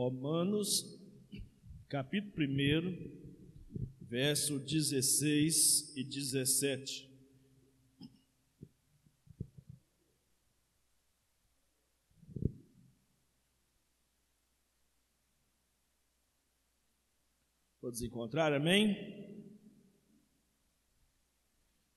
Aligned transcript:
Romanos, 0.00 0.98
capítulo 1.86 2.46
1, 2.46 3.10
verso 4.00 4.58
16 4.58 5.94
e 5.94 6.02
17. 6.02 7.06
Todos 17.78 18.00
encontraram, 18.00 18.56
amém? 18.56 18.96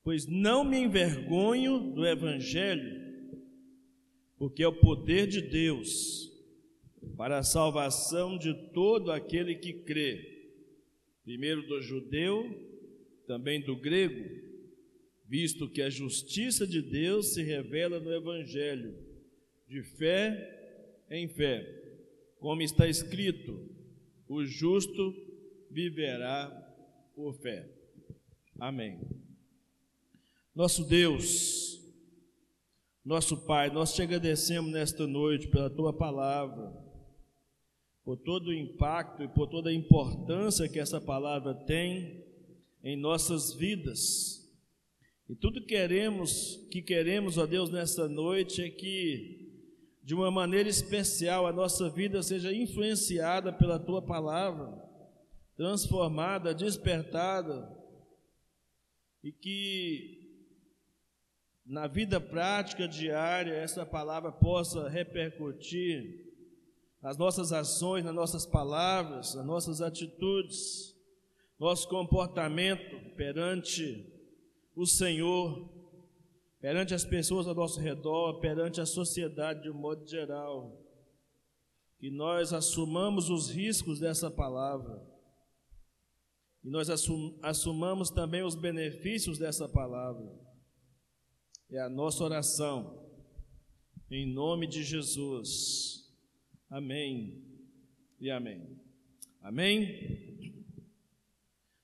Pois 0.02 0.26
não 0.26 0.62
me 0.62 0.76
envergonho 0.76 1.94
do 1.94 2.06
Evangelho, 2.06 3.00
porque 4.36 4.62
é 4.62 4.68
o 4.68 4.78
poder 4.78 5.26
de 5.26 5.40
Deus 5.40 6.33
para 7.16 7.38
a 7.38 7.42
salvação 7.42 8.36
de 8.36 8.52
todo 8.72 9.10
aquele 9.12 9.54
que 9.54 9.72
crê 9.72 10.34
primeiro 11.24 11.66
do 11.66 11.80
judeu, 11.80 12.44
também 13.26 13.60
do 13.60 13.74
grego, 13.74 14.42
visto 15.26 15.68
que 15.68 15.80
a 15.80 15.88
justiça 15.88 16.66
de 16.66 16.82
Deus 16.82 17.32
se 17.32 17.42
revela 17.42 17.98
no 17.98 18.12
Evangelho, 18.12 18.94
de 19.66 19.82
fé 19.82 21.02
em 21.10 21.26
fé, 21.26 21.66
como 22.38 22.60
está 22.60 22.86
escrito: 22.86 23.68
o 24.28 24.44
justo 24.44 25.14
viverá 25.70 26.50
por 27.14 27.34
fé. 27.40 27.66
Amém. 28.60 29.00
Nosso 30.54 30.84
Deus, 30.84 31.80
nosso 33.04 33.44
Pai, 33.46 33.70
nós 33.70 33.94
te 33.94 34.02
agradecemos 34.02 34.70
nesta 34.70 35.06
noite 35.06 35.48
pela 35.48 35.70
tua 35.70 35.92
palavra 35.92 36.83
por 38.04 38.18
todo 38.18 38.48
o 38.48 38.54
impacto 38.54 39.22
e 39.22 39.28
por 39.28 39.48
toda 39.48 39.70
a 39.70 39.74
importância 39.74 40.68
que 40.68 40.78
essa 40.78 41.00
palavra 41.00 41.54
tem 41.54 42.22
em 42.82 42.96
nossas 42.96 43.54
vidas. 43.54 44.44
E 45.26 45.34
tudo 45.34 45.64
queremos, 45.64 46.56
que 46.70 46.82
queremos, 46.82 47.38
ó 47.38 47.46
Deus, 47.46 47.70
nesta 47.70 48.06
noite 48.06 48.62
é 48.62 48.68
que 48.68 49.42
de 50.02 50.14
uma 50.14 50.30
maneira 50.30 50.68
especial 50.68 51.46
a 51.46 51.52
nossa 51.52 51.88
vida 51.88 52.22
seja 52.22 52.52
influenciada 52.52 53.50
pela 53.50 53.78
tua 53.78 54.02
palavra, 54.02 54.70
transformada, 55.56 56.54
despertada, 56.54 57.74
e 59.22 59.32
que 59.32 60.24
na 61.64 61.86
vida 61.86 62.20
prática 62.20 62.86
diária 62.86 63.54
essa 63.54 63.86
palavra 63.86 64.30
possa 64.30 64.90
repercutir 64.90 66.23
nas 67.04 67.18
nossas 67.18 67.52
ações, 67.52 68.02
nas 68.02 68.14
nossas 68.14 68.46
palavras, 68.46 69.34
nas 69.34 69.44
nossas 69.44 69.82
atitudes, 69.82 70.96
nosso 71.60 71.86
comportamento 71.86 73.14
perante 73.14 74.10
o 74.74 74.86
Senhor, 74.86 75.68
perante 76.58 76.94
as 76.94 77.04
pessoas 77.04 77.46
ao 77.46 77.54
nosso 77.54 77.78
redor, 77.78 78.40
perante 78.40 78.80
a 78.80 78.86
sociedade 78.86 79.64
de 79.64 79.70
um 79.70 79.74
modo 79.74 80.08
geral. 80.08 80.80
Que 81.98 82.10
nós 82.10 82.54
assumamos 82.54 83.28
os 83.28 83.50
riscos 83.50 84.00
dessa 84.00 84.30
palavra. 84.30 85.06
E 86.64 86.70
nós 86.70 86.88
assum 86.88 87.38
assumamos 87.42 88.08
também 88.08 88.42
os 88.42 88.54
benefícios 88.54 89.38
dessa 89.38 89.68
palavra. 89.68 90.26
É 91.70 91.80
a 91.80 91.88
nossa 91.90 92.24
oração. 92.24 93.06
Em 94.10 94.32
nome 94.32 94.66
de 94.66 94.82
Jesus. 94.82 95.93
Amém 96.74 97.40
e 98.20 98.32
amém. 98.32 98.80
Amém? 99.40 100.66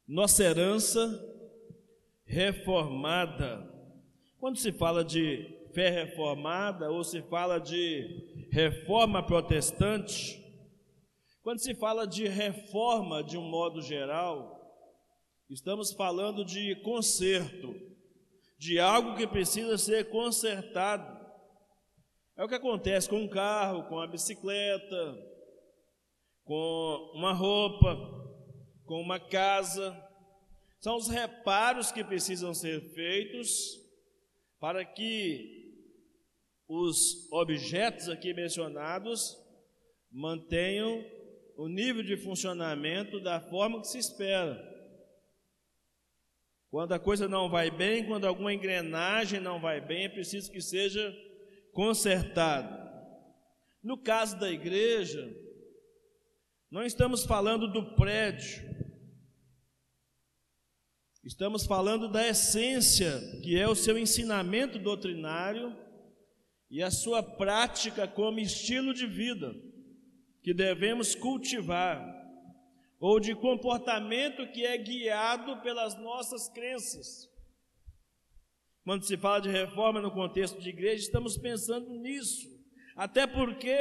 Nossa 0.05 0.42
herança 0.42 1.00
reformada. 2.24 3.72
Quando 4.41 4.59
se 4.59 4.72
fala 4.72 5.04
de 5.04 5.47
fé 5.72 5.91
reformada 5.91 6.91
ou 6.91 7.04
se 7.04 7.22
fala 7.22 7.60
de 7.60 8.48
reforma 8.50 9.25
protestante, 9.25 10.44
quando 11.41 11.60
se 11.60 11.72
fala 11.72 12.04
de 12.04 12.26
reforma 12.26 13.22
de 13.22 13.38
um 13.38 13.48
modo 13.48 13.81
geral, 13.81 14.60
estamos 15.48 15.93
falando 15.93 16.44
de 16.44 16.75
conserto, 16.82 17.76
de 18.59 18.81
algo 18.81 19.14
que 19.14 19.25
precisa 19.28 19.78
ser 19.78 20.10
consertado. 20.10 21.19
É 22.40 22.44
o 22.44 22.48
que 22.48 22.54
acontece 22.54 23.06
com 23.06 23.18
um 23.18 23.28
carro, 23.28 23.86
com 23.86 24.00
a 24.00 24.06
bicicleta, 24.06 25.14
com 26.42 27.12
uma 27.14 27.34
roupa, 27.34 27.94
com 28.86 28.98
uma 28.98 29.20
casa. 29.20 29.94
São 30.80 30.96
os 30.96 31.06
reparos 31.06 31.92
que 31.92 32.02
precisam 32.02 32.54
ser 32.54 32.80
feitos 32.94 33.78
para 34.58 34.82
que 34.86 35.70
os 36.66 37.30
objetos 37.30 38.08
aqui 38.08 38.32
mencionados 38.32 39.36
mantenham 40.10 41.04
o 41.58 41.68
nível 41.68 42.02
de 42.02 42.16
funcionamento 42.16 43.20
da 43.20 43.38
forma 43.38 43.82
que 43.82 43.88
se 43.88 43.98
espera. 43.98 44.58
Quando 46.70 46.92
a 46.92 46.98
coisa 46.98 47.28
não 47.28 47.50
vai 47.50 47.70
bem, 47.70 48.06
quando 48.06 48.26
alguma 48.26 48.54
engrenagem 48.54 49.40
não 49.40 49.60
vai 49.60 49.78
bem, 49.78 50.06
é 50.06 50.08
preciso 50.08 50.50
que 50.50 50.62
seja 50.62 51.14
consertado. 51.72 52.78
No 53.82 53.97
caso 53.97 54.38
da 54.38 54.50
igreja, 54.50 55.34
não 56.70 56.82
estamos 56.82 57.25
falando 57.25 57.66
do 57.72 57.94
prédio, 57.94 58.62
estamos 61.25 61.64
falando 61.66 62.08
da 62.08 62.26
essência, 62.26 63.20
que 63.42 63.58
é 63.58 63.69
o 63.69 63.75
seu 63.75 63.98
ensinamento 63.98 64.78
doutrinário 64.78 65.76
e 66.70 66.82
a 66.82 66.91
sua 66.91 67.22
prática 67.22 68.06
como 68.06 68.38
estilo 68.38 68.94
de 68.94 69.06
vida 69.06 69.52
que 70.42 70.54
devemos 70.54 71.14
cultivar, 71.14 72.19
ou 72.98 73.19
de 73.19 73.34
comportamento 73.34 74.50
que 74.52 74.64
é 74.64 74.76
guiado 74.76 75.60
pelas 75.62 75.98
nossas 75.98 76.48
crenças. 76.50 77.29
Quando 78.90 79.04
se 79.04 79.16
fala 79.16 79.40
de 79.40 79.48
reforma 79.48 80.00
no 80.00 80.10
contexto 80.10 80.60
de 80.60 80.68
igreja, 80.68 81.04
estamos 81.04 81.38
pensando 81.38 81.94
nisso. 81.94 82.48
Até 82.96 83.24
porque 83.24 83.72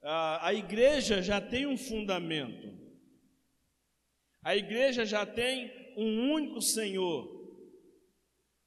a, 0.00 0.46
a 0.46 0.54
igreja 0.54 1.20
já 1.20 1.40
tem 1.40 1.66
um 1.66 1.76
fundamento. 1.76 2.72
A 4.44 4.56
igreja 4.56 5.04
já 5.04 5.26
tem 5.26 5.72
um 5.96 6.30
único 6.34 6.62
Senhor, 6.62 7.28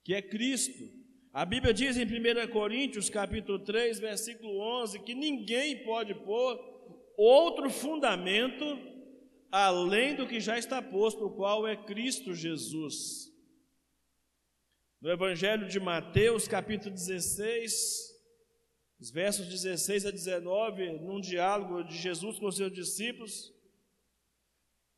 que 0.03 0.13
é 0.13 0.21
Cristo. 0.21 0.83
A 1.31 1.45
Bíblia 1.45 1.73
diz 1.73 1.95
em 1.95 2.03
1 2.03 2.51
Coríntios, 2.51 3.09
capítulo 3.09 3.59
3, 3.59 3.97
versículo 3.97 4.59
11, 4.81 4.99
que 5.03 5.15
ninguém 5.15 5.85
pode 5.85 6.13
pôr 6.13 6.59
outro 7.15 7.69
fundamento 7.69 8.77
além 9.49 10.15
do 10.15 10.27
que 10.27 10.41
já 10.41 10.59
está 10.59 10.81
posto, 10.81 11.27
o 11.27 11.33
qual 11.33 11.65
é 11.65 11.77
Cristo 11.77 12.35
Jesus. 12.35 13.28
No 15.01 15.09
Evangelho 15.09 15.65
de 15.65 15.79
Mateus, 15.79 16.45
capítulo 16.45 16.93
16, 16.93 18.19
os 18.99 19.09
versos 19.09 19.47
16 19.47 20.05
a 20.05 20.11
19, 20.11 20.99
num 20.99 21.21
diálogo 21.21 21.83
de 21.83 21.97
Jesus 21.97 22.37
com 22.37 22.51
seus 22.51 22.73
discípulos, 22.73 23.53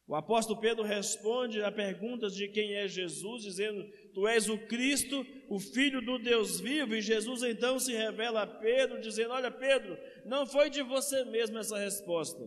o 0.07 0.15
apóstolo 0.15 0.59
Pedro 0.59 0.83
responde 0.83 1.61
a 1.61 1.71
perguntas 1.71 2.35
de 2.35 2.47
quem 2.47 2.73
é 2.73 2.87
Jesus, 2.87 3.43
dizendo: 3.43 3.87
Tu 4.11 4.27
és 4.27 4.49
o 4.49 4.57
Cristo, 4.65 5.23
o 5.47 5.59
Filho 5.59 6.01
do 6.01 6.17
Deus 6.17 6.59
vivo. 6.59 6.95
E 6.95 7.01
Jesus 7.01 7.43
então 7.43 7.79
se 7.79 7.93
revela 7.93 8.41
a 8.41 8.47
Pedro, 8.47 8.99
dizendo: 8.99 9.31
Olha, 9.33 9.51
Pedro, 9.51 9.95
não 10.25 10.47
foi 10.47 10.71
de 10.71 10.81
você 10.81 11.23
mesmo 11.25 11.59
essa 11.59 11.77
resposta. 11.77 12.43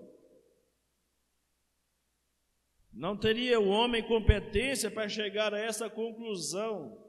Não 2.92 3.16
teria 3.16 3.60
o 3.60 3.68
homem 3.68 4.02
competência 4.02 4.90
para 4.90 5.08
chegar 5.08 5.54
a 5.54 5.58
essa 5.58 5.88
conclusão 5.88 7.03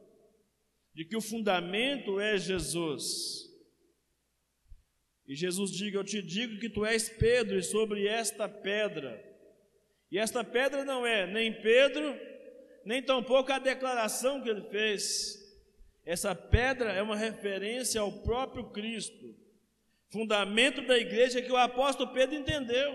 de 0.96 1.04
que 1.04 1.18
o 1.18 1.22
fundamento 1.22 2.22
é 2.22 2.38
Jesus. 2.38 3.54
E 5.28 5.36
Jesus 5.36 5.72
diga: 5.72 5.98
Eu 6.00 6.06
te 6.06 6.22
digo 6.22 6.58
que 6.58 6.70
tu 6.70 6.86
és 6.86 7.10
Pedro, 7.10 7.58
e 7.58 7.64
sobre 7.64 8.08
esta 8.08 8.48
pedra. 8.48 9.22
E 10.10 10.18
esta 10.18 10.44
pedra 10.44 10.86
não 10.86 11.06
é 11.06 11.28
nem 11.28 11.52
Pedro, 11.52 12.18
nem 12.86 13.04
tampouco 13.04 13.52
a 13.52 13.60
declaração 13.60 14.42
que 14.42 14.50
ele 14.50 14.62
fez. 14.70 15.44
Essa 16.06 16.34
pedra 16.34 16.94
é 16.94 17.02
uma 17.02 17.18
referência 17.18 18.00
ao 18.00 18.12
próprio 18.22 18.70
Cristo, 18.70 19.36
fundamento 20.10 20.82
da 20.84 20.98
igreja 20.98 21.42
que 21.42 21.52
o 21.52 21.58
apóstolo 21.58 22.14
Pedro 22.14 22.36
entendeu. 22.36 22.94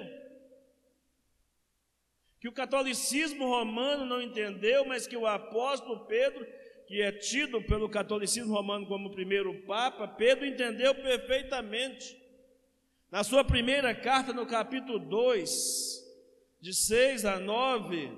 Que 2.41 2.49
o 2.49 2.52
catolicismo 2.52 3.47
romano 3.47 4.06
não 4.06 4.23
entendeu, 4.23 4.87
mas 4.87 5.06
que 5.06 5.17
o 5.17 5.26
apóstolo 5.26 6.06
Pedro 6.06 6.47
que 6.90 7.00
é 7.00 7.12
tido 7.12 7.62
pelo 7.62 7.88
catolicismo 7.88 8.52
romano 8.52 8.84
como 8.84 9.10
o 9.10 9.12
primeiro 9.12 9.54
papa, 9.62 10.08
Pedro 10.08 10.44
entendeu 10.44 10.92
perfeitamente. 10.92 12.20
Na 13.08 13.22
sua 13.22 13.44
primeira 13.44 13.94
carta, 13.94 14.32
no 14.32 14.44
capítulo 14.44 14.98
2, 14.98 16.04
de 16.60 16.75
6 16.75 17.25
a 17.26 17.38
9, 17.38 18.10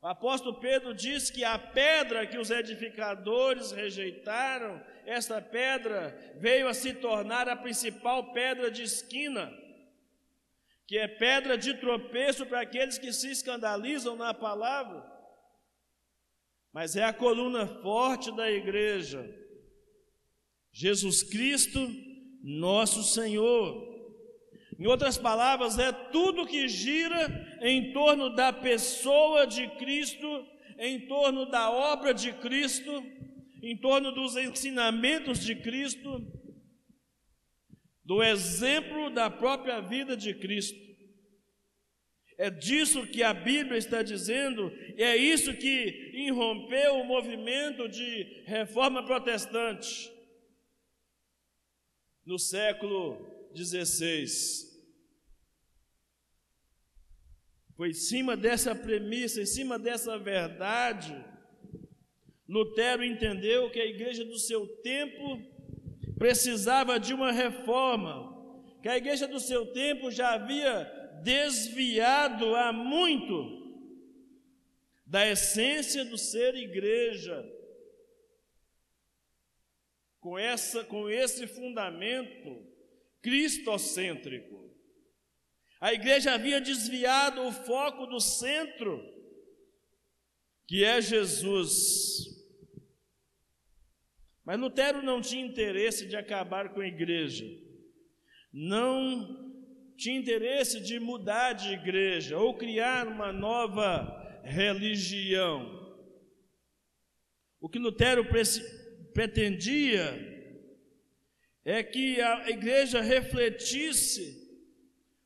o 0.00 0.06
apóstolo 0.06 0.58
Pedro 0.58 0.94
diz 0.94 1.28
que 1.30 1.44
a 1.44 1.58
pedra 1.58 2.26
que 2.26 2.38
os 2.38 2.50
edificadores 2.50 3.72
rejeitaram, 3.72 4.82
esta 5.04 5.38
pedra 5.38 6.18
veio 6.36 6.66
a 6.66 6.72
se 6.72 6.94
tornar 6.94 7.46
a 7.46 7.54
principal 7.54 8.32
pedra 8.32 8.70
de 8.70 8.84
esquina, 8.84 9.52
que 10.86 10.96
é 10.96 11.06
pedra 11.06 11.58
de 11.58 11.74
tropeço 11.74 12.46
para 12.46 12.62
aqueles 12.62 12.96
que 12.96 13.12
se 13.12 13.30
escandalizam 13.30 14.16
na 14.16 14.32
palavra, 14.32 15.17
mas 16.72 16.96
é 16.96 17.04
a 17.04 17.12
coluna 17.12 17.66
forte 17.66 18.34
da 18.36 18.50
igreja. 18.50 19.28
Jesus 20.72 21.22
Cristo, 21.22 21.80
nosso 22.42 23.02
Senhor. 23.02 23.86
Em 24.78 24.86
outras 24.86 25.18
palavras, 25.18 25.78
é 25.78 25.92
tudo 25.92 26.46
que 26.46 26.68
gira 26.68 27.58
em 27.62 27.92
torno 27.92 28.34
da 28.34 28.52
pessoa 28.52 29.46
de 29.46 29.66
Cristo, 29.76 30.46
em 30.78 31.06
torno 31.08 31.46
da 31.46 31.70
obra 31.70 32.14
de 32.14 32.32
Cristo, 32.34 33.02
em 33.62 33.76
torno 33.76 34.12
dos 34.12 34.36
ensinamentos 34.36 35.44
de 35.44 35.56
Cristo, 35.56 36.24
do 38.04 38.22
exemplo 38.22 39.10
da 39.10 39.28
própria 39.28 39.80
vida 39.80 40.16
de 40.16 40.32
Cristo. 40.32 40.87
É 42.38 42.48
disso 42.48 43.04
que 43.04 43.22
a 43.22 43.34
Bíblia 43.34 43.76
está 43.76 44.00
dizendo, 44.00 44.72
e 44.96 45.02
é 45.02 45.16
isso 45.16 45.52
que 45.54 46.12
irrompeu 46.14 47.00
o 47.00 47.04
movimento 47.04 47.88
de 47.88 48.44
reforma 48.46 49.04
protestante 49.04 50.10
no 52.24 52.38
século 52.38 53.26
XVI. 53.56 54.24
Foi 57.76 57.90
em 57.90 57.94
cima 57.94 58.36
dessa 58.36 58.72
premissa, 58.72 59.42
em 59.42 59.46
cima 59.46 59.76
dessa 59.76 60.16
verdade, 60.16 61.12
Lutero 62.48 63.04
entendeu 63.04 63.70
que 63.70 63.78
a 63.78 63.84
igreja 63.86 64.24
do 64.24 64.38
seu 64.38 64.66
tempo 64.82 65.42
precisava 66.16 66.98
de 66.98 67.12
uma 67.12 67.30
reforma, 67.30 68.34
que 68.82 68.88
a 68.88 68.96
igreja 68.96 69.28
do 69.28 69.38
seu 69.38 69.66
tempo 69.66 70.10
já 70.10 70.32
havia 70.32 70.97
desviado 71.22 72.54
há 72.54 72.72
muito 72.72 73.58
da 75.06 75.26
essência 75.26 76.04
do 76.04 76.18
ser 76.18 76.54
igreja. 76.54 77.44
Com 80.20 80.38
essa 80.38 80.84
com 80.84 81.08
esse 81.08 81.46
fundamento 81.46 82.66
cristocêntrico. 83.22 84.68
A 85.80 85.92
igreja 85.92 86.32
havia 86.32 86.60
desviado 86.60 87.40
o 87.42 87.52
foco 87.52 88.06
do 88.06 88.20
centro, 88.20 89.00
que 90.66 90.84
é 90.84 91.00
Jesus. 91.00 92.26
Mas 94.44 94.58
Lutero 94.58 95.02
não 95.02 95.20
tinha 95.20 95.44
interesse 95.44 96.06
de 96.06 96.16
acabar 96.16 96.74
com 96.74 96.80
a 96.80 96.86
igreja, 96.86 97.44
não 98.52 99.47
tinha 99.98 100.16
interesse 100.16 100.80
de 100.80 101.00
mudar 101.00 101.54
de 101.54 101.72
igreja 101.72 102.38
ou 102.38 102.56
criar 102.56 103.08
uma 103.08 103.32
nova 103.32 104.40
religião. 104.44 105.76
O 107.60 107.68
que 107.68 107.80
Lutero 107.80 108.24
pretendia 109.12 110.14
é 111.64 111.82
que 111.82 112.20
a 112.20 112.48
igreja 112.48 113.00
refletisse 113.00 114.46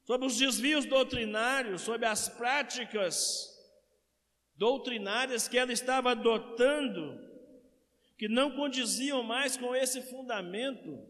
sobre 0.04 0.26
os 0.26 0.38
desvios 0.38 0.86
doutrinários, 0.86 1.82
sobre 1.82 2.06
as 2.06 2.30
práticas 2.30 3.50
doutrinárias 4.56 5.46
que 5.46 5.58
ela 5.58 5.72
estava 5.72 6.12
adotando, 6.12 7.20
que 8.16 8.26
não 8.26 8.56
condiziam 8.56 9.22
mais 9.22 9.54
com 9.54 9.76
esse 9.76 10.00
fundamento 10.00 11.06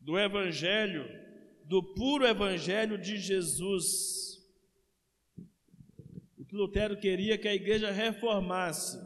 do 0.00 0.16
Evangelho, 0.16 1.27
do 1.68 1.82
puro 1.82 2.26
Evangelho 2.26 2.96
de 2.96 3.18
Jesus. 3.18 4.42
O 6.38 6.44
que 6.44 6.56
Lutero 6.56 6.98
queria 6.98 7.36
que 7.36 7.46
a 7.46 7.54
igreja 7.54 7.90
reformasse 7.90 8.98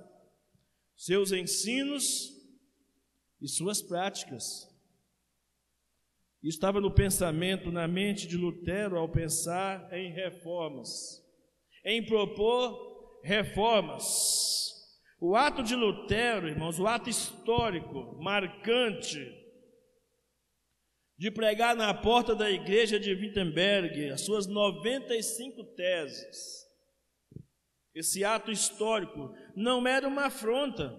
seus 0.94 1.32
ensinos 1.32 2.30
e 3.40 3.48
suas 3.48 3.82
práticas. 3.82 4.70
Isso 6.40 6.56
estava 6.56 6.80
no 6.80 6.94
pensamento, 6.94 7.72
na 7.72 7.88
mente 7.88 8.28
de 8.28 8.36
Lutero, 8.36 8.96
ao 8.96 9.08
pensar 9.08 9.92
em 9.92 10.12
reformas, 10.12 11.20
em 11.84 12.04
propor 12.04 13.20
reformas. 13.24 14.70
O 15.20 15.34
ato 15.34 15.64
de 15.64 15.74
Lutero, 15.74 16.48
irmãos, 16.48 16.78
o 16.78 16.86
ato 16.86 17.10
histórico, 17.10 18.16
marcante, 18.22 19.41
de 21.18 21.30
pregar 21.30 21.76
na 21.76 21.92
porta 21.94 22.34
da 22.34 22.50
igreja 22.50 22.98
de 22.98 23.12
Wittenberg 23.12 24.10
as 24.10 24.22
suas 24.22 24.46
95 24.46 25.64
teses. 25.74 26.62
Esse 27.94 28.24
ato 28.24 28.50
histórico 28.50 29.34
não 29.54 29.86
era 29.86 30.08
uma 30.08 30.26
afronta. 30.26 30.98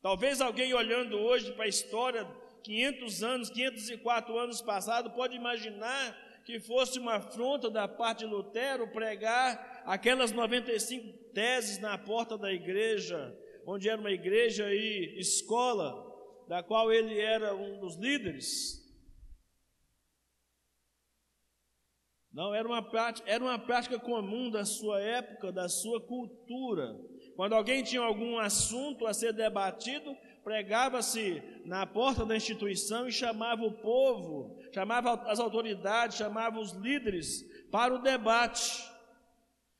Talvez 0.00 0.40
alguém 0.40 0.72
olhando 0.72 1.18
hoje 1.18 1.52
para 1.52 1.64
a 1.64 1.68
história 1.68 2.24
500 2.62 3.22
anos, 3.22 3.50
504 3.50 4.38
anos 4.38 4.62
passados, 4.62 5.12
pode 5.12 5.36
imaginar 5.36 6.16
que 6.44 6.60
fosse 6.60 6.98
uma 6.98 7.16
afronta 7.16 7.70
da 7.70 7.86
parte 7.86 8.20
de 8.20 8.26
Lutero 8.26 8.88
pregar 8.88 9.82
aquelas 9.84 10.32
95 10.32 11.32
teses 11.32 11.78
na 11.78 11.98
porta 11.98 12.38
da 12.38 12.52
igreja, 12.52 13.36
onde 13.66 13.88
era 13.88 14.00
uma 14.00 14.10
igreja 14.10 14.72
e 14.72 15.18
escola, 15.18 16.09
da 16.50 16.64
qual 16.64 16.92
ele 16.92 17.16
era 17.16 17.54
um 17.54 17.78
dos 17.78 17.94
líderes. 17.94 18.84
Não, 22.32 22.52
era 22.52 22.66
uma, 22.66 22.82
prática, 22.82 23.30
era 23.30 23.44
uma 23.44 23.56
prática 23.56 24.00
comum 24.00 24.50
da 24.50 24.64
sua 24.64 25.00
época, 25.00 25.52
da 25.52 25.68
sua 25.68 26.00
cultura. 26.00 26.98
Quando 27.36 27.52
alguém 27.52 27.84
tinha 27.84 28.02
algum 28.02 28.36
assunto 28.36 29.06
a 29.06 29.14
ser 29.14 29.32
debatido, 29.32 30.12
pregava-se 30.42 31.40
na 31.64 31.86
porta 31.86 32.26
da 32.26 32.36
instituição 32.36 33.06
e 33.06 33.12
chamava 33.12 33.62
o 33.62 33.80
povo, 33.80 34.58
chamava 34.74 35.22
as 35.30 35.38
autoridades, 35.38 36.16
chamava 36.16 36.58
os 36.58 36.72
líderes 36.72 37.44
para 37.70 37.94
o 37.94 38.02
debate, 38.02 38.90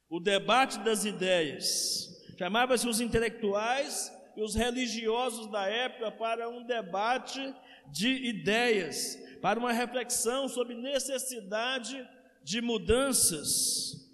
o 0.09 0.21
debate 0.21 0.79
das 0.85 1.05
ideias. 1.05 2.09
Chamava-se 2.39 2.89
os 2.89 3.01
intelectuais 3.01 4.20
e 4.37 4.43
os 4.43 4.55
religiosos 4.55 5.51
da 5.51 5.67
época 5.67 6.11
para 6.11 6.49
um 6.49 6.65
debate 6.65 7.55
de 7.89 8.09
ideias, 8.09 9.17
para 9.41 9.59
uma 9.59 9.73
reflexão 9.73 10.49
sobre 10.49 10.75
necessidade 10.75 12.09
de 12.43 12.61
mudanças, 12.61 14.11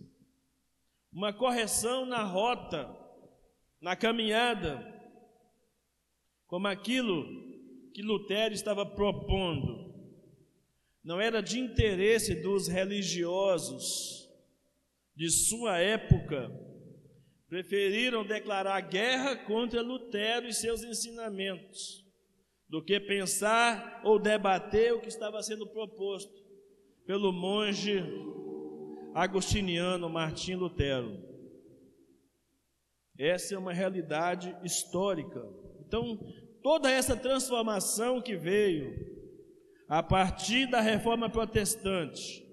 uma 1.13 1.33
correção 1.33 2.05
na 2.05 2.23
rota, 2.23 2.95
na 3.81 3.95
caminhada 3.95 4.95
como 6.47 6.69
aquilo 6.69 7.25
que 7.93 8.03
Lutero 8.03 8.55
estava 8.55 8.87
propondo. 8.87 9.95
Não 11.03 11.21
era 11.21 11.43
de 11.43 11.59
interesse 11.59 12.35
dos 12.43 12.69
religiosos 12.69 14.29
de 15.15 15.31
sua 15.31 15.79
época, 15.79 16.51
preferiram 17.49 18.25
declarar 18.25 18.81
guerra 18.81 19.37
contra 19.37 19.81
Lutero 19.81 20.49
e 20.49 20.53
seus 20.53 20.83
ensinamentos, 20.83 22.05
do 22.69 22.83
que 22.83 22.99
pensar 22.99 24.01
ou 24.05 24.19
debater 24.19 24.93
o 24.93 25.01
que 25.01 25.09
estava 25.09 25.41
sendo 25.43 25.67
proposto 25.67 26.33
pelo 27.07 27.33
monge 27.33 28.03
agostiniano 29.15 30.09
Martim 30.09 30.55
Lutero. 30.55 31.25
Essa 33.19 33.55
é 33.55 33.59
uma 33.59 33.73
realidade 33.73 34.55
histórica. 34.63 35.43
Então, 35.81 36.19
toda 36.63 36.91
essa 36.91 37.17
transformação 37.17 38.21
que 38.21 38.37
veio 38.37 38.95
a 39.89 40.03
partir 40.03 40.69
da 40.69 40.81
reforma 40.81 41.31
protestante, 41.31 42.45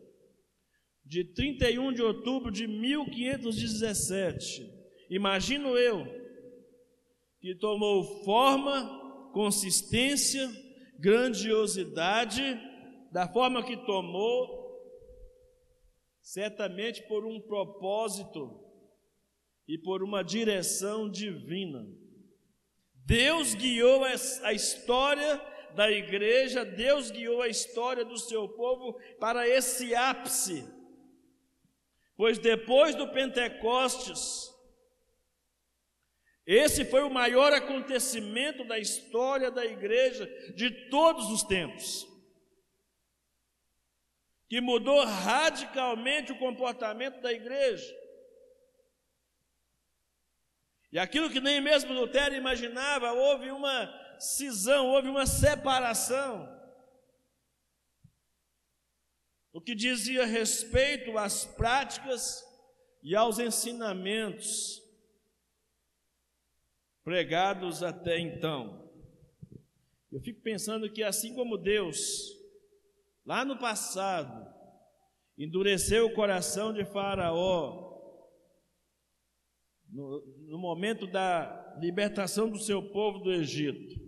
de 1.04 1.26
31 1.26 1.92
de 1.92 2.02
outubro 2.02 2.52
de 2.52 2.68
1517, 2.68 4.83
imagino 5.10 5.78
eu, 5.78 6.06
que 7.40 7.56
tomou 7.56 8.24
forma, 8.24 9.32
consistência, 9.34 10.50
grandiosidade, 11.00 12.60
da 13.12 13.28
forma 13.28 13.64
que 13.64 13.78
tomou, 13.86 14.64
certamente 16.22 17.04
por 17.04 17.26
um 17.26 17.40
propósito 17.40 18.60
e 19.68 19.78
por 19.78 20.02
uma 20.02 20.24
direção 20.24 21.10
divina. 21.10 21.86
Deus 23.06 23.54
guiou 23.54 24.04
a 24.04 24.54
história 24.54 25.42
da 25.76 25.92
igreja, 25.92 26.64
Deus 26.64 27.12
guiou 27.12 27.42
a 27.42 27.48
história 27.48 28.06
do 28.06 28.18
seu 28.18 28.48
povo 28.48 28.98
para 29.20 29.48
esse 29.48 29.94
ápice. 29.94 30.64
Pois 32.16 32.38
depois 32.38 32.96
do 32.96 33.12
Pentecostes, 33.12 34.53
esse 36.46 36.84
foi 36.84 37.04
o 37.04 37.10
maior 37.10 37.54
acontecimento 37.54 38.66
da 38.66 38.78
história 38.78 39.50
da 39.50 39.66
igreja 39.66 40.26
de 40.54 40.90
todos 40.90 41.30
os 41.30 41.44
tempos, 41.44 42.06
que 44.50 44.60
mudou 44.60 45.04
radicalmente 45.06 46.34
o 46.34 46.38
comportamento 46.38 47.22
da 47.22 47.32
igreja. 47.32 47.96
E 50.92 51.00
aquilo 51.00 51.30
que 51.30 51.40
nem 51.40 51.62
mesmo 51.62 51.94
Lutero 51.94 52.36
imaginava, 52.36 53.14
houve 53.14 53.50
uma 53.50 53.92
cisão, 54.20 54.90
houve 54.90 55.08
uma 55.08 55.26
separação. 55.26 56.48
O 59.54 59.62
que 59.62 59.74
dizia 59.74 60.26
respeito 60.26 61.18
às 61.18 61.46
práticas 61.46 62.44
e 63.02 63.16
aos 63.16 63.40
ensinamentos 63.40 64.83
pregados 67.04 67.84
até 67.84 68.20
então. 68.20 68.90
Eu 70.12 70.22
fico 70.22 70.42
pensando 70.42 70.92
que 70.92 71.04
assim 71.04 71.34
como 71.34 71.58
Deus, 71.58 72.32
lá 73.26 73.44
no 73.44 73.58
passado, 73.58 74.48
endureceu 75.38 76.06
o 76.06 76.14
coração 76.14 76.72
de 76.72 76.86
Faraó, 76.86 77.92
no, 79.90 80.24
no 80.48 80.58
momento 80.58 81.06
da 81.06 81.78
libertação 81.80 82.50
do 82.50 82.60
seu 82.60 82.82
povo 82.92 83.20
do 83.20 83.34
Egito, 83.34 84.02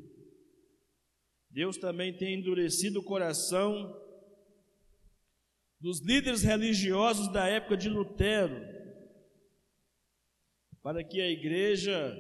Deus 1.50 1.78
também 1.78 2.16
tem 2.16 2.36
endurecido 2.36 3.00
o 3.00 3.04
coração 3.04 4.00
dos 5.80 6.02
líderes 6.02 6.44
religiosos 6.44 7.32
da 7.32 7.48
época 7.48 7.78
de 7.78 7.90
Lutero, 7.90 8.60
para 10.82 11.04
que 11.04 11.22
a 11.22 11.30
igreja 11.30 12.16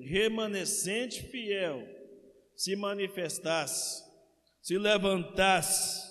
remanescente 0.00 1.22
fiel 1.22 1.86
se 2.54 2.76
manifestasse, 2.76 4.04
se 4.60 4.76
levantasse 4.76 6.10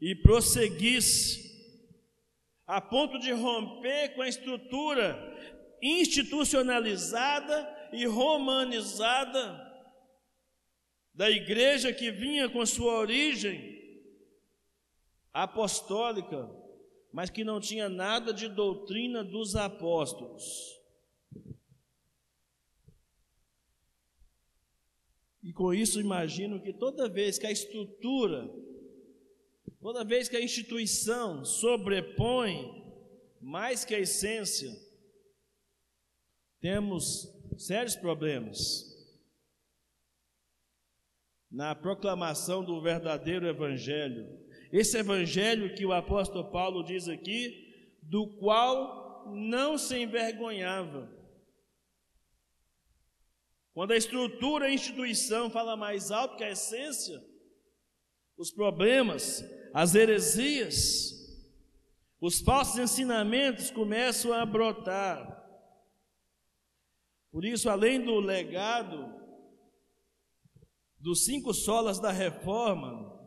e 0.00 0.14
prosseguisse, 0.14 1.48
a 2.66 2.80
ponto 2.80 3.18
de 3.18 3.32
romper 3.32 4.14
com 4.14 4.22
a 4.22 4.28
estrutura 4.28 5.18
institucionalizada 5.82 7.90
e 7.92 8.06
romanizada 8.06 9.68
da 11.12 11.30
igreja 11.30 11.92
que 11.92 12.10
vinha 12.10 12.48
com 12.48 12.64
sua 12.64 12.98
origem 12.98 13.78
apostólica, 15.32 16.48
mas 17.12 17.30
que 17.30 17.44
não 17.44 17.60
tinha 17.60 17.88
nada 17.88 18.32
de 18.32 18.48
doutrina 18.48 19.24
dos 19.24 19.56
apóstolos. 19.56 20.79
E 25.42 25.52
com 25.52 25.72
isso 25.72 26.00
imagino 26.00 26.60
que 26.60 26.72
toda 26.72 27.08
vez 27.08 27.38
que 27.38 27.46
a 27.46 27.50
estrutura, 27.50 28.48
toda 29.80 30.04
vez 30.04 30.28
que 30.28 30.36
a 30.36 30.42
instituição 30.42 31.44
sobrepõe 31.44 32.80
mais 33.40 33.84
que 33.84 33.94
a 33.94 33.98
essência, 33.98 34.70
temos 36.60 37.26
sérios 37.56 37.96
problemas 37.96 38.90
na 41.50 41.74
proclamação 41.74 42.62
do 42.62 42.80
verdadeiro 42.80 43.46
Evangelho. 43.46 44.28
Esse 44.70 44.98
Evangelho 44.98 45.74
que 45.74 45.84
o 45.84 45.92
apóstolo 45.92 46.50
Paulo 46.52 46.84
diz 46.84 47.08
aqui, 47.08 47.98
do 48.02 48.28
qual 48.36 49.32
não 49.34 49.76
se 49.76 49.96
envergonhava. 49.96 51.10
Quando 53.72 53.92
a 53.92 53.96
estrutura, 53.96 54.66
a 54.66 54.72
instituição 54.72 55.50
fala 55.50 55.76
mais 55.76 56.10
alto 56.10 56.36
que 56.36 56.44
a 56.44 56.50
essência, 56.50 57.22
os 58.36 58.50
problemas, 58.50 59.44
as 59.72 59.94
heresias, 59.94 61.12
os 62.20 62.40
falsos 62.40 62.78
ensinamentos 62.78 63.70
começam 63.70 64.32
a 64.32 64.44
brotar. 64.44 65.38
Por 67.30 67.44
isso, 67.44 67.70
além 67.70 68.04
do 68.04 68.18
legado 68.18 69.20
dos 70.98 71.24
cinco 71.24 71.54
solas 71.54 71.98
da 71.98 72.10
reforma, 72.10 73.18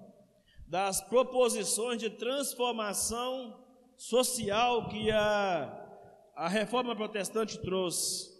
das 0.68 1.02
proposições 1.02 2.00
de 2.00 2.10
transformação 2.10 3.64
social 3.96 4.90
que 4.90 5.10
a, 5.10 6.32
a 6.36 6.48
reforma 6.48 6.96
protestante 6.96 7.60
trouxe, 7.60 8.33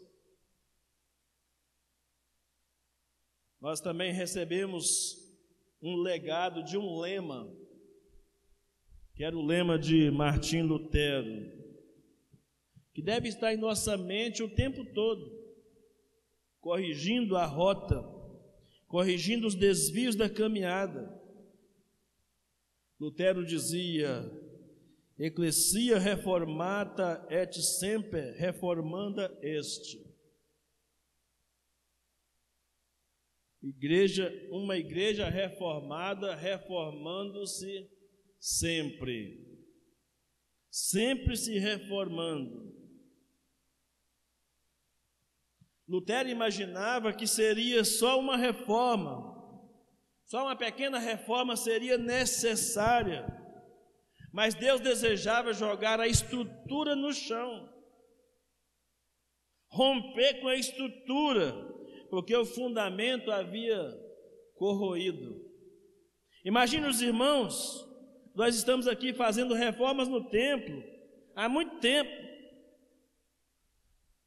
nós 3.64 3.80
também 3.80 4.12
recebemos 4.12 5.18
um 5.82 5.96
legado 5.96 6.66
de 6.66 6.78
um 6.78 7.00
lema, 7.00 7.50
que 9.16 9.24
era 9.24 9.38
o 9.38 9.46
lema 9.46 9.80
de 9.80 10.12
Martim 10.12 10.64
Lutero, 10.64 11.50
que 12.94 13.02
deve 13.02 13.30
estar 13.30 13.54
em 13.54 13.58
nossa 13.58 13.96
mente 13.96 14.44
o 14.44 14.54
tempo 14.54 14.84
todo 14.94 15.32
corrigindo 16.60 17.38
a 17.38 17.46
rota, 17.46 18.04
corrigindo 18.86 19.48
os 19.48 19.56
desvios 19.56 20.18
da 20.18 20.30
caminhada. 20.30 21.18
Lutero 23.00 23.46
dizia: 23.46 24.30
Ecclesia 25.18 26.00
reformata 26.00 27.26
et 27.30 27.54
semper 27.54 28.34
reformanda 28.34 29.34
est. 29.42 30.03
Igreja, 33.64 34.30
uma 34.52 34.76
igreja 34.76 35.30
reformada 35.30 36.36
reformando-se 36.36 37.90
sempre. 38.38 39.42
Sempre 40.70 41.38
se 41.38 41.58
reformando. 41.58 42.74
Lutero 45.88 46.28
imaginava 46.28 47.14
que 47.14 47.26
seria 47.26 47.86
só 47.86 48.20
uma 48.20 48.36
reforma, 48.36 49.32
só 50.26 50.44
uma 50.44 50.56
pequena 50.58 51.00
reforma 51.00 51.56
seria 51.56 51.98
necessária, 51.98 53.26
mas 54.32 54.56
Deus 54.56 54.82
desejava 54.82 55.54
jogar 55.54 56.02
a 56.02 56.08
estrutura 56.08 56.96
no 56.96 57.14
chão, 57.14 57.70
romper 59.68 60.42
com 60.42 60.48
a 60.48 60.56
estrutura, 60.56 61.54
porque 62.14 62.36
o 62.36 62.46
fundamento 62.46 63.32
havia 63.32 63.92
corroído. 64.54 65.52
Imagine 66.46 66.86
os 66.86 67.02
irmãos, 67.02 67.90
nós 68.36 68.56
estamos 68.56 68.88
aqui 68.88 69.16
fazendo 69.16 69.56
reformas 69.56 70.08
no 70.08 70.30
templo 70.30 70.84
há 71.36 71.50
muito 71.50 71.80
tempo 71.80 72.12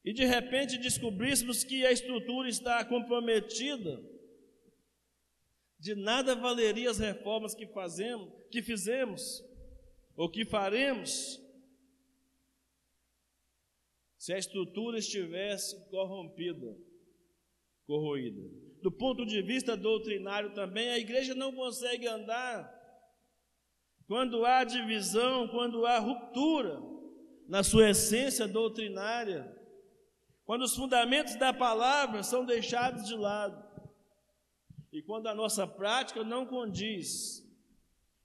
e 0.04 0.12
de 0.12 0.24
repente 0.24 0.78
descobríssemos 0.78 1.62
que 1.62 1.86
a 1.86 1.92
estrutura 1.92 2.48
está 2.48 2.84
comprometida, 2.84 4.02
de 5.78 5.94
nada 5.94 6.34
valeria 6.34 6.90
as 6.90 6.98
reformas 6.98 7.54
que 7.54 7.68
fazemos, 7.68 8.32
que 8.50 8.62
fizemos 8.62 9.44
ou 10.16 10.28
que 10.28 10.44
faremos 10.44 11.40
se 14.18 14.32
a 14.32 14.38
estrutura 14.38 14.98
estivesse 14.98 15.88
corrompida, 15.88 16.76
corroída. 17.86 18.42
Do 18.82 18.90
ponto 18.90 19.24
de 19.24 19.42
vista 19.42 19.76
doutrinário 19.76 20.52
também, 20.54 20.88
a 20.90 20.98
igreja 20.98 21.34
não 21.34 21.52
consegue 21.52 22.06
andar 22.06 22.74
quando 24.06 24.44
há 24.44 24.62
divisão, 24.64 25.48
quando 25.48 25.84
há 25.84 25.98
ruptura 25.98 26.80
na 27.48 27.62
sua 27.62 27.90
essência 27.90 28.46
doutrinária 28.46 29.56
quando 30.46 30.62
os 30.62 30.76
fundamentos 30.76 31.34
da 31.34 31.52
palavra 31.52 32.22
são 32.22 32.46
deixados 32.46 33.04
de 33.04 33.16
lado, 33.16 33.66
e 34.92 35.02
quando 35.02 35.26
a 35.26 35.34
nossa 35.34 35.66
prática 35.66 36.22
não 36.22 36.46
condiz 36.46 37.44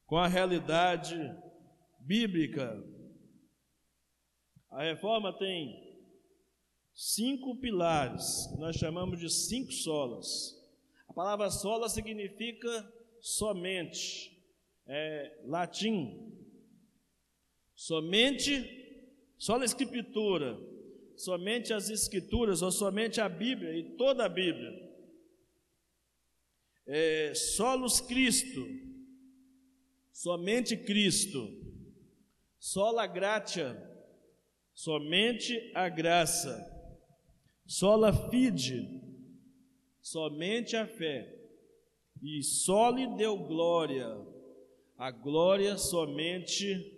com 0.06 0.18
a 0.18 0.28
realidade 0.28 1.18
bíblica. 2.00 2.82
A 4.70 4.84
reforma 4.84 5.34
tem 5.34 5.91
cinco 7.04 7.56
pilares, 7.56 8.46
que 8.52 8.60
nós 8.60 8.76
chamamos 8.76 9.20
de 9.20 9.28
cinco 9.28 9.72
solas. 9.72 10.56
A 11.08 11.14
palavra 11.14 11.50
sola 11.50 11.90
significa 11.90 12.94
somente, 13.20 14.40
é 14.86 15.42
latim. 15.46 16.32
Somente, 17.74 18.54
sola 19.36 19.66
escritura, 19.66 20.56
somente 21.16 21.74
as 21.74 21.90
Escrituras 21.90 22.62
ou 22.62 22.72
somente 22.72 23.20
a 23.20 23.28
Bíblia 23.28 23.76
e 23.76 23.96
toda 23.98 24.26
a 24.26 24.30
Bíblia. 24.30 24.72
é, 26.86 27.34
solos 27.34 28.00
Cristo, 28.00 28.64
somente 30.12 30.78
Cristo, 30.78 31.50
sola 32.60 33.08
gratia, 33.08 33.76
somente 34.74 35.72
a 35.74 35.90
graça, 35.90 36.81
sola 37.66 38.12
fide, 38.30 39.02
somente 40.02 40.76
a 40.76 40.86
fé, 40.88 41.38
e 42.22 42.44
só 42.44 42.90
lhe 42.90 43.08
deu 43.16 43.38
glória, 43.38 44.08
a 44.98 45.10
glória 45.10 45.78
somente 45.78 46.98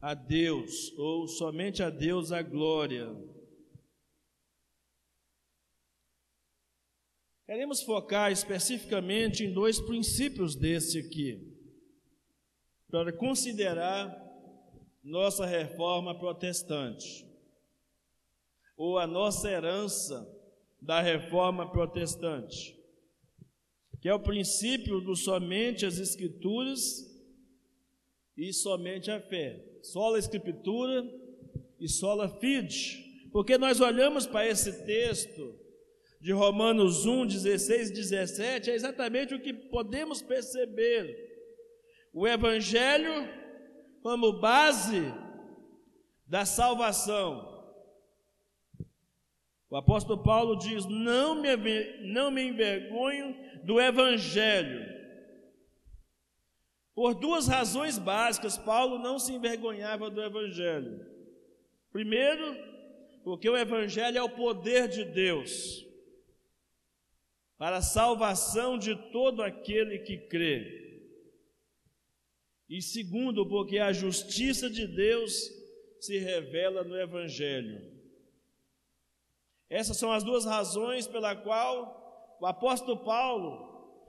a 0.00 0.14
Deus, 0.14 0.92
ou 0.98 1.26
somente 1.28 1.82
a 1.82 1.90
Deus 1.90 2.32
a 2.32 2.42
glória. 2.42 3.14
Queremos 7.46 7.82
focar 7.82 8.32
especificamente 8.32 9.44
em 9.44 9.52
dois 9.52 9.78
princípios 9.80 10.54
desse 10.54 10.98
aqui, 10.98 11.54
para 12.90 13.12
considerar 13.12 14.24
nossa 15.02 15.44
reforma 15.44 16.18
protestante, 16.18 17.26
ou 18.76 18.98
a 18.98 19.06
nossa 19.06 19.50
herança 19.50 20.28
da 20.80 21.00
reforma 21.00 21.70
protestante, 21.70 22.78
que 24.00 24.08
é 24.08 24.14
o 24.14 24.20
princípio 24.20 25.00
do 25.00 25.16
somente 25.16 25.86
as 25.86 25.98
Escrituras 25.98 27.10
e 28.36 28.52
somente 28.52 29.10
a 29.10 29.20
fé, 29.20 29.64
sola 29.82 30.18
Escritura 30.18 31.04
e 31.78 31.88
sola 31.88 32.28
fide, 32.28 33.30
porque 33.32 33.56
nós 33.56 33.80
olhamos 33.80 34.26
para 34.26 34.46
esse 34.46 34.84
texto 34.84 35.58
de 36.20 36.32
Romanos 36.32 37.04
1, 37.04 37.26
16 37.26 37.90
e 37.90 37.92
17, 37.92 38.70
é 38.70 38.74
exatamente 38.74 39.34
o 39.34 39.40
que 39.40 39.52
podemos 39.52 40.22
perceber. 40.22 41.32
O 42.14 42.26
Evangelho 42.26 43.28
como 44.02 44.40
base 44.40 45.12
da 46.26 46.44
salvação. 46.44 47.53
O 49.74 49.76
apóstolo 49.76 50.22
Paulo 50.22 50.54
diz: 50.54 50.86
Não 50.86 51.34
me, 51.34 51.48
não 52.02 52.30
me 52.30 52.44
envergonho 52.44 53.34
do 53.64 53.80
Evangelho. 53.80 54.86
Por 56.94 57.12
duas 57.12 57.48
razões 57.48 57.98
básicas, 57.98 58.56
Paulo 58.56 59.00
não 59.00 59.18
se 59.18 59.32
envergonhava 59.32 60.08
do 60.08 60.22
Evangelho. 60.22 61.04
Primeiro, 61.90 62.56
porque 63.24 63.50
o 63.50 63.56
Evangelho 63.56 64.16
é 64.16 64.22
o 64.22 64.28
poder 64.28 64.86
de 64.86 65.04
Deus 65.04 65.84
para 67.58 67.78
a 67.78 67.82
salvação 67.82 68.78
de 68.78 68.94
todo 69.10 69.42
aquele 69.42 69.98
que 69.98 70.18
crê. 70.28 71.02
E 72.68 72.80
segundo, 72.80 73.44
porque 73.48 73.78
a 73.78 73.92
justiça 73.92 74.70
de 74.70 74.86
Deus 74.86 75.50
se 75.98 76.16
revela 76.18 76.84
no 76.84 76.96
Evangelho. 76.96 77.93
Essas 79.74 79.96
são 79.96 80.12
as 80.12 80.22
duas 80.22 80.44
razões 80.44 81.04
pela 81.08 81.34
qual 81.34 82.36
o 82.40 82.46
apóstolo 82.46 82.96
Paulo, 83.02 83.50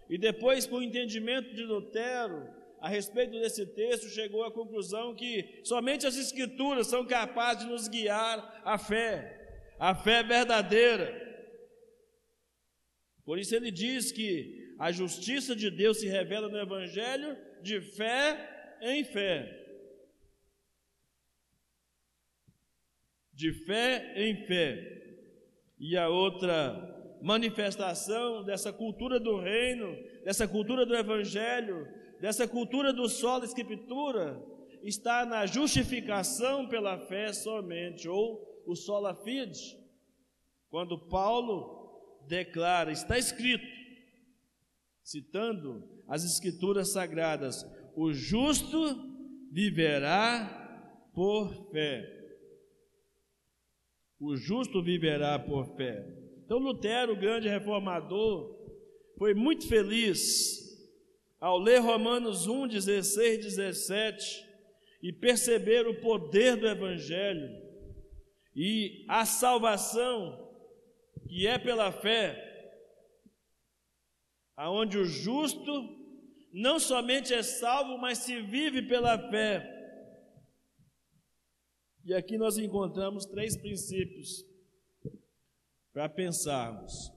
e 0.08 0.16
depois 0.16 0.68
por 0.68 0.84
entendimento 0.84 1.56
de 1.56 1.64
Lutero, 1.64 2.48
a 2.80 2.88
respeito 2.88 3.32
desse 3.32 3.66
texto, 3.74 4.08
chegou 4.10 4.44
à 4.44 4.52
conclusão 4.52 5.16
que 5.16 5.62
somente 5.64 6.06
as 6.06 6.16
Escrituras 6.16 6.86
são 6.86 7.04
capazes 7.04 7.64
de 7.64 7.72
nos 7.72 7.88
guiar 7.88 8.62
à 8.64 8.78
fé, 8.78 9.74
a 9.80 9.96
fé 9.96 10.22
verdadeira. 10.22 11.08
Por 13.24 13.40
isso 13.40 13.56
ele 13.56 13.72
diz 13.72 14.12
que 14.12 14.76
a 14.78 14.92
justiça 14.92 15.56
de 15.56 15.72
Deus 15.72 16.00
se 16.00 16.08
revela 16.08 16.48
no 16.48 16.60
Evangelho 16.60 17.36
de 17.64 17.82
fé 17.82 18.78
em 18.84 19.04
fé. 19.04 19.36
De 23.34 23.52
fé 23.66 24.14
em 24.16 24.46
fé. 24.46 25.05
E 25.80 25.98
a 25.98 26.10
outra 26.10 27.18
manifestação 27.22 28.44
dessa 28.44 28.72
cultura 28.72 29.20
do 29.20 29.40
reino, 29.40 29.96
dessa 30.24 30.48
cultura 30.48 30.86
do 30.86 30.96
Evangelho, 30.96 31.88
dessa 32.20 32.48
cultura 32.48 32.94
do 32.94 33.10
solo 33.10 33.44
escritura, 33.44 34.42
está 34.84 35.26
na 35.26 35.46
justificação 35.46 36.68
pela 36.70 37.00
fé 37.08 37.34
somente, 37.34 38.08
ou 38.08 38.64
o 38.66 38.76
sola 38.76 39.16
fide. 39.16 39.78
Quando 40.70 40.98
Paulo 41.10 42.22
declara, 42.28 42.92
está 42.92 43.18
escrito, 43.18 43.66
citando 45.04 45.84
as 46.08 46.24
Escrituras 46.24 46.92
Sagradas: 46.92 47.66
o 47.96 48.14
justo 48.14 48.78
viverá 49.52 51.10
por 51.14 51.72
fé. 51.72 52.15
O 54.20 54.36
justo 54.36 54.82
viverá 54.82 55.38
por 55.38 55.76
fé. 55.76 56.06
Então, 56.46 56.58
Lutero, 56.58 57.14
o 57.14 57.20
grande 57.20 57.50
reformador, 57.50 58.56
foi 59.18 59.34
muito 59.34 59.68
feliz 59.68 60.64
ao 61.40 61.58
ler 61.58 61.80
Romanos 61.80 62.48
1, 62.48 62.68
16 62.68 63.46
17 63.46 64.46
e 65.02 65.12
perceber 65.12 65.88
o 65.88 66.00
poder 66.00 66.56
do 66.56 66.68
Evangelho 66.68 67.50
e 68.56 69.06
a 69.08 69.26
salvação 69.26 70.44
que 71.28 71.46
é 71.46 71.58
pela 71.58 71.92
fé, 71.92 72.42
aonde 74.56 74.98
o 74.98 75.06
justo 75.06 75.90
não 76.54 76.80
somente 76.80 77.34
é 77.34 77.44
salvo, 77.44 77.98
mas 77.98 78.20
se 78.20 78.42
vive 78.42 78.82
pela 78.82 79.18
fé. 79.30 79.75
E 82.06 82.14
aqui 82.14 82.38
nós 82.38 82.58
encontramos 82.58 83.26
três 83.26 83.58
princípios 83.58 84.46
para 85.92 86.08
pensarmos. 86.08 87.12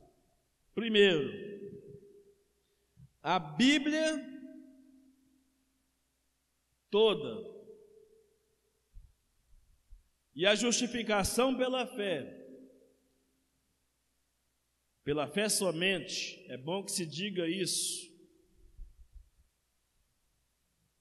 Primeiro, 0.74 1.30
a 3.22 3.38
Bíblia 3.38 4.16
toda 6.90 7.46
e 10.34 10.46
a 10.46 10.54
justificação 10.54 11.56
pela 11.56 11.86
fé 11.86 12.38
pela 15.08 15.26
fé 15.26 15.48
somente, 15.48 16.44
é 16.50 16.58
bom 16.58 16.84
que 16.84 16.92
se 16.92 17.06
diga 17.06 17.48
isso. 17.48 18.14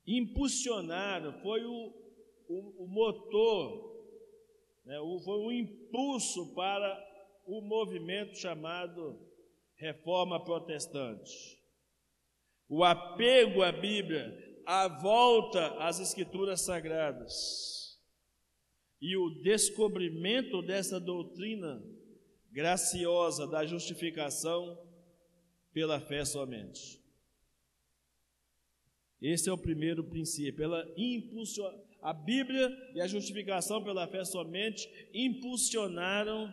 Impulsionaram, 0.05 1.33
foi 1.41 1.65
o, 1.65 2.06
o, 2.47 2.83
o 2.83 2.87
motor, 2.87 4.05
né, 4.85 4.99
o, 4.99 5.19
foi 5.19 5.39
o 5.39 5.51
impulso 5.51 6.53
para 6.53 7.05
o 7.45 7.61
movimento 7.61 8.37
chamado 8.37 9.19
Reforma 9.75 10.43
Protestante. 10.43 11.57
O 12.69 12.83
apego 12.83 13.63
à 13.63 13.71
Bíblia, 13.71 14.61
a 14.65 14.87
volta 14.87 15.67
às 15.77 15.99
Escrituras 15.99 16.61
Sagradas 16.61 17.97
e 19.01 19.15
o 19.15 19.29
descobrimento 19.41 20.61
dessa 20.61 20.99
doutrina 20.99 21.81
graciosa 22.51 23.47
da 23.47 23.65
justificação 23.65 24.77
pela 25.71 25.99
fé 25.99 26.25
somente. 26.25 27.01
Esse 29.21 29.49
é 29.49 29.53
o 29.53 29.57
primeiro 29.57 30.03
princípio. 30.03 30.63
Ela 30.63 30.85
impulsiona, 30.97 31.77
a 32.01 32.13
Bíblia 32.13 32.69
e 32.93 33.01
a 33.01 33.07
justificação 33.07 33.83
pela 33.83 34.07
fé 34.07 34.23
somente 34.23 34.89
impulsionaram 35.13 36.51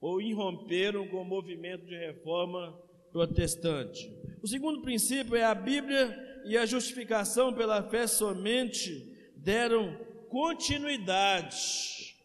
ou 0.00 0.20
irromperam 0.20 1.06
com 1.08 1.18
o 1.18 1.24
movimento 1.24 1.84
de 1.86 1.94
reforma 1.94 2.72
protestante. 3.12 4.10
O 4.42 4.48
segundo 4.48 4.80
princípio 4.80 5.36
é 5.36 5.44
a 5.44 5.54
Bíblia 5.54 6.42
e 6.46 6.56
a 6.56 6.64
justificação 6.64 7.52
pela 7.52 7.82
fé 7.82 8.06
somente 8.06 9.32
deram 9.36 9.98
continuidade 10.28 12.16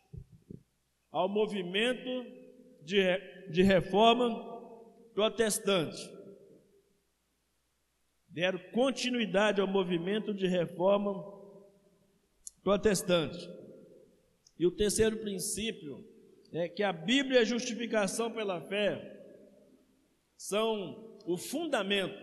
ao 1.12 1.28
movimento 1.28 2.26
de, 2.82 3.02
de 3.50 3.62
reforma 3.62 4.30
protestante. 5.14 6.15
Deram 8.36 8.60
continuidade 8.74 9.62
ao 9.62 9.68
movimento 9.68 10.34
de 10.34 10.46
reforma 10.46 11.24
protestante. 12.62 13.50
E 14.60 14.68
o 14.68 14.72
terceiro 14.72 15.20
princípio 15.20 16.06
é 16.52 16.68
que 16.68 16.84
a 16.84 16.92
Bíblia 16.92 17.40
e 17.40 17.42
a 17.44 17.46
justificação 17.46 18.30
pela 18.30 18.60
fé 18.60 19.24
são 20.36 21.18
o 21.26 21.38
fundamento 21.38 22.22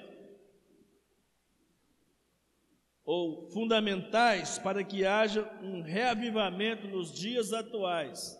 ou 3.07 3.51
fundamentais 3.51 4.59
para 4.59 4.85
que 4.85 5.07
haja 5.07 5.51
um 5.62 5.81
reavivamento 5.81 6.87
nos 6.88 7.11
dias 7.11 7.55
atuais 7.55 8.38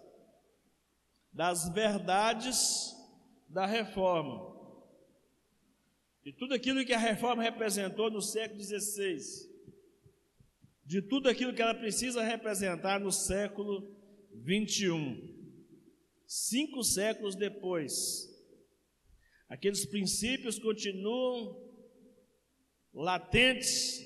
das 1.33 1.71
verdades 1.71 2.95
da 3.49 3.65
reforma. 3.65 4.52
De 6.25 6.33
tudo 6.33 6.55
aquilo 6.55 6.85
que 6.85 6.93
a 6.93 6.99
reforma 6.99 7.43
representou 7.43 8.11
no 8.11 8.23
século 8.23 8.63
XVI, 8.63 9.51
de 10.85 11.03
tudo 11.03 11.29
aquilo 11.29 11.55
que 11.55 11.63
ela 11.63 11.75
precisa 11.75 12.23
representar 12.23 13.01
no 13.01 13.11
século 13.11 13.97
XXI. 14.45 15.33
Cinco 16.27 16.83
séculos 16.85 17.35
depois, 17.35 18.29
aqueles 19.49 19.85
princípios 19.85 20.59
continuam 20.59 21.61
latentes, 22.95 24.01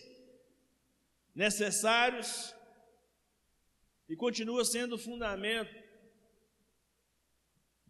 necessários 1.35 2.55
e 4.09 4.17
continua 4.17 4.65
sendo 4.65 4.97
fundamento 4.97 5.86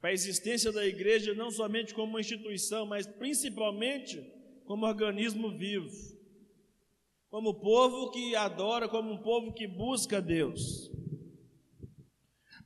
para 0.01 0.11
a 0.11 0.13
existência 0.13 0.71
da 0.71 0.87
igreja, 0.87 1.35
não 1.35 1.51
somente 1.51 1.95
como 1.95 2.11
uma 2.11 2.21
instituição, 2.21 2.87
mas 2.87 3.07
principalmente 3.07 4.25
como 4.65 4.87
organismo 4.87 5.57
vivo, 5.57 5.91
como 7.31 7.55
povo 7.55 8.11
que 8.11 8.35
adora, 8.35 8.89
como 8.89 9.13
um 9.13 9.23
povo 9.23 9.53
que 9.53 9.67
busca 9.67 10.21
Deus. 10.21 10.91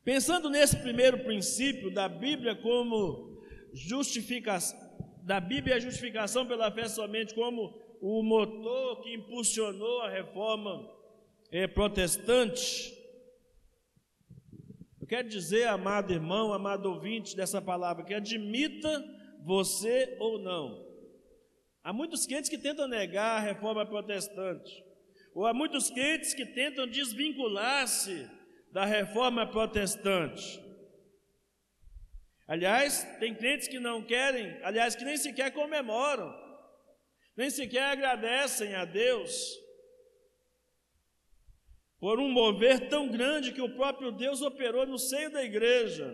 Pensando 0.04 0.48
nesse 0.48 0.76
primeiro 0.76 1.24
princípio 1.24 1.92
da 1.92 2.08
Bíblia 2.08 2.54
como 2.56 3.42
justificação, 3.72 4.78
da 5.22 5.38
Bíblia 5.38 5.76
a 5.76 5.80
justificação 5.80 6.46
pela 6.46 6.70
fé 6.72 6.88
somente 6.88 7.34
como 7.34 7.78
o 8.00 8.22
motor 8.22 9.02
que 9.02 9.14
impulsionou 9.14 10.00
a 10.00 10.10
reforma 10.10 10.90
é, 11.52 11.66
protestante. 11.66 12.98
Quero 15.10 15.28
dizer, 15.28 15.66
amado 15.66 16.12
irmão, 16.12 16.52
amado 16.52 16.86
ouvinte 16.86 17.34
dessa 17.34 17.60
palavra, 17.60 18.04
que 18.04 18.14
admita 18.14 19.04
você 19.44 20.16
ou 20.20 20.38
não. 20.38 20.86
Há 21.82 21.92
muitos 21.92 22.26
crentes 22.26 22.48
que 22.48 22.56
tentam 22.56 22.86
negar 22.86 23.38
a 23.38 23.40
reforma 23.40 23.84
protestante, 23.84 24.72
ou 25.34 25.48
há 25.48 25.52
muitos 25.52 25.90
crentes 25.90 26.32
que 26.32 26.46
tentam 26.46 26.86
desvincular-se 26.86 28.30
da 28.70 28.84
reforma 28.84 29.44
protestante. 29.50 30.62
Aliás, 32.46 33.02
tem 33.18 33.34
crentes 33.34 33.66
que 33.66 33.80
não 33.80 34.04
querem, 34.04 34.62
aliás, 34.62 34.94
que 34.94 35.04
nem 35.04 35.16
sequer 35.16 35.50
comemoram, 35.52 36.32
nem 37.36 37.50
sequer 37.50 37.82
agradecem 37.82 38.76
a 38.76 38.84
Deus 38.84 39.58
por 42.00 42.18
um 42.18 42.28
mover 42.28 42.88
tão 42.88 43.08
grande 43.08 43.52
que 43.52 43.60
o 43.60 43.76
próprio 43.76 44.10
Deus 44.10 44.42
operou 44.42 44.86
no 44.86 44.98
seio 44.98 45.30
da 45.30 45.44
igreja. 45.44 46.12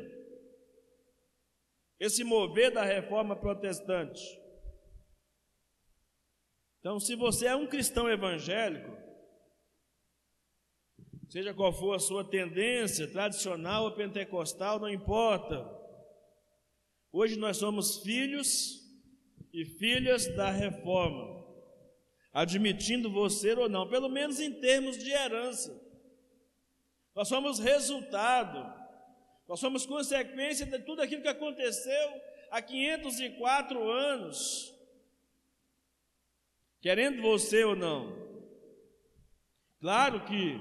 Esse 1.99 2.25
mover 2.25 2.73
da 2.73 2.85
reforma 2.85 3.35
protestante. 3.35 4.21
Então, 6.81 7.01
se 7.01 7.15
você 7.15 7.47
é 7.47 7.57
um 7.57 7.67
cristão 7.67 8.11
evangélico, 8.11 9.07
Seja 11.29 11.53
qual 11.53 11.73
for 11.73 11.95
a 11.95 11.99
sua 11.99 12.25
tendência, 12.25 13.11
tradicional 13.11 13.85
ou 13.85 13.93
pentecostal, 13.93 14.79
não 14.79 14.89
importa. 14.89 15.69
Hoje 17.13 17.37
nós 17.37 17.57
somos 17.57 17.99
filhos 17.99 18.81
e 19.53 19.65
filhas 19.65 20.27
da 20.37 20.51
reforma, 20.51 21.36
admitindo 22.37 23.11
você 23.11 23.55
ou 23.55 23.67
não, 23.67 23.89
pelo 23.89 24.11
menos 24.11 24.39
em 24.41 24.53
termos 24.53 24.99
de 24.99 25.11
herança. 25.11 25.75
Nós 27.15 27.29
somos 27.29 27.59
resultado, 27.59 28.59
nós 29.49 29.59
somos 29.59 29.87
consequência 29.87 30.67
de 30.67 30.79
tudo 30.81 31.01
aquilo 31.01 31.23
que 31.23 31.29
aconteceu 31.29 32.21
há 32.51 32.61
504 32.61 33.83
anos, 33.91 34.71
querendo 36.83 37.23
você 37.23 37.65
ou 37.65 37.75
não. 37.75 38.15
Claro 39.81 40.23
que 40.27 40.61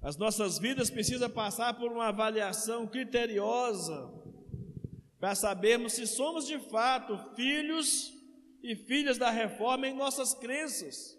as 0.00 0.16
nossas 0.16 0.58
vidas 0.58 0.88
precisam 0.88 1.28
passar 1.28 1.74
por 1.74 1.92
uma 1.92 2.08
avaliação 2.08 2.86
criteriosa 2.86 4.10
para 5.18 5.34
sabermos 5.34 5.92
se 5.92 6.06
somos 6.06 6.46
de 6.46 6.58
fato 6.58 7.18
filhos 7.34 8.15
e 8.62 8.74
filhas 8.74 9.18
da 9.18 9.30
reforma 9.30 9.86
em 9.86 9.94
nossas 9.94 10.34
crenças 10.34 11.16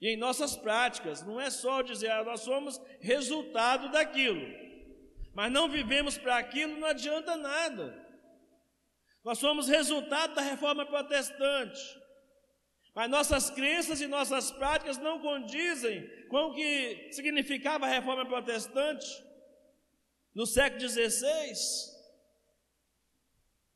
e 0.00 0.08
em 0.08 0.16
nossas 0.16 0.56
práticas. 0.56 1.22
Não 1.22 1.40
é 1.40 1.50
só 1.50 1.82
dizer, 1.82 2.10
ah, 2.10 2.24
nós 2.24 2.40
somos 2.40 2.80
resultado 3.00 3.90
daquilo, 3.90 4.46
mas 5.34 5.50
não 5.50 5.68
vivemos 5.68 6.16
para 6.16 6.38
aquilo, 6.38 6.78
não 6.78 6.88
adianta 6.88 7.36
nada. 7.36 8.06
Nós 9.24 9.38
somos 9.38 9.68
resultado 9.68 10.34
da 10.34 10.42
reforma 10.42 10.86
protestante. 10.86 11.80
Mas 12.94 13.10
nossas 13.10 13.50
crenças 13.50 14.00
e 14.00 14.06
nossas 14.06 14.50
práticas 14.50 14.98
não 14.98 15.20
condizem 15.20 16.08
com 16.28 16.46
o 16.46 16.54
que 16.54 17.10
significava 17.12 17.86
a 17.86 17.88
reforma 17.88 18.26
protestante 18.26 19.06
no 20.34 20.46
século 20.46 20.88
XVI. 20.88 21.97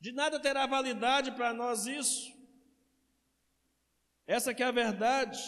De 0.03 0.11
nada 0.11 0.41
terá 0.41 0.67
validade 0.67 1.31
para 1.31 1.55
nós 1.55 1.87
isso. 1.87 2.37
Essa 4.27 4.53
que 4.53 4.61
é 4.61 4.67
a 4.67 4.73
verdade. 4.73 5.41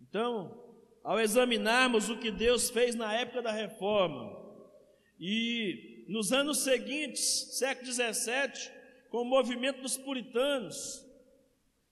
Então, 0.00 0.64
ao 1.02 1.18
examinarmos 1.18 2.08
o 2.08 2.16
que 2.16 2.30
Deus 2.30 2.70
fez 2.70 2.94
na 2.94 3.12
época 3.12 3.42
da 3.42 3.50
reforma 3.50 4.30
e 5.18 6.04
nos 6.08 6.32
anos 6.32 6.58
seguintes, 6.58 7.58
século 7.58 7.92
XVII, 7.92 8.70
com 9.10 9.22
o 9.22 9.24
movimento 9.24 9.82
dos 9.82 9.96
puritanos, 9.96 11.04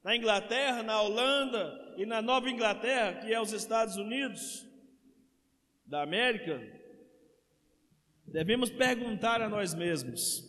na 0.04 0.14
Inglaterra, 0.14 0.84
na 0.84 1.02
Holanda 1.02 1.96
e 1.96 2.06
na 2.06 2.22
Nova 2.22 2.48
Inglaterra, 2.48 3.14
que 3.14 3.34
é 3.34 3.40
os 3.40 3.52
Estados 3.52 3.96
Unidos 3.96 4.64
da 5.84 6.02
América, 6.02 6.62
devemos 8.26 8.70
perguntar 8.70 9.40
a 9.40 9.48
nós 9.48 9.74
mesmos: 9.74 10.44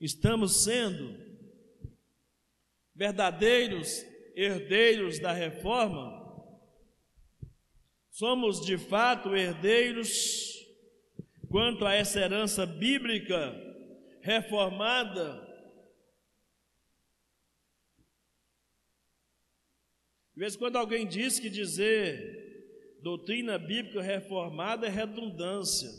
estamos 0.00 0.64
sendo 0.64 1.16
verdadeiros 2.94 4.04
herdeiros 4.34 5.18
da 5.18 5.32
reforma? 5.32 6.18
Somos 8.10 8.64
de 8.64 8.76
fato 8.76 9.34
herdeiros 9.34 10.56
quanto 11.48 11.86
a 11.86 11.94
essa 11.94 12.20
herança 12.20 12.66
bíblica 12.66 13.54
reformada 14.20 15.50
De 20.40 20.42
vez 20.42 20.54
em 20.54 20.58
quando 20.58 20.76
alguém 20.76 21.06
diz 21.06 21.38
que 21.38 21.50
dizer 21.50 22.96
doutrina 23.02 23.58
bíblica 23.58 24.00
reformada 24.00 24.86
é 24.86 24.88
redundância, 24.88 25.90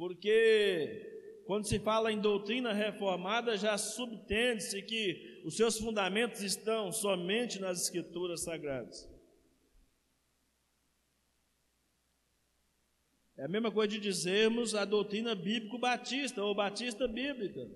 porque 0.00 1.42
quando 1.44 1.66
se 1.66 1.78
fala 1.78 2.10
em 2.10 2.18
doutrina 2.18 2.72
reformada 2.72 3.58
já 3.58 3.76
subtende-se 3.76 4.80
que 4.80 5.42
os 5.44 5.58
seus 5.58 5.78
fundamentos 5.78 6.40
estão 6.40 6.90
somente 6.90 7.60
nas 7.60 7.82
escrituras 7.82 8.40
sagradas. 8.40 9.06
É 13.36 13.44
a 13.44 13.48
mesma 13.48 13.70
coisa 13.70 13.88
de 13.88 14.00
dizermos 14.00 14.74
a 14.74 14.86
doutrina 14.86 15.34
bíblico-batista 15.34 16.42
ou 16.42 16.54
batista 16.54 17.06
bíblica. 17.06 17.70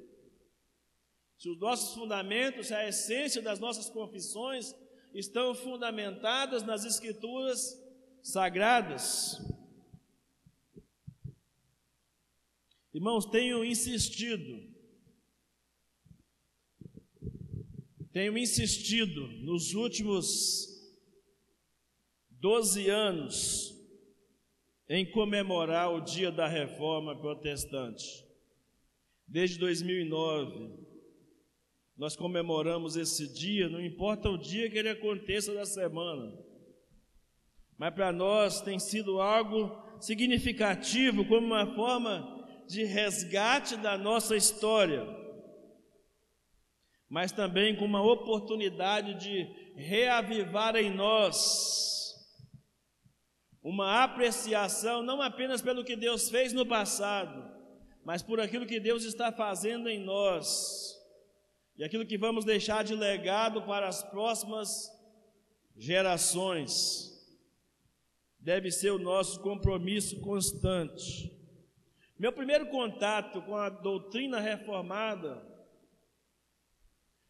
Se 1.36 1.50
os 1.50 1.58
nossos 1.58 1.94
fundamentos, 1.94 2.72
a 2.72 2.88
essência 2.88 3.42
das 3.42 3.60
nossas 3.60 3.90
confissões 3.90 4.74
estão 5.12 5.54
fundamentadas 5.54 6.62
nas 6.62 6.86
Escrituras 6.86 7.78
sagradas. 8.22 9.53
Irmãos, 12.94 13.26
tenho 13.26 13.64
insistido, 13.64 14.72
tenho 18.12 18.38
insistido 18.38 19.26
nos 19.42 19.74
últimos 19.74 20.68
12 22.30 22.88
anos 22.88 23.74
em 24.88 25.10
comemorar 25.10 25.92
o 25.92 26.02
dia 26.02 26.30
da 26.30 26.46
reforma 26.46 27.18
protestante. 27.18 28.24
Desde 29.26 29.58
2009, 29.58 30.78
nós 31.96 32.14
comemoramos 32.14 32.94
esse 32.94 33.26
dia, 33.26 33.68
não 33.68 33.84
importa 33.84 34.30
o 34.30 34.38
dia 34.38 34.70
que 34.70 34.78
ele 34.78 34.90
aconteça 34.90 35.52
da 35.52 35.66
semana, 35.66 36.32
mas 37.76 37.92
para 37.92 38.12
nós 38.12 38.60
tem 38.60 38.78
sido 38.78 39.20
algo 39.20 39.82
significativo, 40.00 41.24
como 41.24 41.44
uma 41.44 41.74
forma 41.74 42.33
de 42.66 42.84
resgate 42.84 43.76
da 43.76 43.96
nossa 43.96 44.36
história, 44.36 45.06
mas 47.08 47.32
também 47.32 47.76
com 47.76 47.84
uma 47.84 48.02
oportunidade 48.02 49.14
de 49.14 49.44
reavivar 49.76 50.76
em 50.76 50.90
nós 50.90 51.94
uma 53.62 54.04
apreciação, 54.04 55.02
não 55.02 55.22
apenas 55.22 55.62
pelo 55.62 55.84
que 55.84 55.96
Deus 55.96 56.28
fez 56.28 56.52
no 56.52 56.66
passado, 56.66 57.50
mas 58.04 58.22
por 58.22 58.38
aquilo 58.38 58.66
que 58.66 58.78
Deus 58.78 59.04
está 59.04 59.32
fazendo 59.32 59.88
em 59.88 59.98
nós 59.98 60.94
e 61.76 61.82
aquilo 61.82 62.06
que 62.06 62.18
vamos 62.18 62.44
deixar 62.44 62.84
de 62.84 62.94
legado 62.94 63.62
para 63.62 63.88
as 63.88 64.02
próximas 64.02 64.90
gerações. 65.76 67.10
Deve 68.38 68.70
ser 68.70 68.90
o 68.90 68.98
nosso 68.98 69.40
compromisso 69.40 70.20
constante. 70.20 71.32
Meu 72.16 72.32
primeiro 72.32 72.66
contato 72.66 73.42
com 73.42 73.56
a 73.56 73.68
doutrina 73.68 74.38
reformada, 74.38 75.44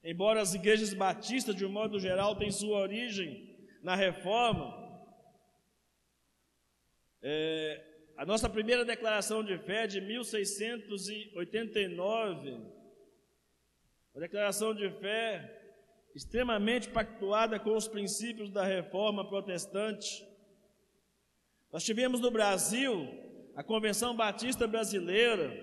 embora 0.03 0.43
as 0.43 0.53
igrejas 0.53 0.93
batistas, 0.93 1.57
de 1.57 1.65
um 1.65 1.71
modo 1.71 1.99
geral, 1.99 2.37
tenham 2.37 2.53
sua 2.53 2.81
origem 2.81 3.57
na 3.83 3.95
reforma, 3.95 4.85
é, 7.23 7.83
a 8.15 8.27
nossa 8.27 8.51
primeira 8.51 8.85
declaração 8.85 9.43
de 9.43 9.57
fé 9.57 9.87
de 9.87 10.03
1689, 10.03 12.51
uma 14.13 14.21
declaração 14.21 14.75
de 14.75 14.91
fé 15.01 15.63
extremamente 16.15 16.91
pactuada 16.91 17.59
com 17.59 17.75
os 17.75 17.89
princípios 17.89 18.51
da 18.51 18.65
reforma 18.65 19.27
protestante. 19.27 20.29
Nós 21.73 21.83
tivemos 21.83 22.21
no 22.21 22.31
Brasil 22.31 23.24
a 23.55 23.63
Convenção 23.63 24.17
Batista 24.17 24.67
Brasileira, 24.67 25.63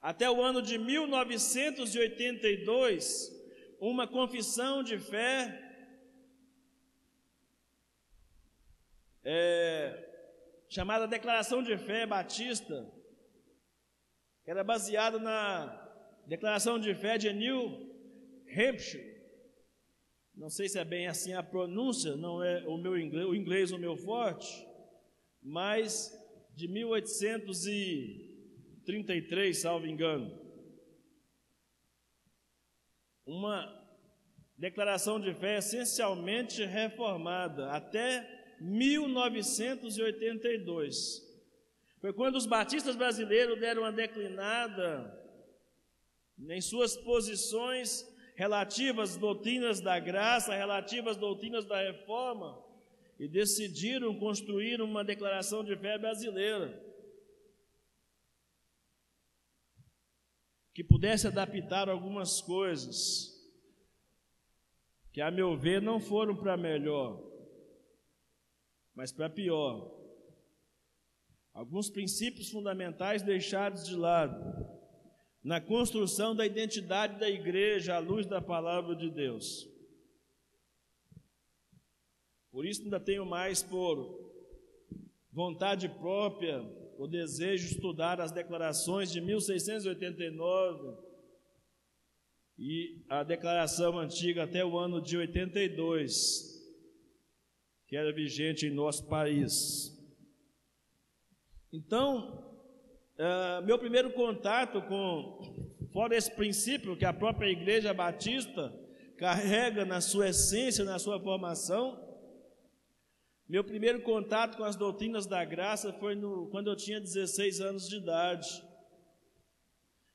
até 0.00 0.30
o 0.30 0.42
ano 0.42 0.60
de 0.60 0.76
1982, 0.78 3.30
uma 3.80 4.08
confissão 4.08 4.82
de 4.82 4.98
fé 4.98 5.66
é, 9.24 10.04
chamada 10.68 11.06
Declaração 11.06 11.62
de 11.62 11.78
Fé 11.78 12.04
Batista, 12.06 12.90
era 14.44 14.64
baseada 14.64 15.18
na 15.18 15.86
Declaração 16.26 16.78
de 16.78 16.94
Fé 16.94 17.18
de 17.18 17.32
New 17.32 17.86
Hampshire. 18.50 19.18
Não 20.34 20.48
sei 20.48 20.68
se 20.68 20.78
é 20.78 20.84
bem 20.84 21.06
assim 21.06 21.34
a 21.34 21.42
pronúncia, 21.42 22.16
não 22.16 22.42
é 22.42 22.66
o 22.66 22.78
meu 22.78 22.98
inglês, 22.98 23.26
o 23.26 23.34
inglês 23.34 23.70
o 23.70 23.78
meu 23.78 23.96
forte, 23.96 24.66
mas 25.42 26.17
de 26.58 26.66
1833, 26.66 29.56
salvo 29.56 29.86
engano. 29.86 30.36
Uma 33.24 33.72
declaração 34.56 35.20
de 35.20 35.32
fé 35.34 35.58
essencialmente 35.58 36.64
reformada 36.64 37.70
até 37.70 38.56
1982. 38.60 41.22
Foi 42.00 42.12
quando 42.12 42.34
os 42.34 42.46
batistas 42.46 42.96
brasileiros 42.96 43.60
deram 43.60 43.82
uma 43.82 43.92
declinada 43.92 45.16
em 46.50 46.60
suas 46.60 46.96
posições 46.96 48.04
relativas 48.34 49.10
às 49.10 49.16
doutrinas 49.16 49.80
da 49.80 50.00
graça, 50.00 50.56
relativas 50.56 51.12
às 51.12 51.20
doutrinas 51.20 51.64
da 51.66 51.80
reforma, 51.80 52.67
e 53.18 53.28
decidiram 53.28 54.18
construir 54.18 54.80
uma 54.80 55.04
declaração 55.04 55.64
de 55.64 55.76
fé 55.76 55.98
brasileira 55.98 56.82
que 60.72 60.84
pudesse 60.84 61.26
adaptar 61.26 61.88
algumas 61.88 62.40
coisas 62.40 63.36
que, 65.12 65.20
a 65.20 65.30
meu 65.30 65.56
ver, 65.56 65.82
não 65.82 65.98
foram 65.98 66.36
para 66.36 66.56
melhor 66.56 67.28
mas 68.98 69.12
para 69.12 69.30
pior. 69.30 69.96
Alguns 71.54 71.88
princípios 71.88 72.50
fundamentais 72.50 73.22
deixados 73.22 73.86
de 73.86 73.94
lado 73.94 74.36
na 75.40 75.60
construção 75.60 76.34
da 76.34 76.44
identidade 76.44 77.16
da 77.16 77.30
igreja 77.30 77.94
à 77.94 78.00
luz 78.00 78.26
da 78.26 78.42
palavra 78.42 78.96
de 78.96 79.08
Deus. 79.08 79.68
Por 82.58 82.66
isso 82.66 82.82
ainda 82.82 82.98
tenho 82.98 83.24
mais 83.24 83.62
por 83.62 84.32
vontade 85.30 85.88
própria 85.88 86.60
o 86.98 87.06
desejo 87.06 87.68
de 87.68 87.74
estudar 87.74 88.20
as 88.20 88.32
declarações 88.32 89.12
de 89.12 89.20
1689 89.20 90.96
e 92.58 93.00
a 93.08 93.22
declaração 93.22 93.96
antiga 93.96 94.42
até 94.42 94.64
o 94.64 94.76
ano 94.76 95.00
de 95.00 95.16
82, 95.16 96.60
que 97.86 97.94
era 97.94 98.12
vigente 98.12 98.66
em 98.66 98.74
nosso 98.74 99.06
país. 99.06 99.96
Então, 101.72 102.44
uh, 103.20 103.64
meu 103.64 103.78
primeiro 103.78 104.12
contato 104.14 104.82
com, 104.82 105.86
fora 105.92 106.16
esse 106.16 106.32
princípio 106.32 106.96
que 106.96 107.04
a 107.04 107.12
própria 107.12 107.52
Igreja 107.52 107.94
Batista 107.94 108.74
carrega 109.16 109.84
na 109.84 110.00
sua 110.00 110.30
essência, 110.30 110.84
na 110.84 110.98
sua 110.98 111.20
formação, 111.20 112.07
meu 113.48 113.64
primeiro 113.64 114.02
contato 114.02 114.58
com 114.58 114.64
as 114.64 114.76
doutrinas 114.76 115.24
da 115.24 115.42
graça 115.42 115.92
foi 115.94 116.14
no, 116.14 116.48
quando 116.50 116.68
eu 116.68 116.76
tinha 116.76 117.00
16 117.00 117.60
anos 117.60 117.88
de 117.88 117.96
idade. 117.96 118.62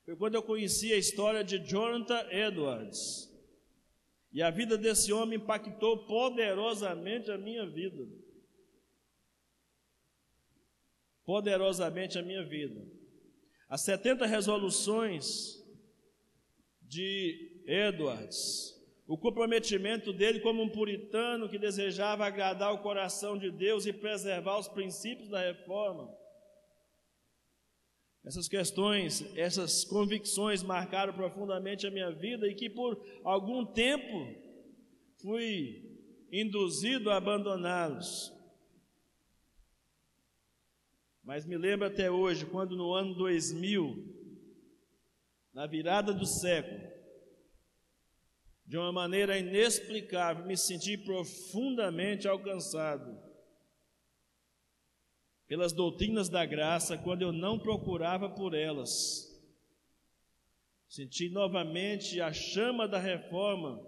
Foi 0.04 0.14
quando 0.14 0.36
eu 0.36 0.42
conheci 0.42 0.92
a 0.92 0.96
história 0.96 1.42
de 1.42 1.58
Jonathan 1.58 2.28
Edwards. 2.30 3.32
E 4.32 4.40
a 4.40 4.50
vida 4.50 4.78
desse 4.78 5.12
homem 5.12 5.38
impactou 5.38 6.06
poderosamente 6.06 7.30
a 7.30 7.38
minha 7.38 7.66
vida. 7.66 8.06
Poderosamente 11.24 12.18
a 12.18 12.22
minha 12.22 12.44
vida. 12.44 12.86
As 13.68 13.80
70 13.80 14.26
resoluções 14.26 15.60
de 16.82 17.62
Edwards, 17.66 18.73
o 19.06 19.18
comprometimento 19.18 20.12
dele 20.12 20.40
como 20.40 20.62
um 20.62 20.68
puritano 20.68 21.48
que 21.48 21.58
desejava 21.58 22.24
agradar 22.24 22.72
o 22.72 22.82
coração 22.82 23.36
de 23.36 23.50
Deus 23.50 23.84
e 23.84 23.92
preservar 23.92 24.58
os 24.58 24.68
princípios 24.68 25.28
da 25.28 25.40
reforma. 25.40 26.10
Essas 28.24 28.48
questões, 28.48 29.22
essas 29.36 29.84
convicções 29.84 30.62
marcaram 30.62 31.12
profundamente 31.12 31.86
a 31.86 31.90
minha 31.90 32.10
vida 32.10 32.48
e 32.48 32.54
que 32.54 32.70
por 32.70 32.98
algum 33.22 33.66
tempo 33.66 34.34
fui 35.20 35.94
induzido 36.32 37.10
a 37.10 37.16
abandoná-los. 37.16 38.32
Mas 41.22 41.44
me 41.44 41.58
lembro 41.58 41.86
até 41.86 42.10
hoje, 42.10 42.46
quando 42.46 42.76
no 42.76 42.94
ano 42.94 43.14
2000, 43.14 44.14
na 45.52 45.66
virada 45.66 46.12
do 46.12 46.26
século, 46.26 46.94
de 48.66 48.78
uma 48.78 48.90
maneira 48.90 49.38
inexplicável, 49.38 50.46
me 50.46 50.56
senti 50.56 50.96
profundamente 50.96 52.26
alcançado 52.26 53.18
pelas 55.46 55.72
doutrinas 55.72 56.28
da 56.28 56.44
graça 56.46 56.96
quando 56.96 57.22
eu 57.22 57.32
não 57.32 57.58
procurava 57.58 58.28
por 58.28 58.54
elas. 58.54 59.30
Senti 60.88 61.28
novamente 61.28 62.20
a 62.20 62.32
chama 62.32 62.88
da 62.88 62.98
reforma 62.98 63.80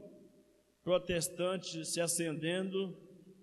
protestante 0.82 1.84
se 1.84 2.00
acendendo 2.00 2.96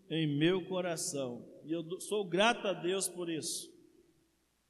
em 0.10 0.28
meu 0.28 0.66
coração. 0.66 1.46
E 1.66 1.72
eu 1.72 2.00
sou 2.00 2.24
grato 2.24 2.68
a 2.68 2.74
Deus 2.74 3.08
por 3.08 3.30
isso, 3.30 3.70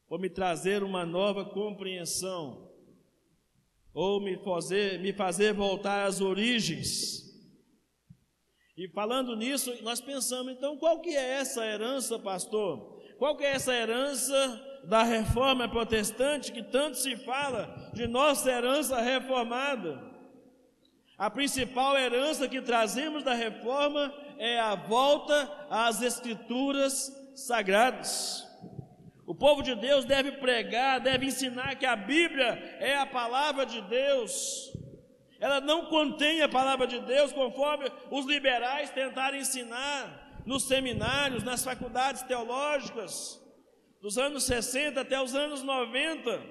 por 0.07 0.19
me 0.19 0.29
trazer 0.29 0.83
uma 0.83 1.05
nova 1.05 1.43
compreensão, 1.43 2.72
ou 3.93 4.19
me 4.19 4.37
fazer, 4.37 4.99
me 4.99 5.13
fazer 5.13 5.53
voltar 5.53 6.05
às 6.05 6.19
origens. 6.19 7.21
E 8.75 8.87
falando 8.87 9.35
nisso, 9.35 9.71
nós 9.83 10.01
pensamos, 10.01 10.51
então, 10.51 10.75
qual 10.77 10.99
que 10.99 11.15
é 11.15 11.33
essa 11.33 11.63
herança, 11.63 12.17
pastor? 12.17 13.01
Qual 13.19 13.37
que 13.37 13.43
é 13.43 13.51
essa 13.51 13.73
herança 13.73 14.81
da 14.85 15.03
reforma 15.03 15.69
protestante 15.69 16.51
que 16.51 16.63
tanto 16.63 16.97
se 16.97 17.15
fala 17.17 17.91
de 17.93 18.07
nossa 18.07 18.51
herança 18.51 18.99
reformada? 18.99 20.11
A 21.15 21.29
principal 21.29 21.95
herança 21.95 22.49
que 22.49 22.61
trazemos 22.61 23.23
da 23.23 23.35
reforma 23.35 24.11
é 24.39 24.59
a 24.59 24.73
volta 24.73 25.67
às 25.69 26.01
escrituras 26.01 27.13
sagradas. 27.35 28.47
O 29.25 29.33
povo 29.33 29.61
de 29.61 29.73
Deus 29.75 30.03
deve 30.05 30.33
pregar, 30.33 30.99
deve 30.99 31.25
ensinar 31.25 31.75
que 31.75 31.85
a 31.85 31.95
Bíblia 31.95 32.77
é 32.79 32.97
a 32.97 33.05
palavra 33.05 33.65
de 33.65 33.81
Deus. 33.81 34.73
Ela 35.39 35.61
não 35.61 35.85
contém 35.85 36.41
a 36.41 36.49
palavra 36.49 36.85
de 36.87 36.99
Deus, 36.99 37.31
conforme 37.31 37.89
os 38.11 38.25
liberais 38.25 38.89
tentaram 38.91 39.37
ensinar 39.37 40.41
nos 40.45 40.63
seminários, 40.63 41.43
nas 41.43 41.63
faculdades 41.63 42.21
teológicas, 42.23 43.41
dos 44.01 44.17
anos 44.17 44.43
60 44.43 44.99
até 44.99 45.21
os 45.21 45.33
anos 45.33 45.63
90. 45.63 46.41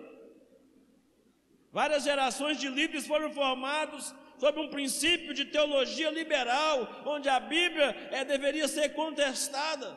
Várias 1.70 2.04
gerações 2.04 2.58
de 2.58 2.68
líderes 2.68 3.06
foram 3.06 3.30
formados 3.30 4.14
sob 4.38 4.60
um 4.60 4.68
princípio 4.68 5.32
de 5.32 5.44
teologia 5.44 6.10
liberal, 6.10 6.88
onde 7.06 7.28
a 7.28 7.38
Bíblia 7.38 7.94
é, 8.10 8.24
deveria 8.24 8.66
ser 8.66 8.90
contestada. 8.90 9.96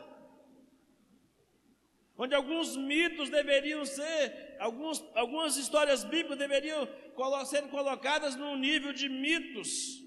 Onde 2.18 2.34
alguns 2.34 2.78
mitos 2.78 3.30
deveriam 3.30 3.86
ser, 3.86 4.56
alguns, 4.60 5.04
algumas 5.14 5.58
histórias 5.58 6.04
bíblicas 6.04 6.38
deveriam 6.38 6.88
ser 7.46 7.64
colocadas 7.70 8.36
num 8.36 8.56
nível 8.56 8.94
de 8.94 9.10
mitos, 9.10 10.04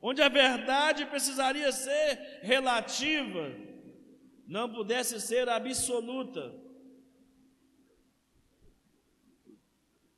onde 0.00 0.22
a 0.22 0.28
verdade 0.28 1.06
precisaria 1.06 1.70
ser 1.70 2.40
relativa, 2.42 3.54
não 4.46 4.72
pudesse 4.72 5.20
ser 5.20 5.48
absoluta. 5.48 6.60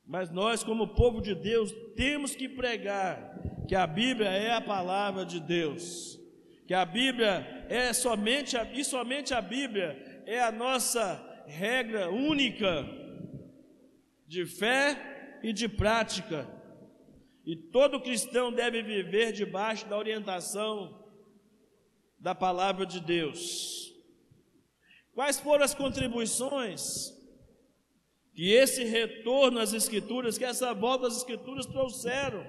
Mas 0.06 0.30
nós, 0.30 0.62
como 0.62 0.94
povo 0.94 1.20
de 1.20 1.34
Deus, 1.34 1.72
temos 1.96 2.36
que 2.36 2.48
pregar 2.48 3.64
que 3.66 3.74
a 3.74 3.86
Bíblia 3.86 4.28
é 4.28 4.52
a 4.52 4.60
palavra 4.60 5.24
de 5.24 5.40
Deus, 5.40 6.18
que 6.66 6.74
a 6.74 6.84
Bíblia 6.84 7.66
é 7.68 7.92
somente 7.92 8.56
a, 8.56 8.64
e 8.72 8.84
somente 8.84 9.34
a 9.34 9.40
Bíblia 9.40 10.22
é 10.26 10.40
a 10.40 10.50
nossa 10.50 11.22
regra 11.46 12.10
única 12.10 12.86
de 14.26 14.46
fé 14.46 15.40
e 15.42 15.52
de 15.52 15.68
prática. 15.68 16.48
E 17.44 17.54
todo 17.54 18.00
cristão 18.00 18.50
deve 18.50 18.82
viver 18.82 19.32
debaixo 19.32 19.86
da 19.86 19.98
orientação 19.98 21.04
da 22.18 22.34
palavra 22.34 22.86
de 22.86 23.00
Deus. 23.00 23.92
Quais 25.12 25.38
foram 25.38 25.64
as 25.64 25.74
contribuições 25.74 27.12
que 28.34 28.50
esse 28.50 28.82
retorno 28.84 29.60
às 29.60 29.72
Escrituras, 29.72 30.36
que 30.36 30.44
essa 30.44 30.74
volta 30.74 31.06
às 31.06 31.16
Escrituras 31.18 31.66
trouxeram 31.66 32.44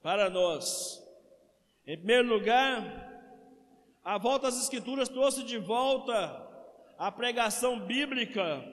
para 0.00 0.30
nós. 0.30 0.98
Em 1.86 1.96
primeiro 1.96 2.28
lugar, 2.28 3.07
a 4.08 4.16
volta 4.16 4.48
às 4.48 4.58
Escrituras 4.58 5.06
trouxe 5.10 5.42
de 5.44 5.58
volta 5.58 6.18
a 6.96 7.12
pregação 7.12 7.78
bíblica, 7.78 8.64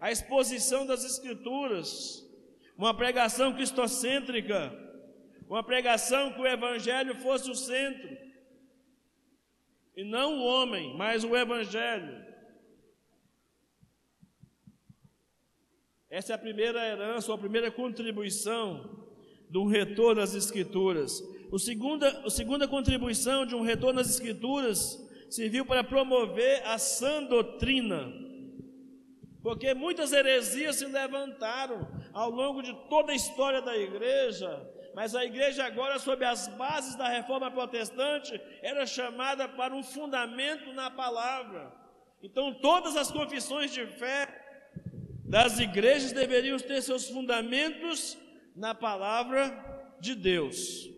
a 0.00 0.10
exposição 0.10 0.84
das 0.84 1.04
Escrituras, 1.04 2.20
uma 2.76 2.92
pregação 2.92 3.54
cristocêntrica, 3.54 4.76
uma 5.48 5.62
pregação 5.62 6.32
que 6.32 6.40
o 6.40 6.46
Evangelho 6.46 7.14
fosse 7.20 7.48
o 7.48 7.54
centro, 7.54 8.18
e 9.96 10.02
não 10.02 10.40
o 10.40 10.44
homem, 10.44 10.92
mas 10.96 11.22
o 11.22 11.36
Evangelho. 11.36 12.26
Essa 16.10 16.32
é 16.32 16.34
a 16.34 16.38
primeira 16.46 16.84
herança, 16.84 17.32
a 17.32 17.38
primeira 17.38 17.70
contribuição 17.70 19.06
do 19.48 19.66
retorno 19.66 20.20
às 20.20 20.34
Escrituras. 20.34 21.22
O 21.50 21.58
segunda, 21.58 22.08
a 22.24 22.30
segunda 22.30 22.66
contribuição 22.66 23.46
de 23.46 23.54
um 23.54 23.62
retorno 23.62 24.00
às 24.00 24.10
Escrituras 24.10 25.00
serviu 25.30 25.64
para 25.64 25.82
promover 25.82 26.62
a 26.66 26.78
sã 26.78 27.22
doutrina, 27.22 28.12
porque 29.42 29.74
muitas 29.74 30.12
heresias 30.12 30.76
se 30.76 30.86
levantaram 30.86 31.86
ao 32.12 32.30
longo 32.30 32.62
de 32.62 32.72
toda 32.88 33.12
a 33.12 33.16
história 33.16 33.60
da 33.60 33.76
igreja, 33.76 34.64
mas 34.94 35.14
a 35.14 35.24
igreja 35.24 35.64
agora, 35.64 35.98
sob 35.98 36.24
as 36.24 36.46
bases 36.48 36.94
da 36.94 37.08
reforma 37.08 37.50
protestante, 37.50 38.40
era 38.62 38.86
chamada 38.86 39.48
para 39.48 39.74
um 39.74 39.82
fundamento 39.82 40.72
na 40.72 40.88
palavra. 40.88 41.72
Então, 42.22 42.54
todas 42.54 42.96
as 42.96 43.10
confissões 43.10 43.72
de 43.72 43.86
fé 43.86 44.28
das 45.24 45.58
igrejas 45.58 46.12
deveriam 46.12 46.56
ter 46.58 46.80
seus 46.80 47.08
fundamentos 47.08 48.16
na 48.54 48.72
palavra 48.74 49.96
de 50.00 50.14
Deus. 50.14 50.93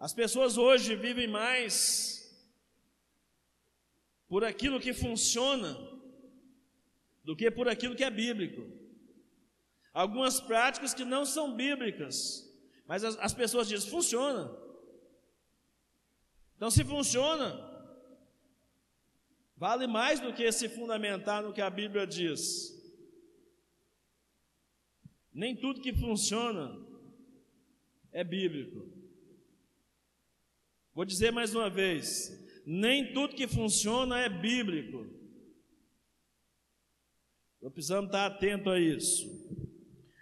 As 0.00 0.12
pessoas 0.12 0.56
hoje 0.56 0.96
vivem 0.96 1.28
mais 1.28 2.18
por 4.26 4.42
aquilo 4.42 4.80
que 4.80 4.92
funciona 4.92 5.78
do 7.22 7.36
que 7.36 7.50
por 7.50 7.68
aquilo 7.68 7.94
que 7.94 8.02
é 8.02 8.10
bíblico. 8.10 8.62
Algumas 9.92 10.40
práticas 10.40 10.94
que 10.94 11.04
não 11.04 11.24
são 11.24 11.54
bíblicas, 11.54 12.16
mas 12.86 13.04
as, 13.04 13.16
as 13.18 13.34
pessoas 13.34 13.68
dizem: 13.68 13.90
funciona. 13.90 14.50
Então, 16.56 16.70
se 16.70 16.84
funciona, 16.84 17.70
Vale 19.60 19.86
mais 19.86 20.18
do 20.20 20.32
que 20.32 20.50
se 20.50 20.70
fundamentar 20.70 21.42
no 21.42 21.52
que 21.52 21.60
a 21.60 21.68
Bíblia 21.68 22.06
diz. 22.06 22.74
Nem 25.30 25.54
tudo 25.54 25.82
que 25.82 25.92
funciona 25.92 26.82
é 28.10 28.24
bíblico. 28.24 28.99
Vou 30.94 31.04
dizer 31.04 31.30
mais 31.32 31.54
uma 31.54 31.70
vez: 31.70 32.30
nem 32.66 33.12
tudo 33.12 33.34
que 33.34 33.46
funciona 33.46 34.20
é 34.20 34.28
bíblico. 34.28 35.06
Nós 37.62 37.72
precisamos 37.72 38.06
estar 38.06 38.26
atento 38.26 38.70
a 38.70 38.80
isso. 38.80 39.28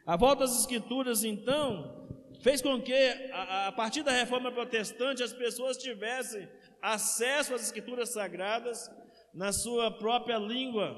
A 0.05 0.17
volta 0.17 0.45
às 0.45 0.59
Escrituras, 0.59 1.23
então, 1.23 2.09
fez 2.43 2.61
com 2.61 2.81
que, 2.81 2.95
a, 3.33 3.69
a 3.69 3.73
partir 3.73 4.03
da 4.03 4.13
reforma 4.13 4.51
protestante, 4.51 5.23
as 5.23 5.33
pessoas 5.33 5.77
tivessem 5.77 6.49
acesso 6.83 7.55
às 7.55 7.63
Escrituras 7.63 8.11
sagradas 8.11 8.91
na 9.33 9.53
sua 9.53 9.91
própria 9.91 10.39
língua, 10.39 10.97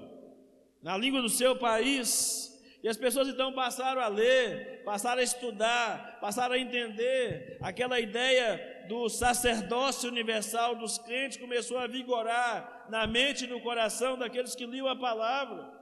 na 0.83 0.97
língua 0.97 1.21
do 1.21 1.29
seu 1.29 1.57
país. 1.59 2.50
E 2.83 2.89
as 2.89 2.97
pessoas 2.97 3.29
então 3.29 3.53
passaram 3.53 4.01
a 4.01 4.09
ler, 4.09 4.83
passaram 4.85 5.21
a 5.21 5.25
estudar, 5.25 6.19
passaram 6.21 6.55
a 6.55 6.59
entender. 6.59 7.59
Aquela 7.61 8.01
ideia 8.01 8.87
do 8.89 9.09
sacerdócio 9.09 10.09
universal 10.09 10.75
dos 10.77 10.97
crentes 10.97 11.37
começou 11.37 11.77
a 11.77 11.87
vigorar 11.87 12.87
na 12.89 13.07
mente 13.07 13.45
e 13.45 13.49
no 13.49 13.61
coração 13.61 14.17
daqueles 14.17 14.55
que 14.55 14.65
liam 14.65 14.89
a 14.89 14.97
palavra. 14.97 15.79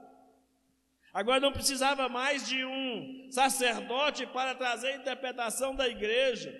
Agora 1.14 1.40
não 1.40 1.52
precisava 1.52 2.08
mais 2.08 2.46
de 2.48 2.64
um 2.64 3.28
sacerdote 3.30 4.26
para 4.26 4.54
trazer 4.54 4.88
a 4.88 4.96
interpretação 4.96 5.74
da 5.74 5.88
igreja. 5.88 6.52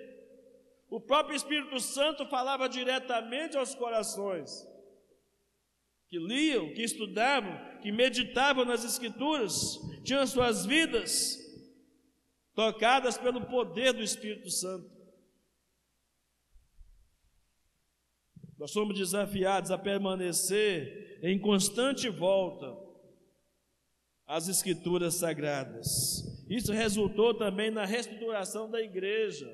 O 0.89 0.99
próprio 1.01 1.35
Espírito 1.35 1.79
Santo 1.79 2.25
falava 2.27 2.67
diretamente 2.67 3.57
aos 3.57 3.75
corações 3.75 4.67
que 6.09 6.17
liam, 6.17 6.73
que 6.73 6.81
estudavam, 6.81 7.55
que 7.81 7.91
meditavam 7.91 8.65
nas 8.65 8.83
Escrituras, 8.83 9.79
tinham 10.03 10.25
suas 10.27 10.65
vidas 10.65 11.37
tocadas 12.53 13.17
pelo 13.17 13.45
poder 13.45 13.93
do 13.93 14.03
Espírito 14.03 14.49
Santo. 14.49 14.89
Nós 18.57 18.71
somos 18.71 18.97
desafiados 18.97 19.71
a 19.71 19.77
permanecer 19.77 21.19
em 21.23 21.39
constante 21.39 22.09
volta 22.09 22.77
às 24.27 24.49
Escrituras 24.49 25.15
Sagradas. 25.15 26.45
Isso 26.49 26.73
resultou 26.73 27.33
também 27.33 27.71
na 27.71 27.85
reestruturação 27.85 28.69
da 28.69 28.81
igreja. 28.81 29.49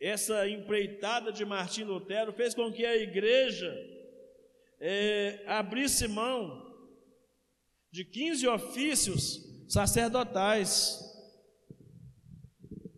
Essa 0.00 0.48
empreitada 0.48 1.32
de 1.32 1.44
Martim 1.44 1.82
Lutero 1.82 2.32
fez 2.32 2.54
com 2.54 2.72
que 2.72 2.86
a 2.86 2.96
igreja 2.96 3.76
é, 4.78 5.42
abrisse 5.46 6.06
mão 6.06 6.67
de 7.98 8.04
15 8.04 8.46
ofícios 8.46 9.44
sacerdotais. 9.68 11.00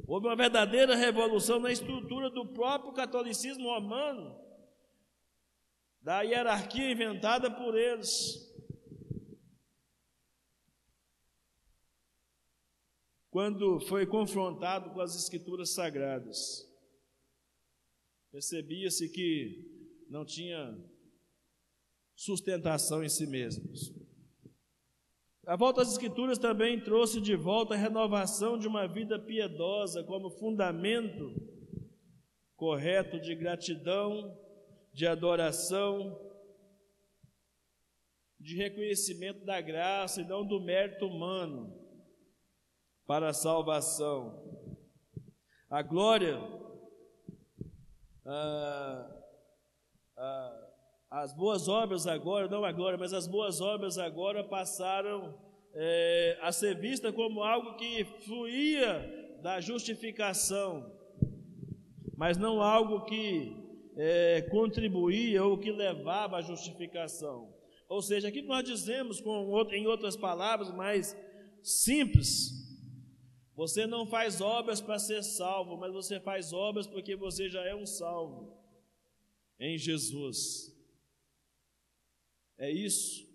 Houve 0.06 0.26
uma 0.26 0.36
verdadeira 0.36 0.94
revolução 0.94 1.58
na 1.58 1.72
estrutura 1.72 2.28
do 2.28 2.52
próprio 2.52 2.92
catolicismo 2.92 3.64
romano, 3.64 4.38
da 6.02 6.20
hierarquia 6.20 6.92
inventada 6.92 7.50
por 7.50 7.78
eles. 7.78 8.46
Quando 13.30 13.80
foi 13.80 14.04
confrontado 14.04 14.90
com 14.90 15.00
as 15.00 15.16
escrituras 15.16 15.70
sagradas, 15.70 16.70
percebia-se 18.30 19.08
que 19.08 20.04
não 20.10 20.26
tinha 20.26 20.78
sustentação 22.14 23.02
em 23.02 23.08
si 23.08 23.26
mesmos. 23.26 23.99
A 25.50 25.56
volta 25.56 25.82
às 25.82 25.90
Escrituras 25.90 26.38
também 26.38 26.80
trouxe 26.80 27.20
de 27.20 27.34
volta 27.34 27.74
a 27.74 27.76
renovação 27.76 28.56
de 28.56 28.68
uma 28.68 28.86
vida 28.86 29.18
piedosa 29.18 30.04
como 30.04 30.30
fundamento 30.30 31.34
correto 32.54 33.18
de 33.18 33.34
gratidão, 33.34 34.38
de 34.92 35.08
adoração, 35.08 36.16
de 38.38 38.54
reconhecimento 38.54 39.44
da 39.44 39.60
graça 39.60 40.20
e 40.20 40.24
não 40.24 40.46
do 40.46 40.60
mérito 40.60 41.06
humano 41.06 41.76
para 43.04 43.30
a 43.30 43.34
salvação. 43.34 44.56
A 45.68 45.82
glória, 45.82 46.38
a, 48.24 49.22
a, 50.16 50.69
as 51.10 51.32
boas 51.32 51.66
obras 51.66 52.06
agora, 52.06 52.46
não 52.46 52.64
a 52.64 52.70
glória, 52.70 52.96
mas 52.96 53.12
as 53.12 53.26
boas 53.26 53.60
obras 53.60 53.98
agora 53.98 54.44
passaram 54.44 55.36
é, 55.74 56.38
a 56.40 56.52
ser 56.52 56.78
vistas 56.78 57.12
como 57.14 57.42
algo 57.42 57.74
que 57.74 58.04
fluía 58.24 59.38
da 59.42 59.60
justificação. 59.60 60.98
mas 62.16 62.36
não 62.36 62.60
algo 62.60 63.06
que 63.06 63.56
é, 63.96 64.42
contribuía 64.42 65.42
ou 65.42 65.56
que 65.56 65.72
levava 65.72 66.36
à 66.36 66.42
justificação. 66.42 67.50
Ou 67.88 68.02
seja, 68.02 68.28
aqui 68.28 68.42
nós 68.42 68.62
dizemos, 68.62 69.20
com, 69.20 69.66
em 69.72 69.86
outras 69.86 70.16
palavras 70.16 70.70
mais 70.70 71.16
simples, 71.62 72.50
você 73.56 73.86
não 73.86 74.06
faz 74.06 74.40
obras 74.40 74.80
para 74.80 74.98
ser 74.98 75.22
salvo, 75.22 75.76
mas 75.76 75.92
você 75.92 76.20
faz 76.20 76.52
obras 76.52 76.86
porque 76.86 77.16
você 77.16 77.48
já 77.48 77.64
é 77.64 77.74
um 77.74 77.86
salvo 77.86 78.54
em 79.58 79.76
Jesus. 79.76 80.69
É 82.60 82.70
isso. 82.70 83.26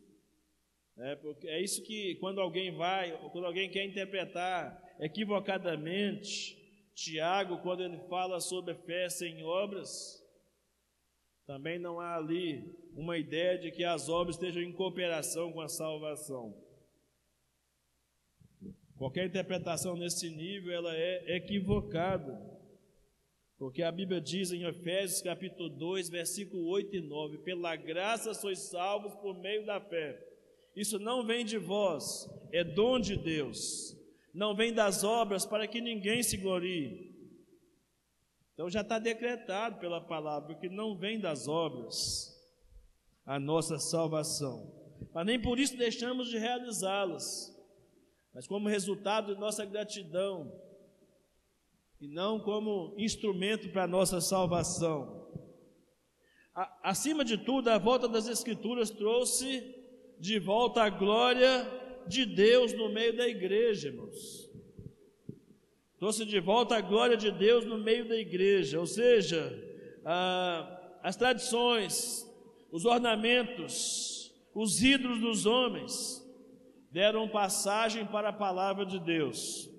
É, 0.97 1.15
porque 1.15 1.47
é 1.47 1.59
isso 1.61 1.83
que 1.83 2.15
quando 2.15 2.39
alguém 2.39 2.71
vai, 2.71 3.11
quando 3.31 3.45
alguém 3.45 3.69
quer 3.69 3.83
interpretar 3.83 4.81
equivocadamente, 4.99 6.55
Tiago, 6.93 7.57
quando 7.57 7.83
ele 7.83 7.97
fala 8.07 8.39
sobre 8.39 8.75
fé 8.75 9.09
sem 9.09 9.43
obras, 9.43 10.23
também 11.45 11.77
não 11.77 11.99
há 11.99 12.15
ali 12.15 12.63
uma 12.95 13.17
ideia 13.17 13.57
de 13.57 13.71
que 13.71 13.83
as 13.83 14.07
obras 14.07 14.35
estejam 14.35 14.63
em 14.63 14.71
cooperação 14.71 15.51
com 15.51 15.59
a 15.59 15.67
salvação. 15.67 16.55
Qualquer 18.95 19.25
interpretação 19.25 19.97
nesse 19.97 20.29
nível 20.29 20.71
ela 20.71 20.95
é 20.95 21.35
equivocada. 21.35 22.54
Porque 23.65 23.81
a 23.81 23.91
Bíblia 23.91 24.21
diz 24.21 24.51
em 24.51 24.61
Efésios 24.61 25.23
capítulo 25.23 25.69
2, 25.69 26.07
versículo 26.09 26.67
8 26.67 26.97
e 26.97 27.01
9: 27.01 27.39
Pela 27.39 27.75
graça 27.75 28.31
sois 28.31 28.59
salvos 28.59 29.15
por 29.15 29.33
meio 29.39 29.65
da 29.65 29.81
fé. 29.81 30.23
Isso 30.75 30.99
não 30.99 31.25
vem 31.25 31.43
de 31.43 31.57
vós, 31.57 32.29
é 32.51 32.63
dom 32.63 32.99
de 32.99 33.15
Deus. 33.15 33.97
Não 34.31 34.55
vem 34.55 34.71
das 34.71 35.03
obras 35.03 35.47
para 35.47 35.67
que 35.67 35.81
ninguém 35.81 36.21
se 36.21 36.37
glorie. 36.37 37.11
Então 38.53 38.69
já 38.69 38.81
está 38.81 38.99
decretado 38.99 39.79
pela 39.79 39.99
palavra 39.99 40.53
que 40.53 40.69
não 40.69 40.95
vem 40.95 41.19
das 41.19 41.47
obras 41.47 42.39
a 43.25 43.39
nossa 43.39 43.79
salvação. 43.79 44.71
Mas 45.11 45.25
nem 45.25 45.41
por 45.41 45.57
isso 45.57 45.75
deixamos 45.75 46.29
de 46.29 46.37
realizá-las. 46.37 47.51
Mas 48.31 48.45
como 48.45 48.69
resultado 48.69 49.33
de 49.33 49.41
nossa 49.41 49.65
gratidão 49.65 50.53
e 51.99 52.07
não 52.07 52.39
como 52.39 52.93
instrumento 52.97 53.69
para 53.69 53.83
a 53.83 53.87
nossa 53.87 54.19
salvação. 54.19 55.25
Acima 56.83 57.25
de 57.25 57.37
tudo, 57.37 57.69
a 57.69 57.77
volta 57.77 58.07
das 58.07 58.27
Escrituras 58.27 58.89
trouxe 58.89 59.75
de 60.19 60.39
volta 60.39 60.83
a 60.83 60.89
glória 60.89 61.67
de 62.07 62.25
Deus 62.25 62.73
no 62.73 62.89
meio 62.89 63.15
da 63.15 63.27
igreja, 63.27 63.89
irmãos. 63.89 64.49
Trouxe 65.97 66.25
de 66.25 66.39
volta 66.39 66.75
a 66.75 66.81
glória 66.81 67.17
de 67.17 67.31
Deus 67.31 67.65
no 67.65 67.77
meio 67.77 68.07
da 68.07 68.15
igreja, 68.15 68.79
ou 68.79 68.85
seja, 68.85 69.51
as 71.01 71.15
tradições, 71.15 72.25
os 72.71 72.85
ornamentos, 72.85 74.33
os 74.53 74.81
ídolos 74.81 75.19
dos 75.19 75.45
homens 75.45 76.23
deram 76.91 77.27
passagem 77.27 78.05
para 78.05 78.29
a 78.29 78.33
palavra 78.33 78.85
de 78.85 78.99
Deus. 78.99 79.69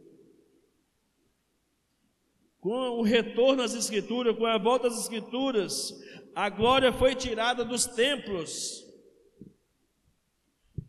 Com 2.66 2.98
o 2.98 3.02
retorno 3.02 3.62
às 3.62 3.74
Escrituras, 3.74 4.36
com 4.36 4.44
a 4.44 4.58
volta 4.58 4.88
às 4.88 4.98
Escrituras, 4.98 5.94
a 6.34 6.48
glória 6.48 6.92
foi 6.92 7.14
tirada 7.14 7.64
dos 7.64 7.86
templos 7.86 8.84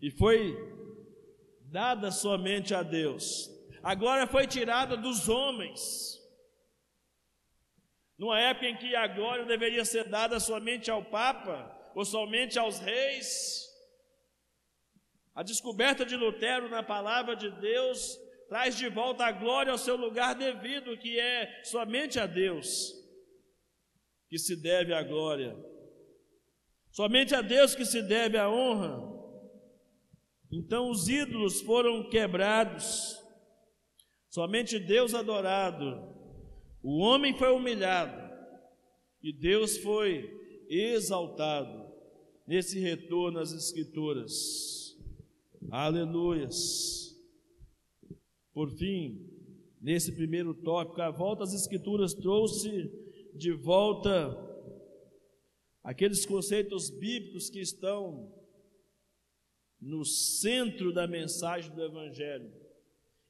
e 0.01 0.09
foi 0.09 0.57
dada 1.65 2.09
somente 2.09 2.73
a 2.73 2.81
Deus. 2.81 3.47
A 3.83 3.93
glória 3.93 4.25
foi 4.25 4.47
tirada 4.47 4.97
dos 4.97 5.29
homens. 5.29 6.19
Numa 8.17 8.39
época 8.39 8.69
em 8.69 8.77
que 8.77 8.95
a 8.95 9.05
glória 9.05 9.45
deveria 9.45 9.85
ser 9.85 10.05
dada 10.05 10.39
somente 10.39 10.89
ao 10.89 11.05
Papa 11.05 11.91
ou 11.93 12.03
somente 12.03 12.57
aos 12.57 12.79
reis, 12.79 13.67
a 15.35 15.43
descoberta 15.43 16.03
de 16.03 16.15
Lutero 16.15 16.69
na 16.69 16.81
palavra 16.81 17.35
de 17.35 17.51
Deus 17.51 18.17
traz 18.47 18.77
de 18.77 18.89
volta 18.89 19.25
a 19.25 19.31
glória 19.31 19.71
ao 19.71 19.77
seu 19.77 19.95
lugar 19.95 20.35
devido, 20.35 20.97
que 20.97 21.19
é 21.19 21.63
somente 21.63 22.19
a 22.19 22.25
Deus 22.25 22.93
que 24.29 24.37
se 24.37 24.55
deve 24.55 24.93
a 24.93 25.03
glória. 25.03 25.55
Somente 26.91 27.33
a 27.35 27.41
Deus 27.41 27.75
que 27.75 27.85
se 27.85 28.01
deve 28.01 28.37
a 28.37 28.49
honra. 28.49 29.17
Então 30.51 30.89
os 30.89 31.07
ídolos 31.07 31.61
foram 31.61 32.09
quebrados, 32.09 33.21
somente 34.29 34.79
Deus 34.79 35.13
adorado, 35.13 36.15
o 36.81 36.99
homem 36.99 37.37
foi 37.37 37.51
humilhado 37.51 38.17
e 39.21 39.33
Deus 39.33 39.77
foi 39.79 40.23
exaltado 40.69 41.91
nesse 42.47 42.79
retorno 42.79 43.39
às 43.39 43.51
Escrituras. 43.51 44.97
Aleluias. 45.69 47.06
Por 48.57 48.71
fim, 48.71 49.23
nesse 49.79 50.11
primeiro 50.11 50.51
tópico, 50.51 50.99
a 50.99 51.11
volta 51.11 51.43
às 51.43 51.53
Escrituras 51.53 52.15
trouxe 52.15 52.91
de 53.31 53.51
volta 53.51 54.35
aqueles 55.83 56.25
conceitos 56.25 56.89
bíblicos 56.89 57.51
que 57.51 57.59
estão 57.59 58.33
no 59.79 60.03
centro 60.03 60.91
da 60.91 61.05
mensagem 61.05 61.71
do 61.75 61.83
Evangelho. 61.83 62.51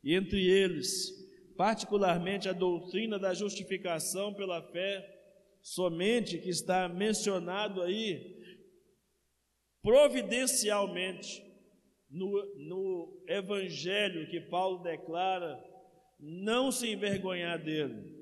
E 0.02 0.14
entre 0.14 0.48
eles, 0.48 1.12
particularmente 1.58 2.48
a 2.48 2.54
doutrina 2.54 3.20
da 3.20 3.34
justificação 3.34 4.34
pela 4.34 4.62
fé, 4.72 5.14
somente 5.62 6.38
que 6.38 6.48
está 6.48 6.88
mencionado 6.88 7.82
aí 7.82 8.34
providencialmente 9.82 11.46
no, 12.10 12.56
no 12.56 13.24
Evangelho 13.28 14.30
que 14.30 14.40
Paulo 14.40 14.84
declara, 14.84 15.64
não 16.20 16.72
se 16.72 16.88
envergonhar 16.88 17.62
dele. 17.62 18.16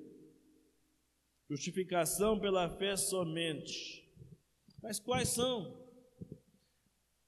Justificação 1.50 2.40
pela 2.40 2.70
fé 2.70 2.96
somente. 2.98 4.04
Mas 4.82 5.00
quais 5.00 5.30
são 5.30 5.86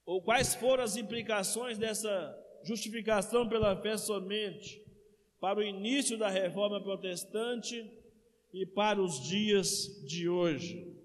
ou 0.05 0.21
quais 0.21 0.55
foram 0.55 0.85
as 0.85 0.95
implicações 0.95 1.77
dessa 1.77 2.33
justificação 2.63 3.47
pela 3.47 3.75
fé 3.75 3.97
somente 3.97 4.81
para 5.39 5.59
o 5.59 5.63
início 5.63 6.17
da 6.17 6.29
reforma 6.29 6.81
protestante 6.81 7.91
e 8.53 8.65
para 8.65 9.01
os 9.01 9.21
dias 9.27 10.01
de 10.05 10.29
hoje? 10.29 10.95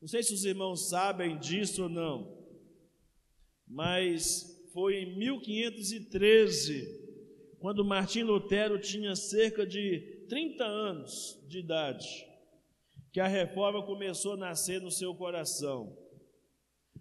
Não 0.00 0.08
sei 0.08 0.22
se 0.22 0.32
os 0.32 0.44
irmãos 0.44 0.88
sabem 0.88 1.38
disso 1.38 1.84
ou 1.84 1.88
não, 1.88 2.41
mas 3.72 4.68
foi 4.72 4.96
em 4.96 5.16
1513, 5.16 7.00
quando 7.58 7.84
Martim 7.84 8.22
Lutero 8.22 8.78
tinha 8.78 9.16
cerca 9.16 9.66
de 9.66 10.26
30 10.28 10.64
anos 10.64 11.42
de 11.48 11.58
idade, 11.60 12.06
que 13.10 13.20
a 13.20 13.26
reforma 13.26 13.82
começou 13.84 14.34
a 14.34 14.36
nascer 14.36 14.80
no 14.80 14.90
seu 14.90 15.14
coração. 15.14 15.96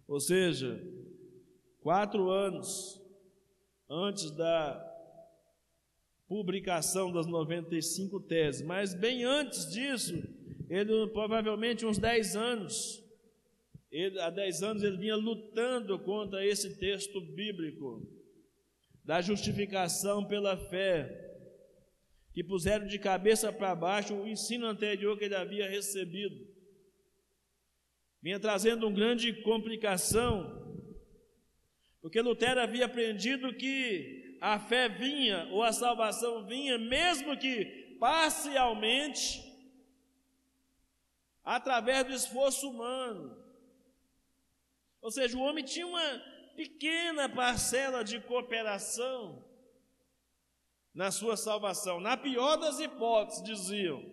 Ou 0.08 0.20
seja, 0.20 0.82
quatro 1.82 2.30
anos 2.30 3.02
antes 3.90 4.32
da 4.32 4.88
publicação 6.28 7.12
das 7.12 7.28
95 7.28 8.22
teses, 8.22 8.62
mas 8.62 8.94
bem 8.94 9.26
antes 9.26 9.70
disso, 9.70 10.16
ele 10.70 11.08
provavelmente 11.08 11.86
uns 11.86 11.98
10 11.98 12.36
anos, 12.38 13.01
ele, 13.92 14.20
há 14.20 14.30
10 14.30 14.64
anos 14.64 14.84
ele 14.84 14.98
vinha 14.98 15.16
lutando 15.16 16.00
contra 16.00 16.46
esse 16.46 16.78
texto 16.78 17.20
bíblico 17.20 18.08
da 19.04 19.22
justificação 19.22 20.26
pela 20.26 20.56
fé, 20.56 21.30
que 22.34 22.44
puseram 22.44 22.88
de 22.88 22.98
cabeça 22.98 23.52
para 23.52 23.76
baixo 23.76 24.14
o 24.14 24.28
ensino 24.28 24.66
anterior 24.66 25.18
que 25.18 25.26
ele 25.26 25.36
havia 25.36 25.70
recebido 25.70 26.52
vinha 28.22 28.40
trazendo 28.40 28.88
uma 28.88 28.96
grande 28.96 29.34
complicação, 29.42 30.60
porque 32.02 32.22
Lutero 32.22 32.62
havia 32.62 32.86
aprendido 32.86 33.54
que 33.56 34.38
a 34.40 34.60
fé 34.60 34.88
vinha, 34.88 35.48
ou 35.52 35.64
a 35.64 35.74
salvação 35.74 36.46
vinha, 36.46 36.78
mesmo 36.78 37.38
que 37.38 37.98
parcialmente, 38.00 39.42
através 41.44 42.06
do 42.06 42.14
esforço 42.14 42.70
humano. 42.70 43.41
Ou 45.02 45.12
seja, 45.12 45.38
o 45.38 45.42
homem 45.42 45.64
tinha 45.64 45.88
uma 45.88 46.22
pequena 46.56 47.28
parcela 47.28 48.04
de 48.04 48.20
cooperação 48.20 49.44
na 50.94 51.12
sua 51.12 51.36
salvação. 51.36 52.00
Na 52.00 52.16
pior 52.16 52.58
das 52.58 52.80
hipóteses, 52.80 53.44
diziam, 53.44 54.04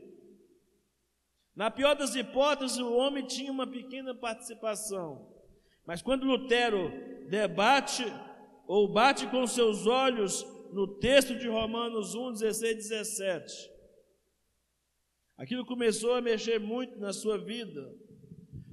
na 1.54 1.70
pior 1.70 1.94
das 1.94 2.14
hipóteses, 2.14 2.78
o 2.78 2.94
homem 2.94 3.26
tinha 3.26 3.50
uma 3.50 3.66
pequena 3.66 4.14
participação. 4.14 5.34
Mas 5.84 6.00
quando 6.00 6.26
Lutero 6.26 6.90
debate 7.28 8.04
ou 8.66 8.88
bate 8.88 9.26
com 9.26 9.46
seus 9.46 9.86
olhos 9.86 10.44
no 10.72 10.98
texto 10.98 11.36
de 11.36 11.48
Romanos 11.48 12.14
1, 12.14 12.32
16 12.32 12.76
17, 12.76 13.78
Aquilo 15.38 15.64
começou 15.64 16.14
a 16.14 16.20
mexer 16.20 16.58
muito 16.58 16.98
na 16.98 17.12
sua 17.12 17.38
vida, 17.38 17.94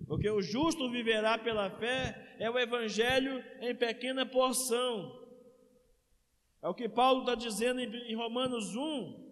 porque 0.08 0.30
o 0.30 0.42
justo 0.42 0.90
viverá 0.90 1.38
pela 1.38 1.70
fé 1.70 2.36
é 2.40 2.50
o 2.50 2.60
Evangelho 2.60 3.44
em 3.62 3.76
pequena 3.76 4.26
porção. 4.26 5.24
É 6.62 6.68
o 6.68 6.74
que 6.74 6.90
Paulo 6.90 7.22
está 7.22 7.36
dizendo 7.36 7.80
em 7.80 8.16
Romanos 8.16 8.76
1, 8.76 9.26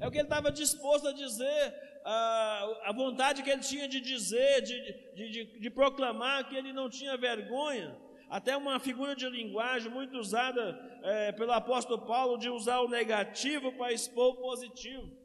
é 0.00 0.08
o 0.08 0.10
que 0.10 0.18
ele 0.18 0.26
estava 0.26 0.50
disposto 0.50 1.08
a 1.08 1.12
dizer, 1.12 1.74
a, 2.04 2.88
a 2.90 2.92
vontade 2.92 3.42
que 3.42 3.50
ele 3.50 3.60
tinha 3.60 3.86
de 3.86 4.00
dizer, 4.00 4.62
de, 4.62 5.14
de, 5.14 5.30
de, 5.30 5.60
de 5.60 5.70
proclamar 5.70 6.48
que 6.48 6.56
ele 6.56 6.72
não 6.72 6.88
tinha 6.88 7.16
vergonha 7.16 7.96
até 8.30 8.56
uma 8.56 8.78
figura 8.78 9.16
de 9.16 9.28
linguagem 9.28 9.90
muito 9.90 10.16
usada 10.16 10.78
é, 11.02 11.32
pelo 11.32 11.50
apóstolo 11.50 12.06
Paulo 12.06 12.38
de 12.38 12.48
usar 12.48 12.80
o 12.80 12.88
negativo 12.88 13.72
para 13.72 13.92
expor 13.92 14.34
o 14.34 14.36
positivo. 14.36 15.19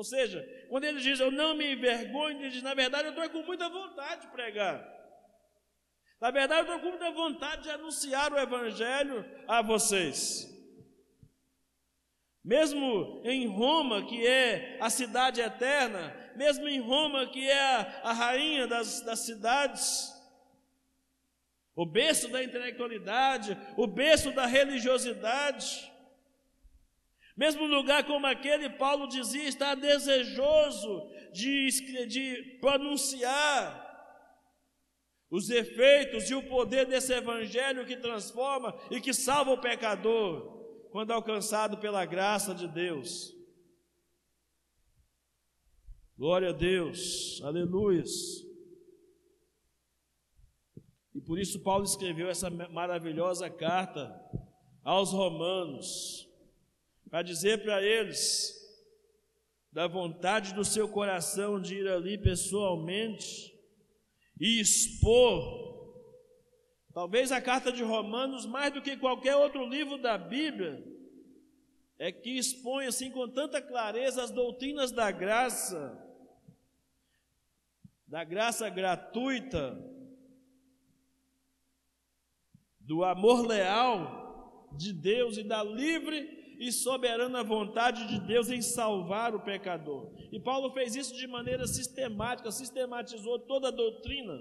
Ou 0.00 0.04
seja, 0.04 0.42
quando 0.70 0.84
ele 0.84 0.98
diz 0.98 1.20
eu 1.20 1.30
não 1.30 1.54
me 1.54 1.74
envergonho, 1.74 2.40
ele 2.40 2.48
diz, 2.48 2.62
na 2.62 2.72
verdade 2.72 3.08
eu 3.08 3.10
estou 3.10 3.28
com 3.28 3.46
muita 3.46 3.68
vontade 3.68 4.22
de 4.22 4.28
pregar. 4.28 4.82
Na 6.18 6.30
verdade 6.30 6.60
eu 6.60 6.74
estou 6.74 6.80
com 6.80 6.96
muita 6.96 7.10
vontade 7.10 7.64
de 7.64 7.70
anunciar 7.70 8.32
o 8.32 8.38
Evangelho 8.38 9.22
a 9.46 9.60
vocês. 9.60 10.48
Mesmo 12.42 13.20
em 13.26 13.46
Roma, 13.46 14.06
que 14.06 14.26
é 14.26 14.78
a 14.80 14.88
cidade 14.88 15.42
eterna, 15.42 16.16
mesmo 16.34 16.66
em 16.66 16.80
Roma, 16.80 17.26
que 17.26 17.46
é 17.46 17.60
a, 17.60 18.00
a 18.04 18.12
rainha 18.14 18.66
das, 18.66 19.02
das 19.02 19.18
cidades, 19.18 20.10
o 21.76 21.84
berço 21.84 22.26
da 22.28 22.42
intelectualidade, 22.42 23.54
o 23.76 23.86
berço 23.86 24.32
da 24.32 24.46
religiosidade, 24.46 25.89
mesmo 27.36 27.64
lugar 27.66 28.04
como 28.04 28.26
aquele, 28.26 28.68
Paulo 28.70 29.06
dizia, 29.06 29.48
está 29.48 29.74
desejoso 29.74 31.08
de, 31.32 32.06
de 32.06 32.58
pronunciar 32.60 33.88
os 35.30 35.48
efeitos 35.48 36.28
e 36.28 36.34
o 36.34 36.48
poder 36.48 36.86
desse 36.86 37.12
evangelho 37.12 37.86
que 37.86 37.96
transforma 37.96 38.76
e 38.90 39.00
que 39.00 39.14
salva 39.14 39.52
o 39.52 39.60
pecador, 39.60 40.88
quando 40.90 41.12
alcançado 41.12 41.78
pela 41.78 42.04
graça 42.04 42.52
de 42.52 42.66
Deus. 42.66 43.32
Glória 46.18 46.50
a 46.50 46.52
Deus, 46.52 47.40
aleluia. 47.42 48.02
E 51.14 51.20
por 51.20 51.38
isso 51.38 51.62
Paulo 51.62 51.84
escreveu 51.84 52.28
essa 52.28 52.50
maravilhosa 52.50 53.48
carta 53.48 54.12
aos 54.82 55.12
Romanos, 55.12 56.28
para 57.10 57.22
dizer 57.22 57.62
para 57.62 57.82
eles 57.82 58.56
da 59.72 59.86
vontade 59.86 60.54
do 60.54 60.64
seu 60.64 60.88
coração 60.88 61.60
de 61.60 61.76
ir 61.76 61.88
ali 61.88 62.16
pessoalmente 62.16 63.52
e 64.38 64.60
expor. 64.60 65.60
Talvez 66.92 67.30
a 67.30 67.40
carta 67.40 67.70
de 67.70 67.82
Romanos, 67.82 68.46
mais 68.46 68.72
do 68.72 68.82
que 68.82 68.96
qualquer 68.96 69.36
outro 69.36 69.66
livro 69.66 69.98
da 69.98 70.16
Bíblia, 70.16 70.84
é 71.98 72.10
que 72.10 72.30
expõe 72.30 72.86
assim 72.86 73.10
com 73.10 73.28
tanta 73.28 73.60
clareza 73.60 74.22
as 74.22 74.30
doutrinas 74.30 74.90
da 74.90 75.10
graça, 75.10 75.96
da 78.06 78.24
graça 78.24 78.68
gratuita, 78.68 79.78
do 82.80 83.04
amor 83.04 83.46
leal 83.46 84.68
de 84.76 84.92
Deus 84.92 85.36
e 85.36 85.44
da 85.44 85.62
livre 85.62 86.39
e 86.60 86.70
soberana 86.70 87.42
vontade 87.42 88.06
de 88.06 88.20
Deus 88.20 88.50
em 88.50 88.60
salvar 88.60 89.34
o 89.34 89.40
pecador. 89.40 90.12
E 90.30 90.38
Paulo 90.38 90.70
fez 90.74 90.94
isso 90.94 91.16
de 91.16 91.26
maneira 91.26 91.66
sistemática, 91.66 92.52
sistematizou 92.52 93.38
toda 93.38 93.68
a 93.68 93.72
doutrina 93.72 94.38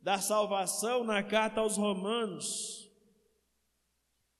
da 0.00 0.18
salvação 0.18 1.02
na 1.02 1.24
carta 1.24 1.60
aos 1.60 1.76
Romanos. 1.76 2.88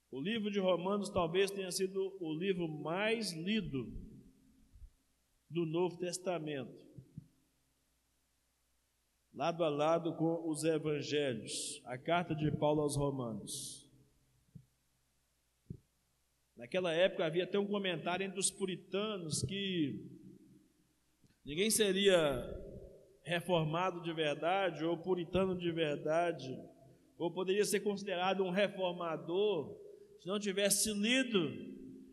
O 0.09 0.21
livro 0.21 0.53
de 0.53 0.61
Romanos 0.61 1.09
talvez 1.09 1.51
tenha 1.51 1.73
sido 1.73 2.17
o 2.21 2.33
livro 2.33 2.69
mais 2.69 3.33
lido 3.33 3.93
do 5.51 5.67
Novo 5.67 5.99
Testamento, 5.99 6.87
lado 9.35 9.65
a 9.65 9.69
lado 9.69 10.15
com 10.15 10.49
os 10.49 10.63
evangelhos, 10.63 11.83
a 11.87 11.99
carta 11.99 12.37
de 12.37 12.53
Paulo 12.53 12.83
aos 12.83 12.95
Romanos. 12.95 13.84
Naquela 16.57 16.93
época 16.93 17.25
havia 17.25 17.45
até 17.45 17.59
um 17.59 17.67
comentário 17.67 18.25
entre 18.25 18.39
os 18.39 18.51
puritanos 18.51 19.43
que 19.43 20.09
ninguém 21.45 21.69
seria 21.69 22.63
reformado 23.25 24.01
de 24.03 24.13
verdade 24.13 24.85
ou 24.85 24.97
puritano 24.97 25.57
de 25.59 25.73
verdade, 25.73 26.57
ou 27.19 27.31
poderia 27.31 27.65
ser 27.65 27.81
considerado 27.81 28.45
um 28.45 28.51
reformador 28.51 29.77
se 30.21 30.29
não 30.29 30.39
tivesse 30.39 30.93
lido 30.93 31.51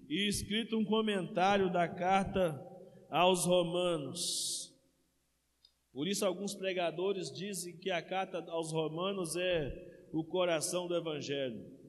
e 0.09 0.27
escrito 0.27 0.77
um 0.77 0.85
comentário 0.85 1.71
da 1.71 1.87
carta 1.87 2.59
aos 3.09 3.45
Romanos. 3.45 4.73
Por 5.93 6.07
isso, 6.07 6.25
alguns 6.25 6.55
pregadores 6.55 7.31
dizem 7.31 7.77
que 7.77 7.91
a 7.91 8.01
carta 8.01 8.43
aos 8.49 8.71
Romanos 8.71 9.35
é 9.35 10.07
o 10.11 10.23
coração 10.23 10.87
do 10.87 10.95
Evangelho 10.95 11.80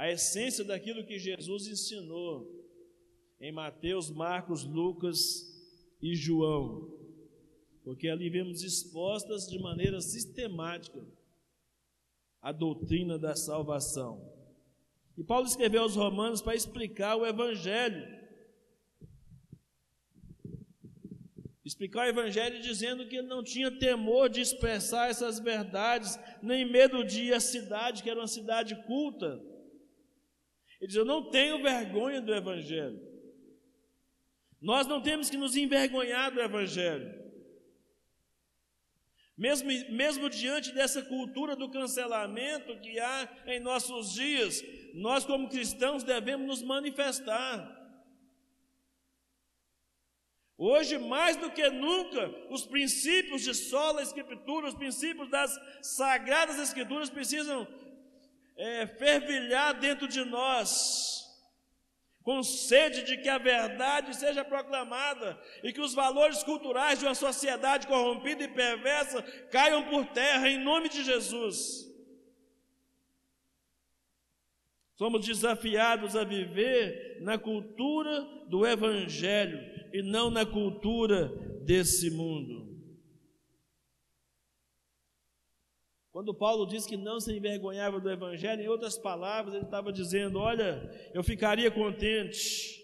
a 0.00 0.10
essência 0.10 0.64
daquilo 0.64 1.04
que 1.04 1.18
Jesus 1.18 1.66
ensinou 1.66 2.50
em 3.38 3.52
Mateus, 3.52 4.10
Marcos, 4.10 4.64
Lucas 4.64 5.20
e 6.00 6.14
João, 6.14 6.90
porque 7.84 8.08
ali 8.08 8.30
vemos 8.30 8.62
expostas 8.62 9.46
de 9.46 9.58
maneira 9.58 10.00
sistemática 10.00 11.06
a 12.40 12.50
doutrina 12.50 13.18
da 13.18 13.36
salvação. 13.36 14.26
E 15.18 15.22
Paulo 15.22 15.46
escreveu 15.46 15.82
aos 15.82 15.96
Romanos 15.96 16.40
para 16.40 16.54
explicar 16.54 17.16
o 17.16 17.26
Evangelho. 17.26 18.18
Explicar 21.62 22.06
o 22.06 22.08
Evangelho 22.08 22.62
dizendo 22.62 23.06
que 23.06 23.16
ele 23.16 23.28
não 23.28 23.44
tinha 23.44 23.70
temor 23.78 24.30
de 24.30 24.40
expressar 24.40 25.10
essas 25.10 25.38
verdades, 25.38 26.18
nem 26.42 26.64
medo 26.64 27.04
de 27.04 27.24
ir 27.24 27.34
à 27.34 27.40
cidade, 27.40 28.02
que 28.02 28.08
era 28.08 28.18
uma 28.18 28.26
cidade 28.26 28.74
culta, 28.86 29.49
ele 30.80 30.88
diz: 30.88 30.96
Eu 30.96 31.04
não 31.04 31.30
tenho 31.30 31.62
vergonha 31.62 32.20
do 32.20 32.34
Evangelho. 32.34 33.00
Nós 34.60 34.86
não 34.86 35.00
temos 35.00 35.30
que 35.30 35.36
nos 35.36 35.56
envergonhar 35.56 36.32
do 36.32 36.40
Evangelho. 36.40 37.20
Mesmo, 39.36 39.70
mesmo 39.90 40.28
diante 40.28 40.70
dessa 40.72 41.00
cultura 41.00 41.56
do 41.56 41.70
cancelamento 41.70 42.78
que 42.80 43.00
há 43.00 43.28
em 43.46 43.58
nossos 43.58 44.12
dias, 44.12 44.62
nós, 44.92 45.24
como 45.24 45.48
cristãos, 45.48 46.02
devemos 46.02 46.46
nos 46.46 46.62
manifestar. 46.62 47.78
Hoje, 50.58 50.98
mais 50.98 51.38
do 51.38 51.50
que 51.50 51.70
nunca, 51.70 52.28
os 52.50 52.66
princípios 52.66 53.40
de 53.40 53.54
sola 53.54 54.02
escritura, 54.02 54.68
os 54.68 54.74
princípios 54.74 55.30
das 55.30 55.58
sagradas 55.80 56.58
escrituras 56.58 57.08
precisam 57.08 57.66
é, 58.56 58.86
fervilhar 58.86 59.78
dentro 59.78 60.06
de 60.06 60.24
nós, 60.24 61.24
com 62.22 62.42
sede 62.42 63.02
de 63.04 63.16
que 63.16 63.28
a 63.28 63.38
verdade 63.38 64.14
seja 64.14 64.44
proclamada 64.44 65.40
e 65.62 65.72
que 65.72 65.80
os 65.80 65.94
valores 65.94 66.42
culturais 66.42 66.98
de 66.98 67.06
uma 67.06 67.14
sociedade 67.14 67.86
corrompida 67.86 68.44
e 68.44 68.48
perversa 68.48 69.22
caiam 69.50 69.84
por 69.88 70.06
terra 70.06 70.48
em 70.48 70.58
nome 70.58 70.88
de 70.88 71.02
Jesus. 71.02 71.88
Somos 74.96 75.24
desafiados 75.24 76.14
a 76.14 76.24
viver 76.24 77.22
na 77.22 77.38
cultura 77.38 78.20
do 78.48 78.66
Evangelho 78.66 79.58
e 79.94 80.02
não 80.02 80.30
na 80.30 80.44
cultura 80.44 81.28
desse 81.64 82.10
mundo. 82.10 82.69
Quando 86.12 86.34
Paulo 86.34 86.66
diz 86.66 86.86
que 86.86 86.96
não 86.96 87.20
se 87.20 87.32
envergonhava 87.32 88.00
do 88.00 88.10
Evangelho, 88.10 88.62
em 88.62 88.68
outras 88.68 88.98
palavras, 88.98 89.54
ele 89.54 89.64
estava 89.64 89.92
dizendo: 89.92 90.40
Olha, 90.40 90.90
eu 91.14 91.22
ficaria 91.22 91.70
contente 91.70 92.80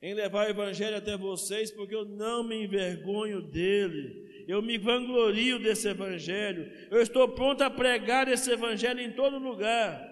em 0.00 0.14
levar 0.14 0.46
o 0.46 0.50
Evangelho 0.50 0.96
até 0.96 1.16
vocês, 1.16 1.70
porque 1.70 1.94
eu 1.94 2.06
não 2.06 2.42
me 2.42 2.64
envergonho 2.64 3.42
dele, 3.42 4.44
eu 4.48 4.62
me 4.62 4.78
vanglorio 4.78 5.58
desse 5.58 5.86
Evangelho, 5.86 6.72
eu 6.90 7.00
estou 7.00 7.28
pronto 7.28 7.62
a 7.62 7.68
pregar 7.68 8.26
esse 8.26 8.50
Evangelho 8.50 9.00
em 9.00 9.12
todo 9.12 9.38
lugar, 9.38 10.02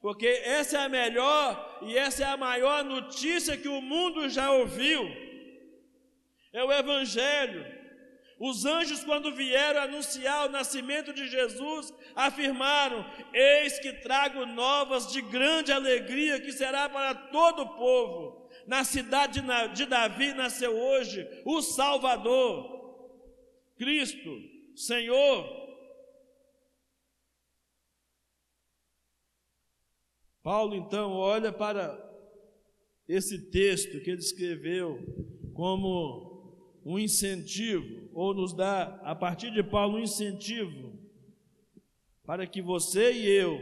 porque 0.00 0.26
essa 0.26 0.78
é 0.78 0.84
a 0.86 0.88
melhor 0.88 1.80
e 1.82 1.98
essa 1.98 2.24
é 2.24 2.26
a 2.26 2.36
maior 2.36 2.82
notícia 2.82 3.58
que 3.58 3.68
o 3.68 3.82
mundo 3.82 4.26
já 4.30 4.50
ouviu: 4.52 5.06
é 6.50 6.64
o 6.64 6.72
Evangelho 6.72 7.77
Os 8.38 8.64
anjos, 8.64 9.02
quando 9.02 9.34
vieram 9.34 9.82
anunciar 9.82 10.46
o 10.46 10.50
nascimento 10.50 11.12
de 11.12 11.26
Jesus, 11.26 11.92
afirmaram: 12.14 13.04
Eis 13.32 13.80
que 13.80 13.92
trago 13.94 14.46
novas 14.46 15.10
de 15.10 15.20
grande 15.20 15.72
alegria, 15.72 16.40
que 16.40 16.52
será 16.52 16.88
para 16.88 17.14
todo 17.14 17.62
o 17.62 17.76
povo. 17.76 18.48
Na 18.66 18.84
cidade 18.84 19.42
de 19.74 19.86
Davi 19.86 20.34
nasceu 20.34 20.76
hoje 20.76 21.26
o 21.44 21.60
Salvador, 21.60 23.16
Cristo, 23.76 24.30
Senhor. 24.76 25.58
Paulo 30.42 30.76
então 30.76 31.12
olha 31.12 31.52
para 31.52 32.06
esse 33.08 33.50
texto 33.50 34.00
que 34.00 34.10
ele 34.10 34.20
escreveu 34.20 34.98
como 35.54 36.27
um 36.88 36.98
incentivo, 36.98 38.08
ou 38.14 38.32
nos 38.32 38.54
dá, 38.54 38.84
a 39.02 39.14
partir 39.14 39.50
de 39.50 39.62
Paulo, 39.62 39.96
um 39.98 40.02
incentivo 40.02 40.98
para 42.24 42.46
que 42.46 42.62
você 42.62 43.12
e 43.12 43.26
eu, 43.26 43.58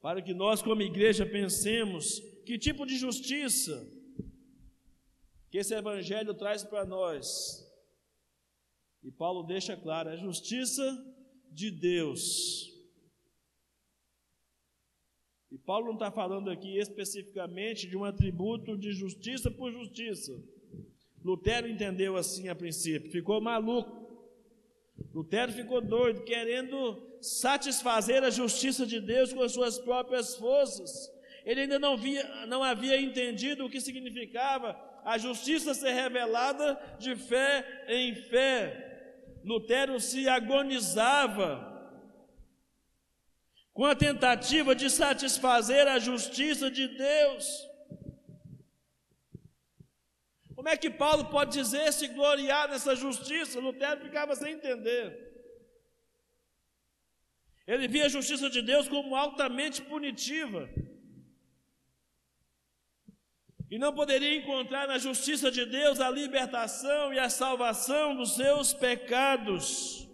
para 0.00 0.20
que 0.20 0.34
nós, 0.34 0.62
como 0.62 0.82
igreja, 0.82 1.24
pensemos 1.24 2.20
que 2.44 2.58
tipo 2.58 2.84
de 2.84 2.96
justiça 2.96 3.88
que 5.50 5.58
esse 5.58 5.74
evangelho 5.74 6.34
traz 6.34 6.62
para 6.62 6.84
nós. 6.84 7.66
E 9.02 9.10
Paulo 9.10 9.42
deixa 9.42 9.76
claro: 9.76 10.10
a 10.10 10.16
justiça 10.16 10.84
de 11.50 11.70
Deus 11.70 12.70
e 15.50 15.58
Paulo 15.58 15.86
não 15.86 15.94
está 15.94 16.12
falando 16.12 16.48
aqui 16.48 16.78
especificamente 16.78 17.88
de 17.88 17.96
um 17.96 18.04
atributo 18.04 18.78
de 18.78 18.92
justiça 18.92 19.50
por 19.50 19.72
justiça. 19.72 20.32
Lutero 21.24 21.68
entendeu 21.68 22.16
assim 22.16 22.48
a 22.48 22.54
princípio, 22.54 23.10
ficou 23.10 23.40
maluco. 23.40 24.00
Lutero 25.14 25.52
ficou 25.52 25.80
doido, 25.80 26.22
querendo 26.22 27.02
satisfazer 27.20 28.22
a 28.22 28.30
justiça 28.30 28.86
de 28.86 29.00
Deus 29.00 29.32
com 29.32 29.42
as 29.42 29.52
suas 29.52 29.78
próprias 29.78 30.34
forças. 30.36 31.10
Ele 31.44 31.62
ainda 31.62 31.78
não, 31.78 31.96
via, 31.96 32.46
não 32.46 32.62
havia 32.62 33.00
entendido 33.00 33.64
o 33.64 33.70
que 33.70 33.80
significava 33.80 34.78
a 35.04 35.16
justiça 35.18 35.74
ser 35.74 35.92
revelada 35.92 36.78
de 36.98 37.16
fé 37.16 37.84
em 37.88 38.14
fé. 38.14 38.86
Lutero 39.44 39.98
se 39.98 40.28
agonizava 40.28 41.66
com 43.72 43.84
a 43.86 43.94
tentativa 43.94 44.74
de 44.74 44.90
satisfazer 44.90 45.88
a 45.88 45.98
justiça 45.98 46.70
de 46.70 46.86
Deus. 46.88 47.69
Como 50.60 50.68
é 50.68 50.76
que 50.76 50.90
Paulo 50.90 51.24
pode 51.30 51.52
dizer 51.52 51.90
se 51.90 52.06
gloriar 52.08 52.68
nessa 52.68 52.94
justiça? 52.94 53.58
Lutero 53.58 54.02
ficava 54.02 54.36
sem 54.36 54.52
entender. 54.52 55.06
Ele 57.66 57.88
via 57.88 58.04
a 58.04 58.10
justiça 58.10 58.50
de 58.50 58.60
Deus 58.60 58.86
como 58.86 59.16
altamente 59.16 59.80
punitiva. 59.80 60.68
E 63.70 63.78
não 63.78 63.94
poderia 63.94 64.36
encontrar 64.36 64.86
na 64.86 64.98
justiça 64.98 65.50
de 65.50 65.64
Deus 65.64 65.98
a 65.98 66.10
libertação 66.10 67.10
e 67.14 67.18
a 67.18 67.30
salvação 67.30 68.14
dos 68.14 68.34
seus 68.34 68.74
pecados. 68.74 70.06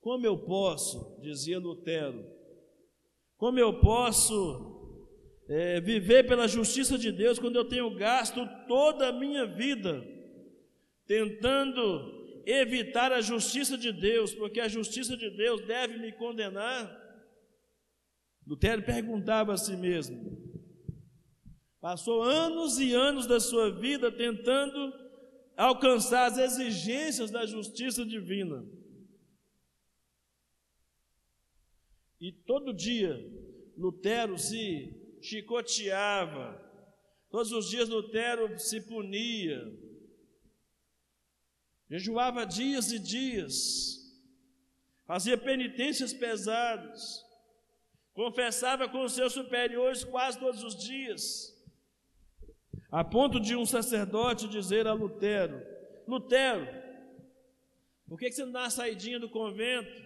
Como 0.00 0.24
eu 0.24 0.38
posso, 0.38 1.20
dizia 1.20 1.58
Lutero, 1.58 2.24
como 3.36 3.58
eu 3.58 3.78
posso 3.78 4.75
é, 5.48 5.80
viver 5.80 6.26
pela 6.26 6.48
justiça 6.48 6.98
de 6.98 7.12
Deus 7.12 7.38
quando 7.38 7.56
eu 7.56 7.64
tenho 7.64 7.94
gasto 7.94 8.40
toda 8.66 9.08
a 9.08 9.12
minha 9.12 9.46
vida 9.46 10.04
tentando 11.06 12.42
evitar 12.44 13.12
a 13.12 13.20
justiça 13.20 13.76
de 13.76 13.92
Deus, 13.92 14.34
porque 14.34 14.60
a 14.60 14.68
justiça 14.68 15.16
de 15.16 15.30
Deus 15.30 15.64
deve 15.66 15.98
me 15.98 16.12
condenar? 16.12 17.04
Lutero 18.46 18.82
perguntava 18.82 19.52
a 19.52 19.56
si 19.56 19.76
mesmo. 19.76 20.36
Passou 21.80 22.22
anos 22.22 22.78
e 22.78 22.92
anos 22.92 23.26
da 23.26 23.40
sua 23.40 23.70
vida 23.70 24.10
tentando 24.10 24.92
alcançar 25.56 26.26
as 26.26 26.38
exigências 26.38 27.30
da 27.30 27.46
justiça 27.46 28.04
divina. 28.04 28.64
E 32.20 32.32
todo 32.32 32.72
dia 32.72 33.16
Lutero 33.76 34.38
se 34.38 35.05
chicoteava, 35.26 36.62
todos 37.28 37.50
os 37.50 37.68
dias 37.68 37.88
Lutero 37.88 38.56
se 38.58 38.80
punia, 38.80 39.60
jejuava 41.90 42.46
dias 42.46 42.92
e 42.92 42.98
dias, 42.98 43.98
fazia 45.04 45.36
penitências 45.36 46.12
pesadas, 46.12 47.24
confessava 48.14 48.88
com 48.88 49.02
os 49.04 49.12
seus 49.12 49.32
superiores 49.32 50.04
quase 50.04 50.38
todos 50.38 50.62
os 50.62 50.76
dias, 50.76 51.52
a 52.90 53.02
ponto 53.02 53.40
de 53.40 53.56
um 53.56 53.66
sacerdote 53.66 54.48
dizer 54.48 54.86
a 54.86 54.92
Lutero: 54.92 55.60
Lutero, 56.06 56.66
por 58.08 58.16
que 58.16 58.30
você 58.30 58.44
não 58.44 58.52
dá 58.52 58.60
uma 58.60 58.70
saidinha 58.70 59.18
do 59.18 59.28
convento 59.28 60.04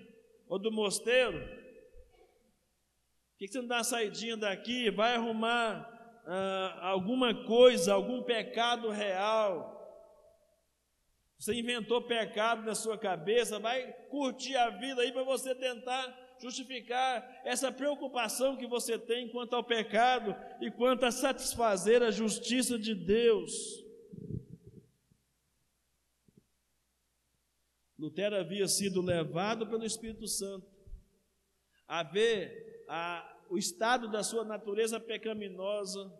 ou 0.48 0.58
do 0.58 0.72
mosteiro? 0.72 1.59
Que 3.46 3.52
você 3.52 3.60
não 3.60 3.68
dá 3.68 3.76
uma 3.76 3.84
saidinha 3.84 4.36
daqui, 4.36 4.90
vai 4.90 5.14
arrumar 5.14 6.22
ah, 6.26 6.78
alguma 6.82 7.34
coisa, 7.46 7.94
algum 7.94 8.22
pecado 8.22 8.90
real. 8.90 9.78
Você 11.38 11.54
inventou 11.54 12.02
pecado 12.02 12.62
na 12.62 12.74
sua 12.74 12.98
cabeça, 12.98 13.58
vai 13.58 13.90
curtir 14.10 14.56
a 14.56 14.68
vida 14.68 15.00
aí 15.00 15.10
para 15.10 15.22
você 15.22 15.54
tentar 15.54 16.36
justificar 16.38 17.40
essa 17.44 17.72
preocupação 17.72 18.56
que 18.56 18.66
você 18.66 18.98
tem 18.98 19.28
quanto 19.30 19.56
ao 19.56 19.64
pecado 19.64 20.36
e 20.60 20.70
quanto 20.70 21.04
a 21.04 21.10
satisfazer 21.10 22.02
a 22.02 22.10
justiça 22.10 22.78
de 22.78 22.94
Deus. 22.94 23.52
Lutero 27.98 28.36
havia 28.36 28.66
sido 28.66 29.00
levado 29.00 29.66
pelo 29.66 29.84
Espírito 29.84 30.26
Santo 30.26 30.66
a 31.86 32.02
ver 32.02 32.69
a, 32.90 33.24
o 33.48 33.56
estado 33.56 34.08
da 34.08 34.22
sua 34.24 34.44
natureza 34.44 34.98
pecaminosa. 34.98 36.12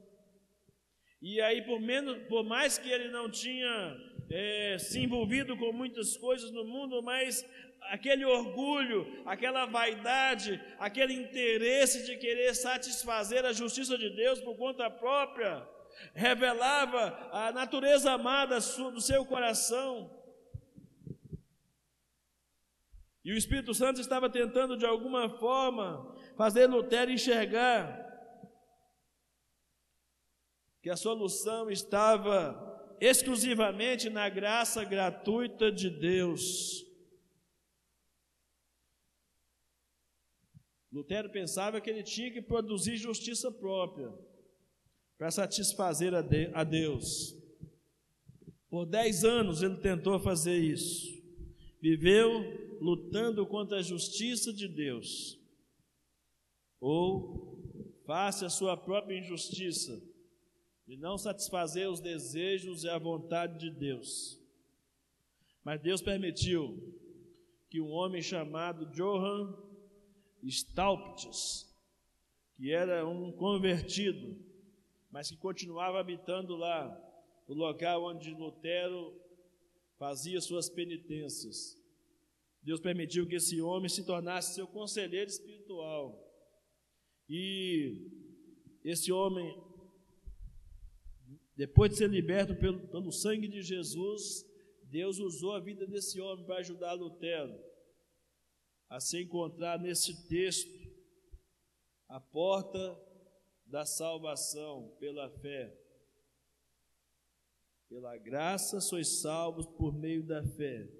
E 1.20 1.40
aí, 1.40 1.62
por, 1.62 1.80
menos, 1.80 2.16
por 2.28 2.44
mais 2.44 2.78
que 2.78 2.88
ele 2.88 3.08
não 3.10 3.28
tinha 3.28 3.96
é, 4.30 4.78
se 4.78 5.00
envolvido 5.00 5.56
com 5.56 5.72
muitas 5.72 6.16
coisas 6.16 6.52
no 6.52 6.64
mundo, 6.64 7.02
mas 7.02 7.44
aquele 7.82 8.24
orgulho, 8.24 9.20
aquela 9.26 9.66
vaidade, 9.66 10.62
aquele 10.78 11.12
interesse 11.12 12.06
de 12.06 12.16
querer 12.16 12.54
satisfazer 12.54 13.44
a 13.44 13.52
justiça 13.52 13.98
de 13.98 14.08
Deus 14.10 14.40
por 14.40 14.56
conta 14.56 14.88
própria, 14.88 15.68
revelava 16.14 17.30
a 17.32 17.50
natureza 17.50 18.12
amada 18.12 18.58
do 18.58 19.00
seu 19.00 19.24
coração. 19.24 20.08
E 23.24 23.32
o 23.32 23.36
Espírito 23.36 23.74
Santo 23.74 24.00
estava 24.00 24.30
tentando 24.30 24.76
de 24.76 24.86
alguma 24.86 25.28
forma 25.28 26.09
fazer 26.40 26.66
Lutero 26.66 27.10
enxergar 27.10 27.84
que 30.80 30.88
a 30.88 30.96
solução 30.96 31.70
estava 31.70 32.96
exclusivamente 32.98 34.08
na 34.08 34.26
graça 34.30 34.82
gratuita 34.82 35.70
de 35.70 35.90
Deus. 35.90 36.82
Lutero 40.90 41.28
pensava 41.28 41.78
que 41.78 41.90
ele 41.90 42.02
tinha 42.02 42.30
que 42.30 42.40
produzir 42.40 42.96
justiça 42.96 43.52
própria 43.52 44.10
para 45.18 45.30
satisfazer 45.30 46.14
a 46.14 46.64
Deus. 46.64 47.36
Por 48.70 48.86
dez 48.86 49.24
anos 49.24 49.62
ele 49.62 49.76
tentou 49.76 50.18
fazer 50.18 50.56
isso. 50.56 51.06
Viveu 51.82 52.78
lutando 52.80 53.46
contra 53.46 53.80
a 53.80 53.82
justiça 53.82 54.54
de 54.54 54.66
Deus 54.66 55.38
ou 56.80 57.94
face 58.06 58.44
a 58.44 58.50
sua 58.50 58.76
própria 58.76 59.18
injustiça 59.18 60.02
e 60.88 60.96
não 60.96 61.16
satisfazer 61.16 61.88
os 61.88 62.00
desejos 62.00 62.82
e 62.82 62.88
a 62.88 62.98
vontade 62.98 63.58
de 63.58 63.70
Deus. 63.70 64.40
Mas 65.62 65.80
Deus 65.80 66.00
permitiu 66.00 66.98
que 67.68 67.80
um 67.80 67.90
homem 67.90 68.20
chamado 68.20 68.86
Johann 68.86 69.54
Staupitz, 70.42 71.72
que 72.56 72.72
era 72.72 73.06
um 73.06 73.30
convertido, 73.30 74.36
mas 75.10 75.28
que 75.28 75.36
continuava 75.36 76.00
habitando 76.00 76.56
lá, 76.56 76.96
no 77.46 77.54
local 77.54 78.04
onde 78.04 78.32
Lutero 78.32 79.14
fazia 79.98 80.40
suas 80.40 80.68
penitências. 80.68 81.78
Deus 82.62 82.80
permitiu 82.80 83.26
que 83.26 83.36
esse 83.36 83.60
homem 83.60 83.88
se 83.88 84.04
tornasse 84.04 84.54
seu 84.54 84.66
conselheiro 84.66 85.30
espiritual. 85.30 86.29
E 87.32 88.10
esse 88.84 89.12
homem, 89.12 89.56
Depois 91.54 91.92
de 91.92 91.98
ser 91.98 92.10
liberto 92.10 92.56
pelo, 92.56 92.88
pelo 92.88 93.12
sangue 93.12 93.46
de 93.46 93.62
Jesus, 93.62 94.44
Deus 94.82 95.18
usou 95.18 95.52
a 95.52 95.60
vida 95.60 95.86
desse 95.86 96.20
homem 96.20 96.44
para 96.44 96.56
ajudar 96.56 96.94
Lutero 96.94 97.56
a 98.88 98.98
se 98.98 99.22
encontrar 99.22 99.78
nesse 99.78 100.26
texto 100.26 100.68
a 102.08 102.18
porta 102.18 103.00
da 103.64 103.86
salvação 103.86 104.96
pela 104.98 105.30
fé. 105.30 105.72
Pela 107.88 108.16
graça 108.16 108.80
sois 108.80 109.20
salvos 109.20 109.66
por 109.66 109.94
meio 109.94 110.26
da 110.26 110.42
fé. 110.42 110.99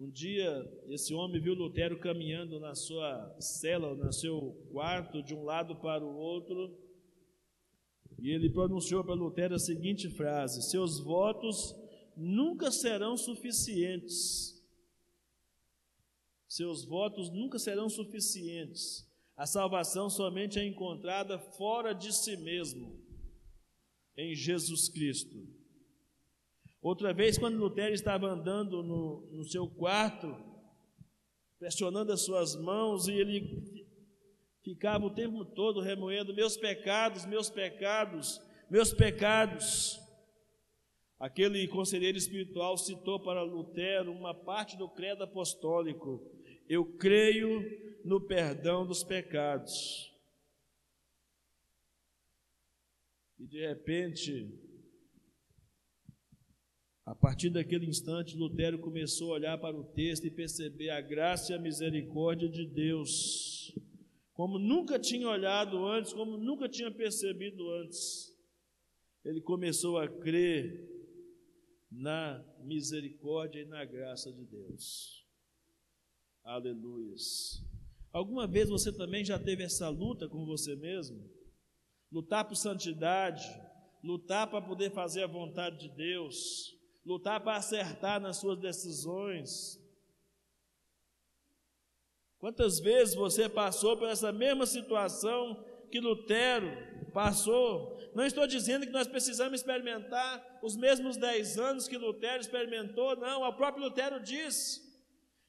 Um 0.00 0.08
dia, 0.08 0.66
esse 0.88 1.12
homem 1.12 1.38
viu 1.38 1.52
Lutero 1.52 2.00
caminhando 2.00 2.58
na 2.58 2.74
sua 2.74 3.36
cela, 3.38 3.94
no 3.94 4.10
seu 4.10 4.52
quarto, 4.72 5.22
de 5.22 5.34
um 5.34 5.44
lado 5.44 5.76
para 5.76 6.02
o 6.02 6.16
outro, 6.16 6.74
e 8.18 8.30
ele 8.30 8.48
pronunciou 8.48 9.04
para 9.04 9.12
Lutero 9.12 9.56
a 9.56 9.58
seguinte 9.58 10.08
frase: 10.08 10.62
Seus 10.62 10.98
votos 11.00 11.76
nunca 12.16 12.70
serão 12.70 13.14
suficientes. 13.14 14.58
Seus 16.48 16.82
votos 16.82 17.30
nunca 17.30 17.58
serão 17.58 17.90
suficientes. 17.90 19.06
A 19.36 19.44
salvação 19.44 20.08
somente 20.08 20.58
é 20.58 20.64
encontrada 20.64 21.38
fora 21.38 21.92
de 21.92 22.10
si 22.10 22.38
mesmo, 22.38 22.98
em 24.16 24.34
Jesus 24.34 24.88
Cristo. 24.88 25.59
Outra 26.82 27.12
vez, 27.12 27.36
quando 27.36 27.58
Lutero 27.58 27.92
estava 27.92 28.26
andando 28.26 28.82
no, 28.82 29.28
no 29.32 29.44
seu 29.44 29.68
quarto, 29.68 30.34
pressionando 31.58 32.10
as 32.10 32.22
suas 32.22 32.56
mãos, 32.56 33.06
e 33.06 33.12
ele 33.12 33.84
ficava 34.64 35.04
o 35.04 35.14
tempo 35.14 35.44
todo 35.44 35.80
remoendo: 35.80 36.34
meus 36.34 36.56
pecados, 36.56 37.26
meus 37.26 37.50
pecados, 37.50 38.40
meus 38.70 38.94
pecados. 38.94 40.00
Aquele 41.18 41.68
conselheiro 41.68 42.16
espiritual 42.16 42.78
citou 42.78 43.20
para 43.20 43.42
Lutero 43.42 44.10
uma 44.10 44.32
parte 44.32 44.74
do 44.78 44.88
credo 44.88 45.22
apostólico: 45.22 46.18
Eu 46.66 46.96
creio 46.96 47.62
no 48.02 48.22
perdão 48.22 48.86
dos 48.86 49.04
pecados. 49.04 50.10
E 53.38 53.46
de 53.46 53.66
repente, 53.66 54.69
a 57.10 57.14
partir 57.16 57.50
daquele 57.50 57.86
instante, 57.86 58.36
Lutero 58.36 58.78
começou 58.78 59.32
a 59.32 59.34
olhar 59.34 59.58
para 59.58 59.76
o 59.76 59.82
texto 59.82 60.28
e 60.28 60.30
perceber 60.30 60.90
a 60.90 61.00
graça 61.00 61.50
e 61.50 61.56
a 61.56 61.58
misericórdia 61.58 62.48
de 62.48 62.64
Deus, 62.64 63.74
como 64.32 64.60
nunca 64.60 64.96
tinha 64.96 65.28
olhado 65.28 65.84
antes, 65.84 66.12
como 66.12 66.36
nunca 66.36 66.68
tinha 66.68 66.88
percebido 66.88 67.68
antes. 67.68 68.32
Ele 69.24 69.40
começou 69.40 69.98
a 69.98 70.06
crer 70.06 70.88
na 71.90 72.44
misericórdia 72.62 73.62
e 73.62 73.66
na 73.66 73.84
graça 73.84 74.32
de 74.32 74.44
Deus. 74.44 75.26
Aleluias. 76.44 77.60
Alguma 78.12 78.46
vez 78.46 78.68
você 78.68 78.92
também 78.92 79.24
já 79.24 79.36
teve 79.36 79.64
essa 79.64 79.88
luta 79.88 80.28
com 80.28 80.46
você 80.46 80.76
mesmo? 80.76 81.28
Lutar 82.12 82.46
por 82.46 82.54
santidade, 82.54 83.42
lutar 84.00 84.48
para 84.48 84.64
poder 84.64 84.92
fazer 84.92 85.24
a 85.24 85.26
vontade 85.26 85.88
de 85.88 85.96
Deus, 85.96 86.78
lutar 87.04 87.40
para 87.40 87.56
acertar 87.56 88.20
nas 88.20 88.36
suas 88.36 88.58
decisões. 88.58 89.80
Quantas 92.38 92.80
vezes 92.80 93.14
você 93.14 93.48
passou 93.48 93.96
por 93.96 94.08
essa 94.08 94.32
mesma 94.32 94.66
situação 94.66 95.64
que 95.90 96.00
Lutero 96.00 96.70
passou. 97.10 97.98
Não 98.14 98.24
estou 98.24 98.46
dizendo 98.46 98.86
que 98.86 98.92
nós 98.92 99.08
precisamos 99.08 99.60
experimentar 99.60 100.60
os 100.62 100.76
mesmos 100.76 101.16
dez 101.16 101.58
anos 101.58 101.88
que 101.88 101.98
Lutero 101.98 102.40
experimentou, 102.40 103.16
não. 103.16 103.42
O 103.42 103.52
próprio 103.52 103.84
Lutero 103.84 104.20
diz 104.20 104.80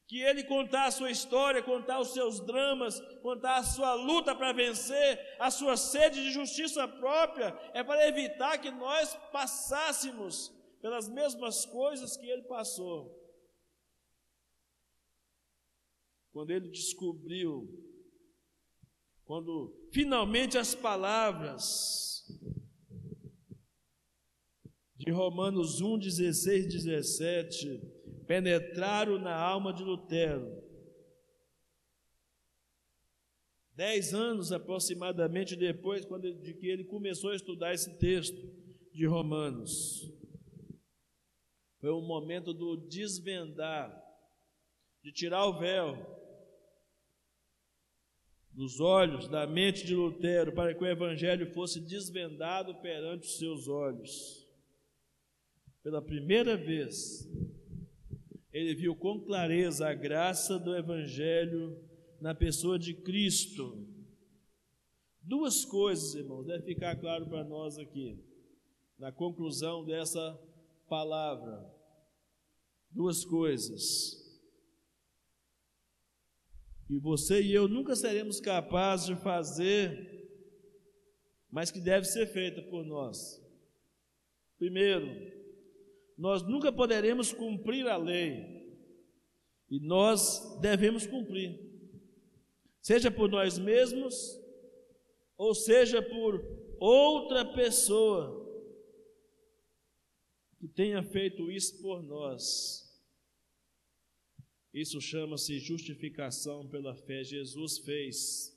que 0.07 0.19
ele 0.19 0.43
contar 0.43 0.85
a 0.87 0.91
sua 0.91 1.09
história, 1.09 1.63
contar 1.63 1.99
os 1.99 2.11
seus 2.11 2.41
dramas, 2.41 2.99
contar 3.21 3.57
a 3.57 3.63
sua 3.63 3.93
luta 3.93 4.35
para 4.35 4.51
vencer, 4.51 5.37
a 5.39 5.49
sua 5.49 5.77
sede 5.77 6.21
de 6.21 6.31
justiça 6.31 6.85
própria, 6.87 7.57
é 7.73 7.81
para 7.81 8.05
evitar 8.07 8.57
que 8.57 8.71
nós 8.71 9.15
passássemos 9.31 10.51
pelas 10.81 11.07
mesmas 11.07 11.65
coisas 11.65 12.17
que 12.17 12.29
ele 12.29 12.43
passou. 12.43 13.17
Quando 16.31 16.51
ele 16.51 16.69
descobriu 16.69 17.91
quando 19.31 19.73
finalmente 19.93 20.57
as 20.57 20.75
palavras 20.75 22.25
de 24.97 25.09
Romanos 25.09 25.79
1, 25.79 25.99
16, 25.99 26.67
17 26.67 27.81
penetraram 28.27 29.17
na 29.17 29.33
alma 29.33 29.73
de 29.73 29.85
Lutero. 29.85 30.61
Dez 33.73 34.13
anos 34.13 34.51
aproximadamente 34.51 35.55
depois 35.55 36.05
de 36.05 36.53
que 36.53 36.67
ele 36.67 36.83
começou 36.83 37.29
a 37.29 37.35
estudar 37.35 37.73
esse 37.73 37.97
texto 37.99 38.37
de 38.91 39.05
Romanos. 39.05 40.11
Foi 41.81 41.89
o 41.89 41.99
momento 41.99 42.53
do 42.53 42.77
desvendar, 42.77 43.91
de 45.03 45.11
tirar 45.11 45.47
o 45.47 45.59
véu, 45.59 45.97
dos 48.53 48.79
olhos, 48.79 49.27
da 49.27 49.47
mente 49.47 49.83
de 49.83 49.95
Lutero, 49.95 50.53
para 50.53 50.75
que 50.75 50.83
o 50.83 50.87
Evangelho 50.87 51.51
fosse 51.53 51.79
desvendado 51.79 52.75
perante 52.75 53.25
os 53.25 53.39
seus 53.39 53.67
olhos. 53.67 54.47
Pela 55.81 56.01
primeira 56.01 56.55
vez, 56.55 57.27
ele 58.53 58.75
viu 58.75 58.95
com 58.95 59.19
clareza 59.19 59.89
a 59.89 59.93
graça 59.95 60.59
do 60.59 60.75
Evangelho 60.75 61.83
na 62.19 62.35
pessoa 62.35 62.77
de 62.77 62.93
Cristo. 62.93 63.87
Duas 65.23 65.65
coisas, 65.65 66.13
irmãos, 66.13 66.45
deve 66.45 66.63
ficar 66.63 66.95
claro 66.97 67.27
para 67.27 67.43
nós 67.43 67.79
aqui, 67.79 68.23
na 68.99 69.11
conclusão 69.11 69.83
dessa 69.83 70.39
palavra. 70.87 71.70
Duas 72.91 73.23
coisas 73.23 74.21
que 76.91 76.99
você 76.99 77.41
e 77.41 77.53
eu 77.53 77.69
nunca 77.69 77.95
seremos 77.95 78.41
capazes 78.41 79.05
de 79.05 79.15
fazer, 79.15 80.27
mas 81.49 81.71
que 81.71 81.79
deve 81.79 82.05
ser 82.05 82.27
feita 82.27 82.61
por 82.63 82.85
nós. 82.85 83.41
Primeiro, 84.57 85.07
nós 86.17 86.43
nunca 86.43 86.69
poderemos 86.69 87.31
cumprir 87.31 87.87
a 87.87 87.95
lei, 87.95 88.75
e 89.69 89.79
nós 89.79 90.59
devemos 90.59 91.07
cumprir, 91.07 91.57
seja 92.81 93.09
por 93.09 93.29
nós 93.29 93.57
mesmos, 93.57 94.37
ou 95.37 95.55
seja 95.55 96.01
por 96.01 96.43
outra 96.77 97.45
pessoa 97.53 98.40
que 100.61 100.67
tenha 100.67 101.01
feito 101.01 101.49
isso 101.49 101.81
por 101.81 102.03
nós. 102.03 102.87
Isso 104.71 105.01
chama-se 105.01 105.57
justificação 105.57 106.67
pela 106.67 106.93
fé. 106.93 107.23
Jesus 107.23 107.79
fez 107.79 108.55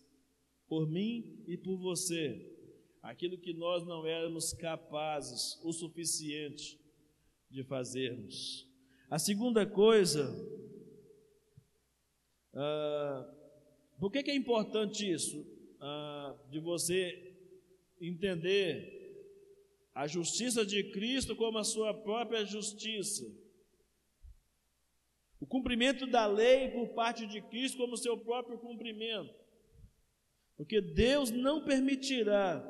por 0.68 0.86
mim 0.86 1.42
e 1.48 1.56
por 1.56 1.78
você 1.78 2.46
aquilo 3.02 3.38
que 3.38 3.54
nós 3.54 3.86
não 3.86 4.06
éramos 4.06 4.52
capazes 4.52 5.58
o 5.64 5.72
suficiente 5.72 6.78
de 7.50 7.64
fazermos. 7.64 8.68
A 9.08 9.18
segunda 9.18 9.64
coisa, 9.64 10.30
ah, 12.52 13.34
por 13.98 14.12
que, 14.12 14.22
que, 14.22 14.30
é 14.30 14.36
importante 14.36 15.10
isso? 15.10 15.42
Ah, 15.80 16.36
de 16.50 16.60
você 16.60 17.34
entender 17.98 19.03
a 19.94 20.06
justiça 20.06 20.66
de 20.66 20.90
Cristo 20.90 21.36
como 21.36 21.58
a 21.58 21.64
sua 21.64 21.94
própria 21.94 22.44
justiça 22.44 23.24
o 25.44 25.46
cumprimento 25.46 26.06
da 26.06 26.26
lei 26.26 26.70
por 26.70 26.88
parte 26.94 27.26
de 27.26 27.42
Cristo 27.42 27.76
como 27.76 27.98
seu 27.98 28.16
próprio 28.16 28.56
cumprimento. 28.58 29.34
Porque 30.56 30.80
Deus 30.80 31.30
não 31.30 31.62
permitirá 31.62 32.64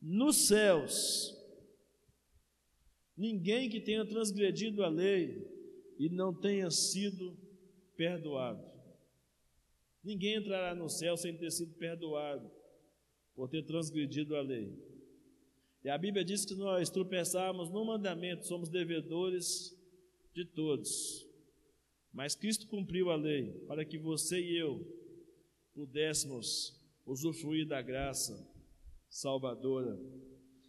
nos 0.00 0.48
céus 0.48 1.32
ninguém 3.16 3.70
que 3.70 3.80
tenha 3.80 4.04
transgredido 4.04 4.82
a 4.82 4.88
lei 4.88 5.46
e 5.96 6.08
não 6.08 6.34
tenha 6.34 6.68
sido 6.72 7.38
perdoado. 7.96 8.68
Ninguém 10.02 10.34
entrará 10.34 10.74
no 10.74 10.88
céu 10.88 11.16
sem 11.16 11.36
ter 11.36 11.52
sido 11.52 11.72
perdoado 11.74 12.50
por 13.32 13.48
ter 13.48 13.62
transgredido 13.62 14.34
a 14.34 14.42
lei. 14.42 14.76
E 15.84 15.90
a 15.90 15.98
Bíblia 15.98 16.24
diz 16.24 16.44
que 16.44 16.54
nós 16.54 16.90
tropeçarmos 16.90 17.70
no 17.70 17.84
mandamento, 17.84 18.46
somos 18.46 18.68
devedores 18.68 19.76
de 20.32 20.44
todos. 20.44 21.26
Mas 22.12 22.34
Cristo 22.36 22.68
cumpriu 22.68 23.10
a 23.10 23.16
lei 23.16 23.52
para 23.66 23.84
que 23.84 23.98
você 23.98 24.40
e 24.40 24.56
eu 24.56 24.80
pudéssemos 25.74 26.80
usufruir 27.04 27.66
da 27.66 27.82
graça 27.82 28.48
salvadora. 29.08 29.98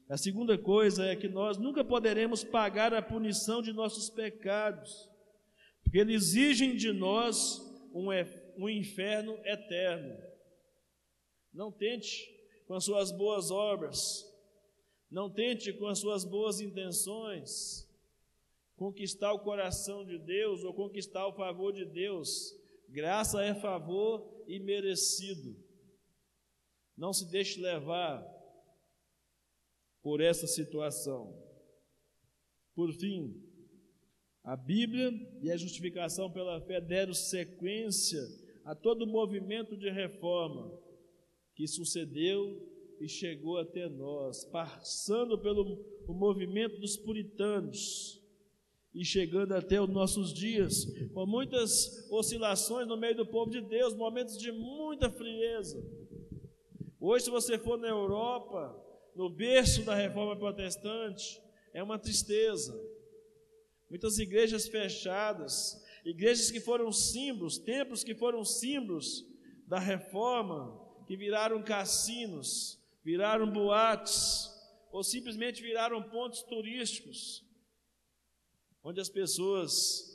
A 0.10 0.18
segunda 0.18 0.58
coisa 0.58 1.06
é 1.06 1.16
que 1.16 1.28
nós 1.28 1.58
nunca 1.58 1.84
poderemos 1.84 2.44
pagar 2.44 2.94
a 2.94 3.02
punição 3.02 3.62
de 3.62 3.72
nossos 3.72 4.10
pecados, 4.10 5.10
porque 5.84 6.00
eles 6.00 6.24
exigem 6.24 6.76
de 6.76 6.92
nós 6.92 7.60
um, 7.94 8.08
um 8.58 8.70
inferno 8.70 9.38
eterno. 9.46 10.18
Não 11.54 11.72
tente 11.72 12.28
com 12.66 12.74
as 12.74 12.84
suas 12.84 13.12
boas 13.12 13.52
obras, 13.52 14.26
não 15.14 15.30
tente 15.30 15.72
com 15.72 15.86
as 15.86 16.00
suas 16.00 16.26
boas 16.26 16.60
intenções 16.60 17.88
conquistar 18.76 19.32
o 19.32 19.40
coração 19.40 20.04
de 20.04 20.18
Deus 20.18 20.64
ou 20.64 20.74
conquistar 20.74 21.28
o 21.28 21.34
favor 21.34 21.72
de 21.72 21.86
Deus. 21.86 22.52
Graça 22.90 23.44
é 23.44 23.54
favor 23.54 24.44
imerecido. 24.48 25.56
Não 26.98 27.14
se 27.14 27.30
deixe 27.30 27.62
levar 27.62 28.28
por 30.02 30.20
essa 30.20 30.48
situação. 30.48 31.40
Por 32.74 32.92
fim, 32.92 33.40
a 34.44 34.56
Bíblia 34.56 35.12
e 35.44 35.52
a 35.52 35.58
justificação 35.58 36.32
pela 36.32 36.60
fé 36.62 36.82
deram 36.82 37.14
sequência 37.14 38.20
a 38.66 38.74
todo 38.74 39.04
o 39.04 39.08
movimento 39.08 39.78
de 39.78 39.92
reforma 39.92 40.76
que 41.54 41.68
sucedeu 41.68 42.73
e 43.04 43.10
chegou 43.10 43.58
até 43.58 43.90
nós, 43.90 44.46
passando 44.46 45.38
pelo 45.38 45.78
movimento 46.08 46.80
dos 46.80 46.96
puritanos 46.96 48.24
e 48.96 49.04
chegando 49.04 49.52
até 49.52 49.82
os 49.82 49.90
nossos 49.90 50.34
dias, 50.34 50.86
com 51.14 51.26
muitas 51.26 52.10
oscilações 52.10 52.88
no 52.88 52.96
meio 52.96 53.18
do 53.18 53.26
povo 53.26 53.52
de 53.52 53.60
Deus, 53.60 53.94
momentos 53.94 54.38
de 54.38 54.54
muita 54.54 55.12
frieza. 55.12 55.86
Hoje, 56.98 57.26
se 57.26 57.30
você 57.30 57.58
for 57.60 57.78
na 57.78 57.90
Europa, 57.90 58.74
no 59.14 59.30
berço 59.30 59.84
da 59.84 59.96
reforma 59.96 60.38
protestante, 60.38 61.42
é 61.74 61.84
uma 61.84 62.00
tristeza. 62.00 62.74
Muitas 63.90 64.18
igrejas 64.18 64.66
fechadas, 64.66 65.84
igrejas 66.06 66.50
que 66.50 66.62
foram 66.62 66.90
símbolos, 66.90 67.58
templos 67.58 68.02
que 68.02 68.16
foram 68.16 68.46
símbolos 68.46 69.26
da 69.68 69.78
reforma, 69.78 70.80
que 71.06 71.18
viraram 71.18 71.62
cassinos, 71.62 72.82
viraram 73.04 73.52
boates, 73.52 74.50
ou 74.92 75.04
simplesmente 75.04 75.62
viraram 75.62 76.02
pontos 76.10 76.44
turísticos, 76.44 77.44
onde 78.84 79.00
as 79.02 79.10
pessoas 79.10 80.14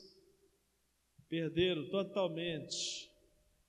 perderam 1.28 1.89
totalmente 1.91 3.11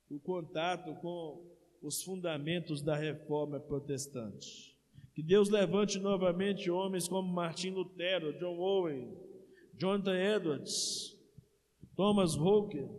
o 0.10 0.20
contato 0.20 0.96
com 1.02 1.46
os 1.82 2.02
fundamentos 2.04 2.82
da 2.82 2.96
reforma 2.96 3.60
protestante. 3.60 4.78
Que 5.14 5.24
Deus 5.24 5.50
levante 5.50 6.00
novamente 6.00 6.70
homens 6.70 7.08
como 7.08 7.28
Martin 7.28 7.72
Lutero, 7.72 8.38
John 8.40 8.58
Owen, 8.58 9.18
Jonathan 9.76 10.16
Edwards, 10.16 11.18
Thomas 11.96 12.36
Hawker 12.36 12.90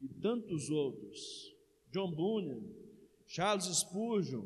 e 0.00 0.08
tantos 0.20 0.70
outros, 0.70 1.52
John 1.92 2.12
Bunyan, 2.12 2.77
Charles 3.28 3.66
Spurgeon. 3.66 4.44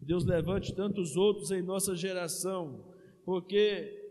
Deus 0.00 0.24
levante 0.24 0.74
tantos 0.74 1.16
outros 1.16 1.52
em 1.52 1.62
nossa 1.62 1.94
geração, 1.94 2.92
porque 3.24 4.02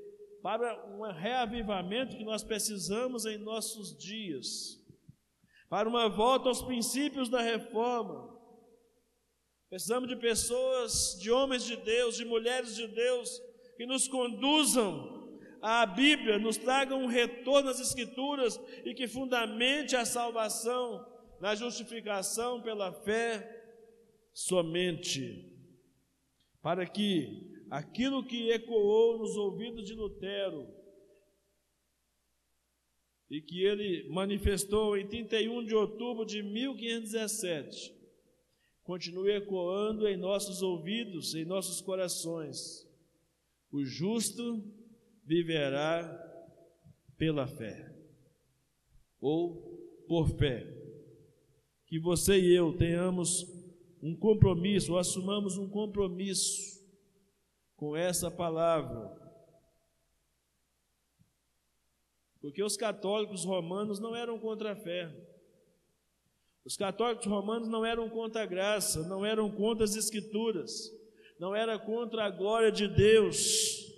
para 0.41 0.87
um 0.95 1.01
reavivamento 1.11 2.15
que 2.15 2.23
nós 2.23 2.43
precisamos 2.43 3.25
em 3.25 3.37
nossos 3.37 3.97
dias, 3.97 4.81
para 5.69 5.89
uma 5.89 6.07
volta 6.07 6.47
aos 6.47 6.61
princípios 6.61 7.27
da 7.27 7.41
reforma, 7.41 8.35
Precisamos 9.69 10.07
de 10.07 10.15
pessoas, 10.15 11.17
de 11.19 11.31
homens 11.31 11.65
de 11.65 11.75
Deus, 11.75 12.15
de 12.15 12.23
mulheres 12.23 12.75
de 12.75 12.87
Deus, 12.87 13.41
que 13.75 13.85
nos 13.85 14.07
conduzam 14.07 15.37
à 15.61 15.85
Bíblia, 15.85 16.39
nos 16.39 16.55
tragam 16.55 17.01
um 17.01 17.07
retorno 17.07 17.69
às 17.69 17.79
Escrituras 17.81 18.57
e 18.85 18.93
que 18.93 19.05
fundamente 19.05 19.95
a 19.95 20.05
salvação 20.05 21.05
na 21.45 21.53
justificação 21.53 22.59
pela 22.59 22.91
fé 22.91 23.63
somente. 24.33 25.47
Para 26.59 26.87
que 26.87 27.63
aquilo 27.69 28.25
que 28.25 28.49
ecoou 28.49 29.19
nos 29.19 29.37
ouvidos 29.37 29.85
de 29.85 29.93
Lutero 29.93 30.67
e 33.29 33.39
que 33.39 33.63
ele 33.63 34.09
manifestou 34.09 34.97
em 34.97 35.07
31 35.07 35.65
de 35.65 35.75
outubro 35.75 36.25
de 36.25 36.41
1517, 36.41 37.93
continue 38.81 39.33
ecoando 39.33 40.07
em 40.07 40.17
nossos 40.17 40.63
ouvidos, 40.63 41.35
em 41.35 41.45
nossos 41.45 41.79
corações. 41.79 42.89
O 43.71 43.85
justo 43.85 44.63
viverá 45.23 46.01
pela 47.19 47.45
fé, 47.45 47.95
ou 49.21 50.03
por 50.07 50.35
fé. 50.39 50.74
Que 51.95 51.99
você 52.01 52.37
e 52.37 52.53
eu 52.53 52.73
tenhamos 52.73 53.45
um 54.03 54.13
compromisso, 54.13 54.97
assumamos 54.97 55.57
um 55.57 55.69
compromisso 55.69 56.85
com 57.77 57.95
essa 57.95 58.29
palavra. 58.29 59.15
Porque 62.41 62.61
os 62.61 62.75
católicos 62.75 63.45
romanos 63.45 63.97
não 63.97 64.13
eram 64.13 64.37
contra 64.37 64.73
a 64.73 64.75
fé. 64.75 65.09
Os 66.65 66.75
católicos 66.75 67.27
romanos 67.27 67.69
não 67.69 67.85
eram 67.85 68.09
contra 68.09 68.43
a 68.43 68.45
graça, 68.45 69.07
não 69.07 69.25
eram 69.25 69.49
contra 69.49 69.85
as 69.85 69.95
escrituras, 69.95 70.91
não 71.39 71.55
era 71.55 71.79
contra 71.79 72.25
a 72.25 72.29
glória 72.29 72.73
de 72.73 72.89
Deus. 72.89 73.89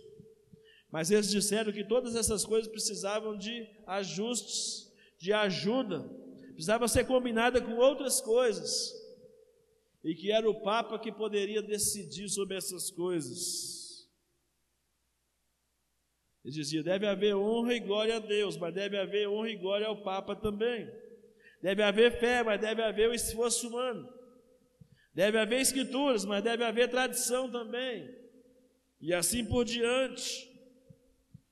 Mas 0.91 1.09
eles 1.09 1.31
disseram 1.31 1.73
que 1.73 1.83
todas 1.83 2.15
essas 2.15 2.45
coisas 2.45 2.69
precisavam 2.69 3.35
de 3.35 3.67
ajustes, 3.87 4.95
de 5.17 5.33
ajuda, 5.33 6.26
precisava 6.57 6.87
ser 6.87 7.05
combinada 7.05 7.61
com 7.61 7.75
outras 7.75 8.19
coisas. 8.19 8.91
E 10.03 10.15
que 10.15 10.31
era 10.31 10.49
o 10.49 10.59
Papa 10.61 10.97
que 10.97 11.11
poderia 11.11 11.61
decidir 11.61 12.27
sobre 12.29 12.57
essas 12.57 12.89
coisas. 12.89 14.09
Ele 16.43 16.53
dizia: 16.53 16.81
deve 16.81 17.05
haver 17.05 17.35
honra 17.35 17.75
e 17.75 17.79
glória 17.79 18.15
a 18.15 18.19
Deus, 18.19 18.57
mas 18.57 18.73
deve 18.73 18.97
haver 18.97 19.29
honra 19.29 19.51
e 19.51 19.55
glória 19.55 19.85
ao 19.85 20.01
Papa 20.01 20.35
também. 20.35 20.89
Deve 21.61 21.83
haver 21.83 22.19
fé, 22.19 22.41
mas 22.41 22.59
deve 22.59 22.81
haver 22.81 23.07
o 23.07 23.13
esforço 23.13 23.67
humano. 23.67 24.11
Deve 25.13 25.37
haver 25.37 25.61
escrituras, 25.61 26.25
mas 26.25 26.43
deve 26.43 26.63
haver 26.63 26.89
tradição 26.89 27.51
também. 27.51 28.15
E 28.99 29.13
assim 29.13 29.45
por 29.45 29.63
diante. 29.63 30.47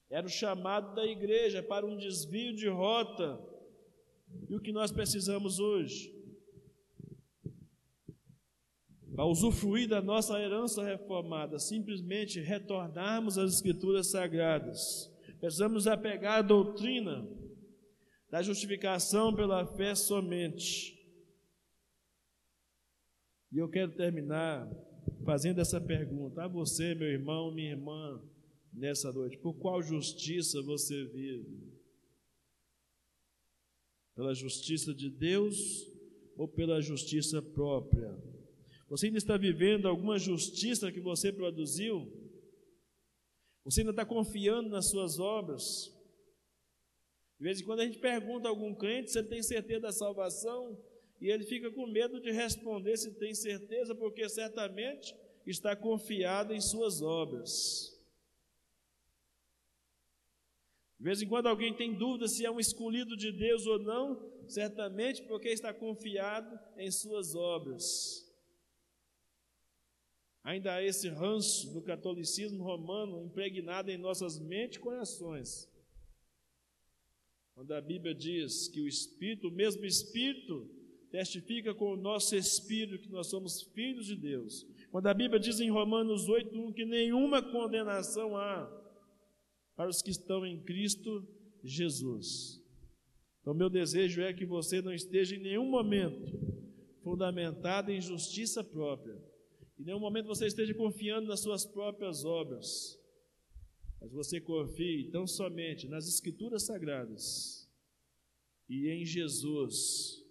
Era 0.09 0.25
o 0.25 0.29
chamado 0.29 0.95
da 0.95 1.05
igreja 1.05 1.61
para 1.61 1.85
um 1.85 1.95
desvio 1.95 2.55
de 2.55 2.67
rota. 2.67 3.54
E 4.55 4.57
o 4.57 4.61
que 4.61 4.71
nós 4.71 4.89
precisamos 4.89 5.59
hoje? 5.59 6.15
Para 9.13 9.25
usufruir 9.25 9.89
da 9.89 10.01
nossa 10.01 10.39
herança 10.39 10.81
reformada, 10.81 11.59
simplesmente 11.59 12.39
retornarmos 12.39 13.37
às 13.37 13.55
Escrituras 13.55 14.11
Sagradas. 14.11 15.11
Precisamos 15.41 15.87
apegar 15.87 16.39
à 16.39 16.41
doutrina 16.41 17.27
da 18.31 18.41
justificação 18.41 19.35
pela 19.35 19.67
fé 19.75 19.93
somente. 19.93 21.05
E 23.51 23.57
eu 23.57 23.67
quero 23.67 23.91
terminar 23.91 24.71
fazendo 25.25 25.59
essa 25.59 25.81
pergunta 25.81 26.45
a 26.45 26.47
você, 26.47 26.95
meu 26.95 27.09
irmão, 27.09 27.53
minha 27.53 27.71
irmã, 27.71 28.23
nessa 28.71 29.11
noite: 29.11 29.37
por 29.37 29.55
qual 29.55 29.81
justiça 29.81 30.61
você 30.61 31.03
vive? 31.07 31.74
Pela 34.15 34.33
justiça 34.33 34.93
de 34.93 35.09
Deus 35.09 35.85
ou 36.37 36.47
pela 36.47 36.81
justiça 36.81 37.41
própria? 37.41 38.17
Você 38.89 39.07
ainda 39.07 39.17
está 39.17 39.35
vivendo 39.37 39.87
alguma 39.87 40.17
justiça 40.17 40.91
que 40.91 40.99
você 40.99 41.31
produziu? 41.31 42.11
Você 43.63 43.81
ainda 43.81 43.91
está 43.91 44.05
confiando 44.05 44.69
nas 44.69 44.89
suas 44.89 45.19
obras? 45.19 45.91
De 47.37 47.43
vez 47.43 47.59
em 47.59 47.65
quando 47.65 47.81
a 47.81 47.85
gente 47.85 47.99
pergunta 47.99 48.47
a 48.47 48.51
algum 48.51 48.73
crente 48.73 49.11
se 49.11 49.19
ele 49.19 49.27
tem 49.27 49.43
certeza 49.43 49.81
da 49.81 49.91
salvação 49.91 50.79
e 51.19 51.29
ele 51.29 51.43
fica 51.43 51.71
com 51.71 51.87
medo 51.87 52.21
de 52.21 52.31
responder 52.31 52.95
se 52.97 53.13
tem 53.15 53.33
certeza, 53.33 53.95
porque 53.95 54.27
certamente 54.29 55.15
está 55.45 55.75
confiado 55.75 56.53
em 56.53 56.61
suas 56.61 57.01
obras. 57.01 57.94
De 60.97 61.03
vez 61.03 61.21
em 61.21 61.27
quando 61.27 61.47
alguém 61.47 61.73
tem 61.73 61.93
dúvida 61.93 62.27
se 62.27 62.45
é 62.45 62.51
um 62.51 62.59
escolhido 62.59 63.17
de 63.17 63.31
Deus 63.31 63.65
ou 63.65 63.79
não, 63.79 64.31
certamente 64.47 65.23
porque 65.23 65.49
está 65.49 65.73
confiado 65.73 66.57
em 66.77 66.89
suas 66.89 67.35
obras. 67.35 68.25
Ainda 70.43 70.75
há 70.75 70.83
esse 70.83 71.09
ranço 71.09 71.73
do 71.73 71.81
catolicismo 71.81 72.63
romano 72.63 73.25
impregnado 73.25 73.89
em 73.89 73.97
nossas 73.97 74.39
mentes 74.39 74.77
e 74.77 74.81
corações. 74.81 75.69
Quando 77.55 77.73
a 77.73 77.81
Bíblia 77.81 78.13
diz 78.13 78.67
que 78.67 78.81
o 78.81 78.87
Espírito, 78.87 79.47
o 79.47 79.51
mesmo 79.51 79.85
Espírito, 79.85 80.69
testifica 81.09 81.73
com 81.73 81.93
o 81.93 81.95
nosso 81.95 82.35
espírito 82.35 82.99
que 82.99 83.09
nós 83.09 83.27
somos 83.27 83.61
filhos 83.61 84.05
de 84.05 84.15
Deus. 84.15 84.67
Quando 84.91 85.07
a 85.07 85.13
Bíblia 85.13 85.39
diz 85.39 85.59
em 85.59 85.71
Romanos 85.71 86.27
8:1 86.27 86.73
que 86.73 86.85
nenhuma 86.85 87.41
condenação 87.41 88.35
há 88.35 88.84
para 89.75 89.89
os 89.89 90.01
que 90.01 90.11
estão 90.11 90.45
em 90.45 90.61
Cristo 90.63 91.27
Jesus. 91.63 92.61
Então, 93.41 93.53
meu 93.53 93.69
desejo 93.69 94.21
é 94.21 94.33
que 94.33 94.45
você 94.45 94.81
não 94.81 94.93
esteja 94.93 95.35
em 95.35 95.41
nenhum 95.41 95.69
momento 95.69 96.45
fundamentado 97.03 97.91
em 97.91 98.01
justiça 98.01 98.63
própria. 98.63 99.15
Em 99.77 99.83
nenhum 99.83 99.99
momento 99.99 100.27
você 100.27 100.47
esteja 100.47 100.73
confiando 100.73 101.27
nas 101.27 101.41
suas 101.41 101.65
próprias 101.65 102.25
obras. 102.25 102.99
Mas 104.01 104.11
você 104.11 104.41
confie 104.41 105.09
tão 105.11 105.27
somente 105.27 105.87
nas 105.87 106.07
Escrituras 106.07 106.63
Sagradas 106.63 107.69
e 108.67 108.89
em 108.89 109.05
Jesus, 109.05 110.23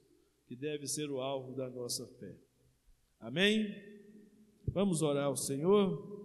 que 0.46 0.56
deve 0.56 0.86
ser 0.88 1.10
o 1.10 1.20
alvo 1.20 1.54
da 1.54 1.70
nossa 1.70 2.06
fé. 2.18 2.36
Amém? 3.20 3.72
Vamos 4.66 5.02
orar 5.02 5.26
ao 5.26 5.36
Senhor. 5.36 6.23